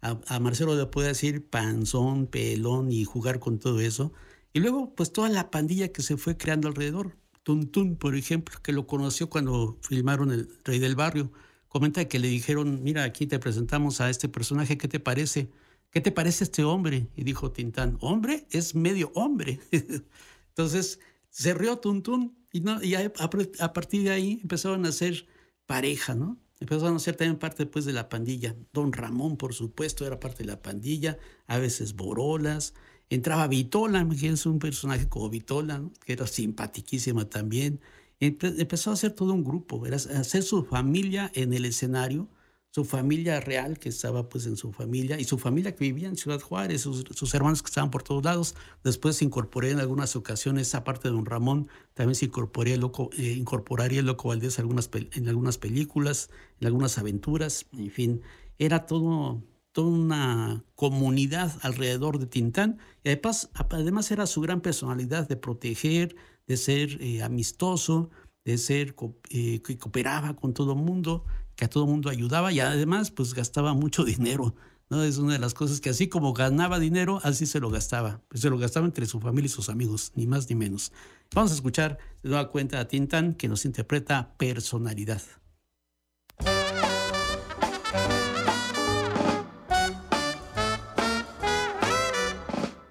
A, 0.00 0.20
a, 0.28 0.38
Marcelo 0.38 0.76
le 0.76 0.86
puede 0.86 1.08
decir 1.08 1.44
panzón, 1.48 2.28
pelón 2.28 2.92
y 2.92 3.04
jugar 3.04 3.40
con 3.40 3.58
todo 3.58 3.80
eso. 3.80 4.12
Y 4.52 4.60
luego, 4.60 4.94
pues 4.94 5.12
toda 5.12 5.28
la 5.28 5.50
pandilla 5.50 5.88
que 5.92 6.02
se 6.02 6.16
fue 6.16 6.36
creando 6.36 6.68
alrededor. 6.68 7.16
Tuntún, 7.42 7.96
por 7.96 8.14
ejemplo, 8.14 8.60
que 8.62 8.72
lo 8.72 8.86
conoció 8.86 9.28
cuando 9.28 9.78
filmaron 9.82 10.30
El 10.30 10.48
Rey 10.64 10.78
del 10.78 10.94
Barrio. 10.94 11.32
Comenta 11.68 12.06
que 12.06 12.20
le 12.20 12.28
dijeron, 12.28 12.84
mira, 12.84 13.02
aquí 13.04 13.26
te 13.26 13.40
presentamos 13.40 14.00
a 14.00 14.08
este 14.10 14.28
personaje, 14.28 14.78
¿qué 14.78 14.86
te 14.86 15.00
parece? 15.00 15.50
¿Qué 15.90 16.00
te 16.00 16.12
parece 16.12 16.44
este 16.44 16.64
hombre? 16.64 17.08
Y 17.16 17.24
dijo 17.24 17.52
Tintán, 17.52 17.96
hombre, 18.00 18.46
es 18.50 18.74
medio 18.74 19.10
hombre. 19.14 19.60
Entonces 20.48 21.00
se 21.30 21.54
rió 21.54 21.78
Tuntún 21.78 22.36
y, 22.52 22.60
no, 22.60 22.82
y 22.82 22.94
a, 22.94 23.12
a, 23.18 23.72
partir 23.72 24.02
de 24.02 24.10
ahí 24.10 24.38
empezaron 24.42 24.84
a 24.86 24.92
ser 24.92 25.26
pareja, 25.66 26.14
¿no? 26.14 26.38
Empezaron 26.60 26.96
a 26.96 26.98
ser 26.98 27.16
también 27.16 27.38
parte 27.38 27.64
después 27.64 27.84
de 27.84 27.92
la 27.92 28.08
pandilla. 28.08 28.56
Don 28.72 28.92
Ramón, 28.92 29.36
por 29.36 29.54
supuesto, 29.54 30.06
era 30.06 30.18
parte 30.18 30.38
de 30.38 30.50
la 30.50 30.60
pandilla, 30.60 31.18
a 31.46 31.58
veces 31.58 31.94
Borolas. 31.94 32.74
Entraba 33.10 33.46
Vitola, 33.46 34.00
imagínense 34.00 34.48
un 34.48 34.58
personaje 34.58 35.08
como 35.08 35.30
Vitola, 35.30 35.78
¿no? 35.78 35.92
que 36.04 36.12
era 36.12 36.26
simpatiquísima 36.26 37.28
también. 37.28 37.80
Empe 38.20 38.48
empezó 38.60 38.90
a 38.90 38.94
hacer 38.94 39.12
todo 39.12 39.32
un 39.32 39.44
grupo, 39.44 39.86
era 39.86 39.96
hacer 39.96 40.42
su 40.42 40.64
familia 40.64 41.30
en 41.34 41.52
el 41.52 41.64
escenario, 41.64 42.28
su 42.70 42.84
familia 42.84 43.40
real 43.40 43.78
que 43.78 43.88
estaba 43.88 44.28
pues 44.28 44.46
en 44.46 44.56
su 44.56 44.72
familia 44.72 45.18
y 45.18 45.24
su 45.24 45.38
familia 45.38 45.74
que 45.74 45.84
vivía 45.84 46.08
en 46.08 46.16
Ciudad 46.16 46.40
Juárez, 46.40 46.82
sus, 46.82 47.34
hermanos 47.34 47.62
que 47.62 47.68
estaban 47.68 47.90
por 47.90 48.02
todos 48.02 48.24
lados. 48.24 48.54
Después 48.84 49.16
se 49.16 49.24
incorporé 49.24 49.70
en 49.70 49.80
algunas 49.80 50.16
ocasiones, 50.16 50.74
aparte 50.74 51.08
de 51.08 51.14
Don 51.14 51.26
Ramón, 51.26 51.68
también 51.94 52.14
se 52.14 52.26
incorporé 52.26 52.74
el 52.74 52.80
loco, 52.80 53.10
eh, 53.16 53.32
incorporaría 53.32 54.00
el 54.00 54.06
Loco 54.06 54.28
Valdés 54.28 54.58
en 54.58 55.28
algunas 55.28 55.58
películas, 55.58 56.30
en 56.60 56.66
algunas 56.66 56.98
aventuras, 56.98 57.66
en 57.72 57.90
fin, 57.90 58.22
era 58.58 58.86
todo, 58.86 59.42
toda 59.72 59.88
una 59.88 60.64
comunidad 60.74 61.56
alrededor 61.62 62.18
de 62.18 62.26
Tintán. 62.26 62.78
Y 63.02 63.10
además, 63.10 63.50
además 63.54 64.10
era 64.10 64.26
su 64.26 64.40
gran 64.40 64.60
personalidad 64.60 65.28
de 65.28 65.36
proteger, 65.36 66.16
de 66.46 66.56
ser 66.56 67.02
eh, 67.02 67.22
amistoso, 67.22 68.10
de 68.44 68.58
ser 68.58 68.94
eh, 69.30 69.62
que 69.62 69.78
cooperaba 69.78 70.34
con 70.34 70.54
todo 70.54 70.72
el 70.72 70.78
mundo 70.78 71.24
que 71.58 71.64
a 71.64 71.68
todo 71.68 71.86
mundo 71.86 72.08
ayudaba 72.08 72.52
y 72.52 72.60
además 72.60 73.10
pues 73.10 73.34
gastaba 73.34 73.74
mucho 73.74 74.04
dinero. 74.12 74.54
¿no? 74.90 75.02
Es 75.02 75.18
una 75.18 75.32
de 75.32 75.38
las 75.40 75.54
cosas 75.54 75.80
que 75.80 75.90
así 75.90 76.08
como 76.08 76.32
ganaba 76.32 76.78
dinero, 76.78 77.20
así 77.24 77.46
se 77.46 77.58
lo 77.58 77.68
gastaba. 77.68 78.22
Pues 78.28 78.42
se 78.42 78.48
lo 78.48 78.58
gastaba 78.58 78.86
entre 78.86 79.06
su 79.06 79.18
familia 79.18 79.46
y 79.46 79.50
sus 79.50 79.68
amigos, 79.68 80.12
ni 80.14 80.26
más 80.28 80.48
ni 80.48 80.54
menos. 80.54 80.92
Vamos 81.34 81.50
a 81.50 81.54
escuchar 81.56 81.98
de 82.22 82.30
nueva 82.30 82.48
cuenta 82.50 82.78
a 82.78 82.86
Tintán 82.86 83.34
que 83.34 83.48
nos 83.48 83.64
interpreta 83.64 84.34
personalidad. 84.38 85.20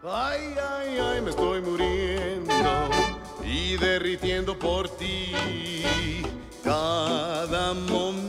Ay, 0.04 0.42
ay, 0.70 0.98
ay, 1.00 1.22
me 1.22 1.30
estoy 1.30 1.62
muriendo 1.62 2.54
y 3.46 3.78
derritiendo 3.78 4.60
por 4.60 4.90
ti 4.90 5.32
cada 6.64 7.74
momento 7.74 8.27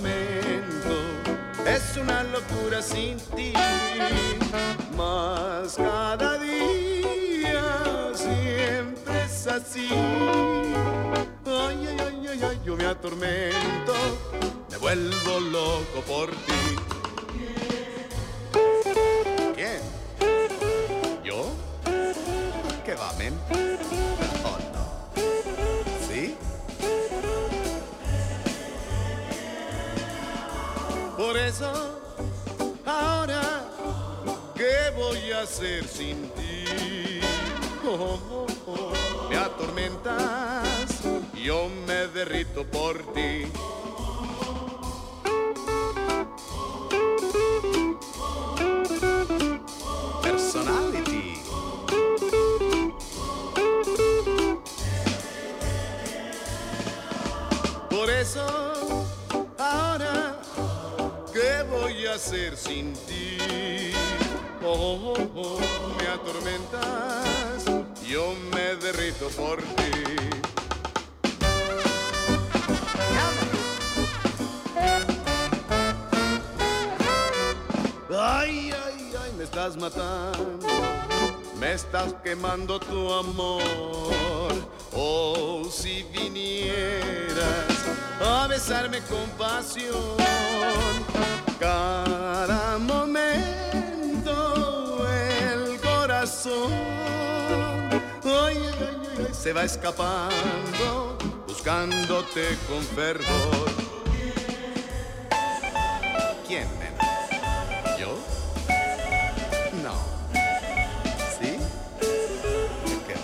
una 2.00 2.22
locura 2.24 2.82
sin 2.82 3.18
ti, 3.36 3.52
más 4.96 5.76
cada 5.76 6.38
día 6.38 8.12
siempre 8.14 9.24
es 9.24 9.46
así. 9.46 9.88
Ay, 11.46 11.86
ay, 11.88 11.96
ay, 12.00 12.26
ay, 12.28 12.40
ay, 12.42 12.60
yo 12.64 12.76
me 12.76 12.86
atormento, 12.86 13.94
me 14.70 14.76
vuelvo 14.76 15.40
loco 15.40 16.00
por 16.06 16.30
ti. 16.30 16.76
¿Quién? 19.54 19.80
¿Yo? 21.24 21.50
¿Qué 22.84 22.94
va, 22.94 23.12
men? 23.18 23.34
Eso, 31.36 31.72
ahora, 32.86 33.42
¿qué 34.54 34.92
voy 34.96 35.32
a 35.32 35.42
hacer 35.42 35.84
sin 35.84 36.30
ti? 36.30 37.20
Oh, 37.84 38.46
me 39.28 39.36
atormentas, 39.36 41.02
yo 41.34 41.68
me 41.86 42.06
derrito 42.08 42.64
por 42.64 42.98
ti. 43.12 43.50
Personality. 50.22 51.42
Por 57.90 58.08
eso, 58.08 58.67
hacer 62.18 62.56
sin 62.56 62.94
ti? 63.06 63.38
Oh, 64.64 65.14
oh, 65.14 65.30
oh, 65.36 65.60
me 65.98 66.08
atormentas, 66.08 67.64
yo 68.04 68.34
me 68.52 68.74
derrito 68.74 69.28
por 69.36 69.62
ti. 69.62 69.92
Ay, 78.10 78.72
ay, 78.84 79.12
ay, 79.22 79.32
me 79.36 79.44
estás 79.44 79.76
matando, 79.76 80.66
me 81.60 81.72
estás 81.72 82.12
quemando 82.24 82.80
tu 82.80 83.12
amor. 83.12 83.62
Oh, 84.92 85.62
si 85.70 86.02
vinieras 86.02 87.78
a 88.20 88.48
besarme 88.48 89.00
con 89.02 89.30
pasión, 89.38 90.16
cada 91.58 92.78
momento 92.78 94.32
el 95.08 95.80
corazón 95.80 96.72
ay, 98.24 98.58
se 99.32 99.52
va 99.52 99.64
escapando, 99.64 101.18
buscándote 101.46 102.56
con 102.68 102.82
fervor. 102.82 103.70
¿Quién, 106.46 106.68
nena? 106.78 107.04
¿Yo? 107.98 108.18
No. 109.82 109.94
¿Sí? 111.38 111.58
¿Qué 113.06 113.16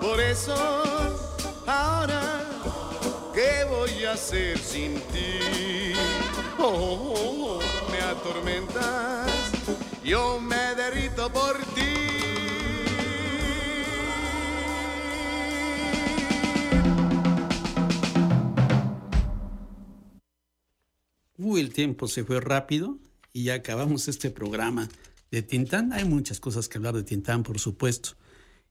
Por 0.00 0.20
eso, 0.20 0.89
voy 3.94 4.04
hacer 4.04 4.58
sin 4.58 4.94
ti? 4.94 5.92
Oh, 6.58 6.64
oh, 6.64 7.58
oh, 7.58 7.90
me 7.90 7.98
atormentas, 8.00 9.30
yo 10.04 10.40
me 10.40 10.74
derrito 10.74 11.32
por 11.32 11.56
ti. 11.74 11.82
Uy, 21.38 21.60
el 21.60 21.72
tiempo 21.72 22.06
se 22.06 22.24
fue 22.24 22.40
rápido 22.40 22.98
y 23.32 23.44
ya 23.44 23.54
acabamos 23.54 24.08
este 24.08 24.30
programa 24.30 24.88
de 25.30 25.42
Tintán. 25.42 25.92
Hay 25.92 26.04
muchas 26.04 26.38
cosas 26.38 26.68
que 26.68 26.76
hablar 26.78 26.94
de 26.94 27.02
Tintán, 27.02 27.42
por 27.42 27.58
supuesto. 27.58 28.10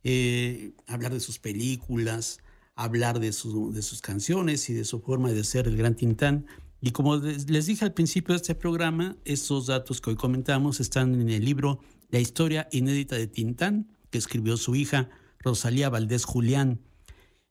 Eh, 0.03 0.72
hablar 0.88 1.11
de 1.11 1.20
sus 1.20 1.39
películas, 1.39 2.39
hablar 2.84 3.19
de, 3.19 3.32
su- 3.34 3.71
de 3.71 3.82
sus 3.82 4.01
canciones 4.01 4.69
y 4.69 4.73
de 4.73 4.86
su 4.86 4.99
forma 5.01 5.32
de 5.32 5.43
ser 5.43 5.67
el 5.67 5.77
gran 5.77 5.95
Tintán. 5.95 6.45
Y 6.82 6.91
como 6.91 7.17
les 7.17 7.65
dije 7.65 7.84
al 7.86 7.93
principio 7.93 8.34
de 8.34 8.38
este 8.38 8.55
programa, 8.55 9.17
estos 9.25 9.67
datos 9.67 9.99
que 9.99 10.11
hoy 10.11 10.15
comentamos 10.15 10.80
están 10.80 11.13
en 11.19 11.30
el 11.30 11.43
libro 11.43 11.80
La 12.09 12.19
historia 12.19 12.67
inédita 12.71 13.15
de 13.17 13.27
Tintán, 13.27 13.88
que 14.09 14.17
escribió 14.17 14.55
su 14.57 14.75
hija 14.75 15.09
Rosalía 15.39 15.89
Valdés 15.89 16.23
Julián. 16.25 16.80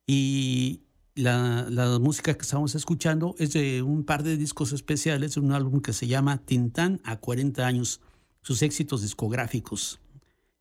Y 0.07 0.81
la, 1.15 1.67
la 1.69 1.99
música 1.99 2.33
que 2.35 2.43
estamos 2.43 2.75
escuchando 2.75 3.35
es 3.39 3.53
de 3.53 3.83
un 3.83 4.05
par 4.05 4.23
de 4.23 4.37
discos 4.37 4.73
especiales, 4.73 5.37
un 5.37 5.53
álbum 5.53 5.81
que 5.83 5.93
se 5.93 6.07
llama 6.07 6.39
Tintán 6.39 7.01
a 7.05 7.17
40 7.19 7.67
años, 7.67 8.01
sus 8.43 8.63
éxitos 8.63 9.03
discográficos. 9.03 10.01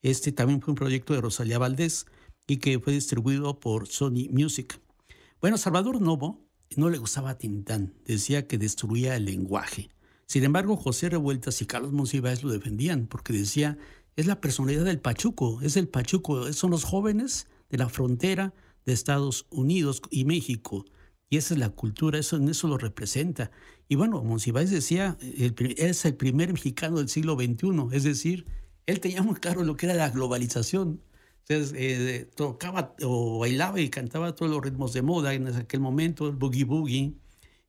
Este 0.01 0.32
también 0.32 0.61
fue 0.61 0.74
un 0.74 0.76
proyecto 0.76 1.13
de 1.13 1.22
Rosalía 1.22 1.57
Valdés 1.57 2.05
y 2.48 2.58
que 2.58 2.80
fue 2.80 2.93
distribuido 2.93 3.60
por 3.60 3.88
Sony 3.88 4.30
Music. 4.32 4.80
Bueno, 5.41 5.58
Salvador 5.58 6.02
Novo 6.02 6.41
no 6.76 6.89
le 6.89 6.98
gustaba 6.98 7.38
Tintán, 7.38 7.93
decía 8.06 8.48
que 8.48 8.58
destruía 8.58 9.16
el 9.16 9.26
lenguaje. 9.26 9.89
Sin 10.26 10.43
embargo, 10.43 10.76
José 10.76 11.10
Revueltas 11.10 11.62
y 11.62 11.66
Carlos 11.66 11.93
Monsiváis 11.93 12.43
lo 12.43 12.52
defendían 12.52 13.08
porque 13.08 13.34
decía, 13.34 13.78
es 14.16 14.26
la 14.26 14.41
personalidad 14.41 14.84
del 14.84 15.00
Pachuco, 15.00 15.62
es 15.62 15.78
el 15.78 15.88
Pachuco, 15.88 16.52
son 16.54 16.72
los 16.72 16.84
jóvenes 16.84 17.48
de 17.70 17.78
la 17.78 17.89
frontera 17.89 18.54
de 18.86 18.93
Estados 18.93 19.45
Unidos 19.50 20.02
y 20.10 20.26
México. 20.26 20.86
Y 21.30 21.38
esa 21.38 21.54
es 21.54 21.60
la 21.60 21.70
cultura, 21.70 22.18
eso, 22.18 22.38
en 22.38 22.50
eso 22.50 22.68
lo 22.68 22.78
representa. 22.78 23.52
Y 23.89 23.95
bueno, 23.95 24.24
Monsiváis 24.24 24.72
decía, 24.72 25.18
es 25.22 26.06
el 26.06 26.16
primer 26.16 26.54
mexicano 26.54 26.98
del 26.98 27.10
siglo 27.10 27.36
XXI, 27.36 27.88
es 27.91 28.04
decir, 28.04 28.45
él 28.86 29.00
tenía 29.02 29.22
muy 29.22 29.36
claro 29.36 29.64
lo 29.64 29.76
que 29.76 29.86
era 29.86 29.95
la 29.95 30.10
globalización. 30.10 31.02
Entonces, 31.50 31.74
eh, 31.78 32.30
tocaba 32.36 32.95
o 33.04 33.39
bailaba 33.39 33.80
y 33.80 33.89
cantaba 33.89 34.36
todos 34.36 34.52
los 34.52 34.62
ritmos 34.62 34.91
de 34.93 35.02
moda 35.02 35.34
en 35.34 35.48
aquel 35.48 35.80
momento, 35.80 36.28
el 36.28 36.36
boogie 36.36 36.66
boogie, 36.66 37.14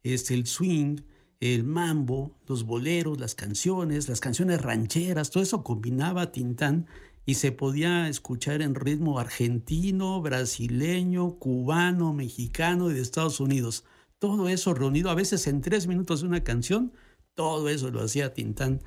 este, 0.03 0.35
el 0.35 0.47
swing, 0.47 1.03
el 1.41 1.63
mambo, 1.63 2.37
los 2.49 2.65
boleros, 2.65 3.21
las 3.21 3.37
canciones, 3.37 4.09
las 4.09 4.21
canciones 4.21 4.61
rancheras, 4.63 5.31
todo 5.31 5.43
eso 5.43 5.63
combinaba 5.63 6.33
Tintán 6.33 6.87
y 7.25 7.35
se 7.35 7.53
podía 7.53 8.09
escuchar 8.09 8.63
en 8.63 8.75
ritmo 8.75 9.21
argentino, 9.21 10.21
brasileño, 10.23 11.39
cubano, 11.39 12.13
mexicano 12.13 12.91
y 12.91 12.95
de 12.95 13.03
Estados 13.03 13.39
Unidos. 13.39 13.85
Todo 14.19 14.49
eso 14.49 14.75
reunido 14.75 15.11
a 15.11 15.15
veces 15.15 15.47
en 15.47 15.61
tres 15.61 15.87
minutos 15.87 16.23
de 16.23 16.27
una 16.27 16.43
canción, 16.43 16.93
todo 17.35 17.69
eso 17.69 17.91
lo 17.91 18.03
hacía 18.03 18.35
Tintán 18.35 18.81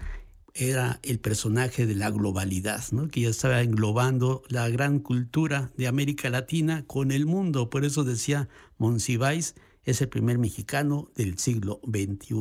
era 0.53 0.99
el 1.03 1.19
personaje 1.19 1.85
de 1.85 1.95
la 1.95 2.09
globalidad, 2.09 2.83
que 3.11 3.21
ya 3.21 3.29
estaba 3.29 3.61
englobando 3.61 4.43
la 4.49 4.67
gran 4.69 4.99
cultura 4.99 5.71
de 5.77 5.87
América 5.87 6.29
Latina 6.29 6.83
con 6.87 7.11
el 7.11 7.25
mundo. 7.25 7.69
Por 7.69 7.85
eso 7.85 8.03
decía 8.03 8.49
Monsiváis, 8.77 9.55
es 9.83 10.01
el 10.01 10.09
primer 10.09 10.37
mexicano 10.37 11.09
del 11.15 11.37
siglo 11.37 11.79
XXI. 11.85 12.33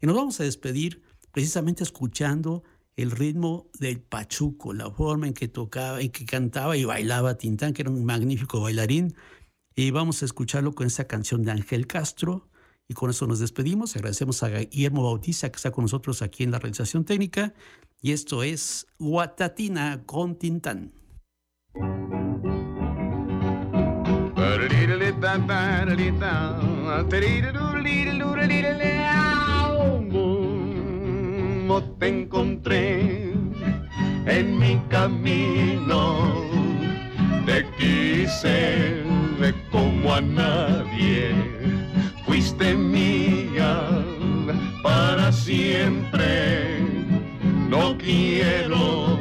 Y 0.00 0.06
nos 0.06 0.16
vamos 0.16 0.40
a 0.40 0.44
despedir 0.44 1.02
precisamente 1.32 1.82
escuchando 1.82 2.64
el 2.96 3.10
ritmo 3.10 3.68
del 3.78 4.00
pachuco, 4.00 4.72
la 4.72 4.90
forma 4.90 5.26
en 5.26 5.34
que 5.34 5.48
tocaba, 5.48 6.00
en 6.00 6.10
que 6.10 6.24
cantaba 6.24 6.76
y 6.76 6.84
bailaba 6.84 7.36
Tintán, 7.36 7.72
que 7.72 7.82
era 7.82 7.90
un 7.90 8.04
magnífico 8.04 8.60
bailarín. 8.60 9.14
Y 9.74 9.90
vamos 9.90 10.22
a 10.22 10.24
escucharlo 10.24 10.74
con 10.74 10.86
esta 10.86 11.06
canción 11.06 11.42
de 11.42 11.50
Ángel 11.50 11.86
Castro. 11.86 12.48
Y 12.88 12.94
con 12.94 13.10
eso 13.10 13.26
nos 13.26 13.38
despedimos. 13.38 13.96
Agradecemos 13.96 14.42
a 14.42 14.48
Guillermo 14.48 15.04
Bautista 15.04 15.50
que 15.50 15.56
está 15.56 15.70
con 15.70 15.84
nosotros 15.84 16.22
aquí 16.22 16.42
en 16.42 16.50
la 16.50 16.58
realización 16.58 17.04
técnica. 17.04 17.54
Y 18.00 18.12
esto 18.12 18.42
es 18.42 18.86
Guatatina 18.98 20.02
con 20.04 20.36
Tintán. 20.36 20.92
Te 31.98 32.08
encontré 32.08 33.32
en 34.26 34.58
mi 34.58 34.78
camino, 34.90 36.44
te 37.46 37.64
quise 37.78 39.02
como 39.70 40.12
a 40.12 40.20
nadie, 40.20 41.32
fuiste 42.34 42.74
mía 42.74 43.78
para 44.82 45.30
siempre. 45.30 46.80
No 47.68 47.96
quiero 47.96 49.16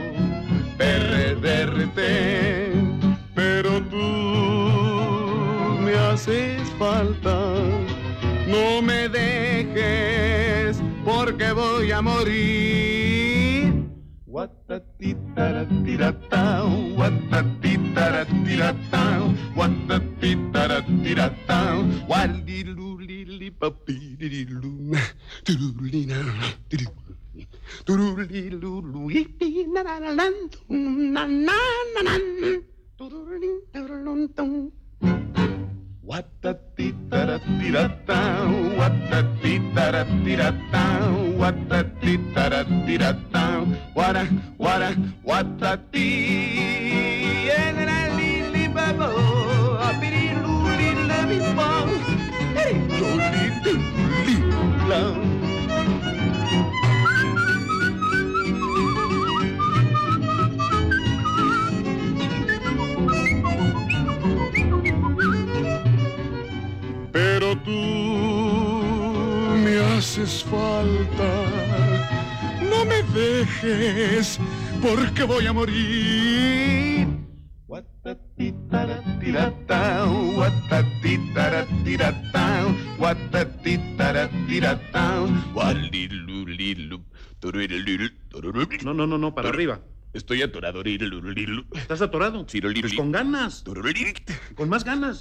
perderte, 0.80 2.10
pero 3.36 3.84
tú 3.84 4.08
me 5.86 5.94
haces 5.94 6.60
falta. 6.80 7.54
No 8.48 8.82
me 8.82 9.08
dejes 9.10 10.82
porque 11.06 11.52
voy 11.52 11.92
a 11.92 12.02
morir. 12.02 12.94
What 36.04 36.26
the 36.42 36.60
dee 36.76 36.92
da 37.10 37.26
da 37.26 37.38
dee 37.60 37.72
da 37.72 37.88
da 38.08 38.18
what 38.78 38.94
the 39.10 39.20
dee 39.42 39.60
da 39.76 39.92
da 39.92 40.04
dee 40.26 40.36
da 40.36 40.52
da 40.72 40.84
what 41.40 41.56
the 41.70 41.80
dee 42.02 42.18
da 42.36 42.50
da 42.50 42.64
dee 42.86 42.98
da 42.98 43.12
da 43.34 43.44
what 43.94 44.16
a 44.18 44.26
what 44.58 44.82
a 44.82 44.92
what 45.24 45.48
the 45.60 45.80
dee 45.92 47.50
and 47.50 47.78
then 47.78 47.90
I 47.90 48.02
leave 48.52 48.74
bubble 48.76 49.78
up 49.88 50.04
in 50.04 50.12
the 50.14 50.48
loo 50.48 50.68
little 50.76 51.24
bit 51.30 51.46
Pero 67.12 67.56
tú 67.58 67.72
me 69.64 69.78
haces 69.80 70.44
falta, 70.44 71.32
no 72.70 72.86
me 72.86 73.04
dejes 73.14 74.40
porque 74.82 75.24
voy 75.24 75.46
a 75.48 75.54
morir. 75.54 77.08
No, 88.84 88.94
no, 88.94 89.06
no, 89.08 89.18
no, 89.18 89.36
para 89.36 89.50
arriba. 89.50 89.82
Estoy 90.14 90.42
atorado. 90.42 90.84
¿Estás 91.76 92.02
atorado? 92.02 92.46
Pues 92.46 92.94
con 92.96 93.12
ganas. 93.12 93.64
Con 94.56 94.70
más 94.70 94.84
ganas. 94.84 95.20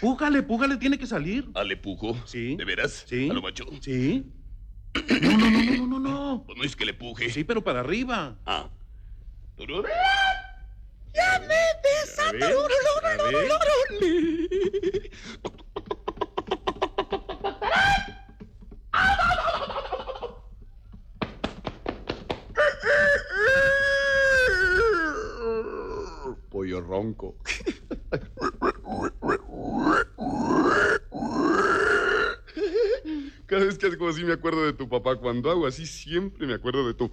Pújale, 0.00 0.42
pújale, 0.42 0.76
tiene 0.76 0.98
que 0.98 1.06
salir. 1.06 1.48
Ale 1.54 1.76
pujo. 1.76 2.16
Sí. 2.24 2.56
¿De 2.56 2.64
veras? 2.64 3.04
Sí. 3.08 3.28
¿A 3.28 3.34
lo 3.34 3.42
macho? 3.42 3.64
Sí. 3.80 4.26
No, 4.94 5.38
no, 5.38 5.50
no, 5.50 5.60
no, 5.60 5.76
no, 5.76 5.86
no, 5.86 5.98
no. 5.98 6.44
Pues 6.46 6.58
no 6.58 6.64
es 6.64 6.76
que 6.76 6.84
le 6.84 6.94
puje. 6.94 7.30
Sí, 7.30 7.44
pero 7.44 7.62
para 7.62 7.80
arriba. 7.80 8.38
Ah. 8.46 8.70
Tururilu. 12.38 12.92
A 13.02 13.16
ver, 13.22 13.36
a 13.36 13.40
ver. 13.40 13.58
Pollo 26.50 26.80
ronco. 26.80 27.36
Cada 33.46 33.64
vez 33.64 33.78
que 33.78 33.86
hago 33.86 34.08
así 34.08 34.24
me 34.24 34.32
acuerdo 34.34 34.64
de 34.66 34.72
tu 34.72 34.88
papá. 34.88 35.16
Cuando 35.16 35.50
hago 35.50 35.66
así 35.66 35.86
siempre 35.86 36.46
me 36.46 36.54
acuerdo 36.54 36.86
de 36.86 36.94
tu... 36.94 37.10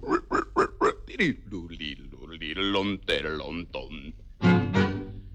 Tirilulilulilonterlontón. 2.55 4.15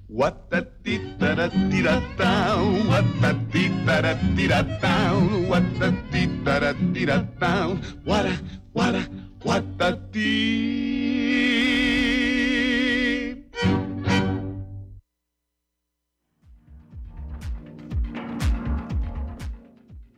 Watatitaratirata, 0.09 2.57
watatitaratirata, 2.89 5.13
watatitaratirata, 5.51 7.77
wara, 8.07 8.41
wara, 8.73 9.07
watati. 9.45 10.31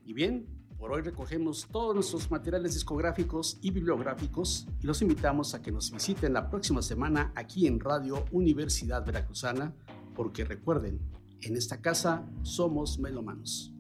Y 0.05 0.13
bien, 0.15 0.52
hoy 0.93 1.01
recogemos 1.01 1.67
todos 1.73 1.95
nuestros 1.95 2.31
materiales 2.31 2.75
discográficos 2.75 3.59
y 3.63 3.71
bibliográficos 3.71 4.67
y 4.83 4.87
los 4.87 5.01
invitamos 5.01 5.55
a 5.55 5.63
que 5.63 5.73
nos 5.73 5.91
visiten 5.91 6.35
la 6.35 6.51
próxima 6.51 6.83
semana 6.83 7.33
aquí 7.35 7.67
en 7.67 7.81
Radio 7.81 8.27
Universidad 8.31 9.05
Veracruzana, 9.05 9.75
porque 10.15 10.45
recuerden, 10.45 11.01
en 11.41 11.57
esta 11.57 11.81
casa 11.81 12.27
somos 12.43 12.99
melomanos. 12.99 13.72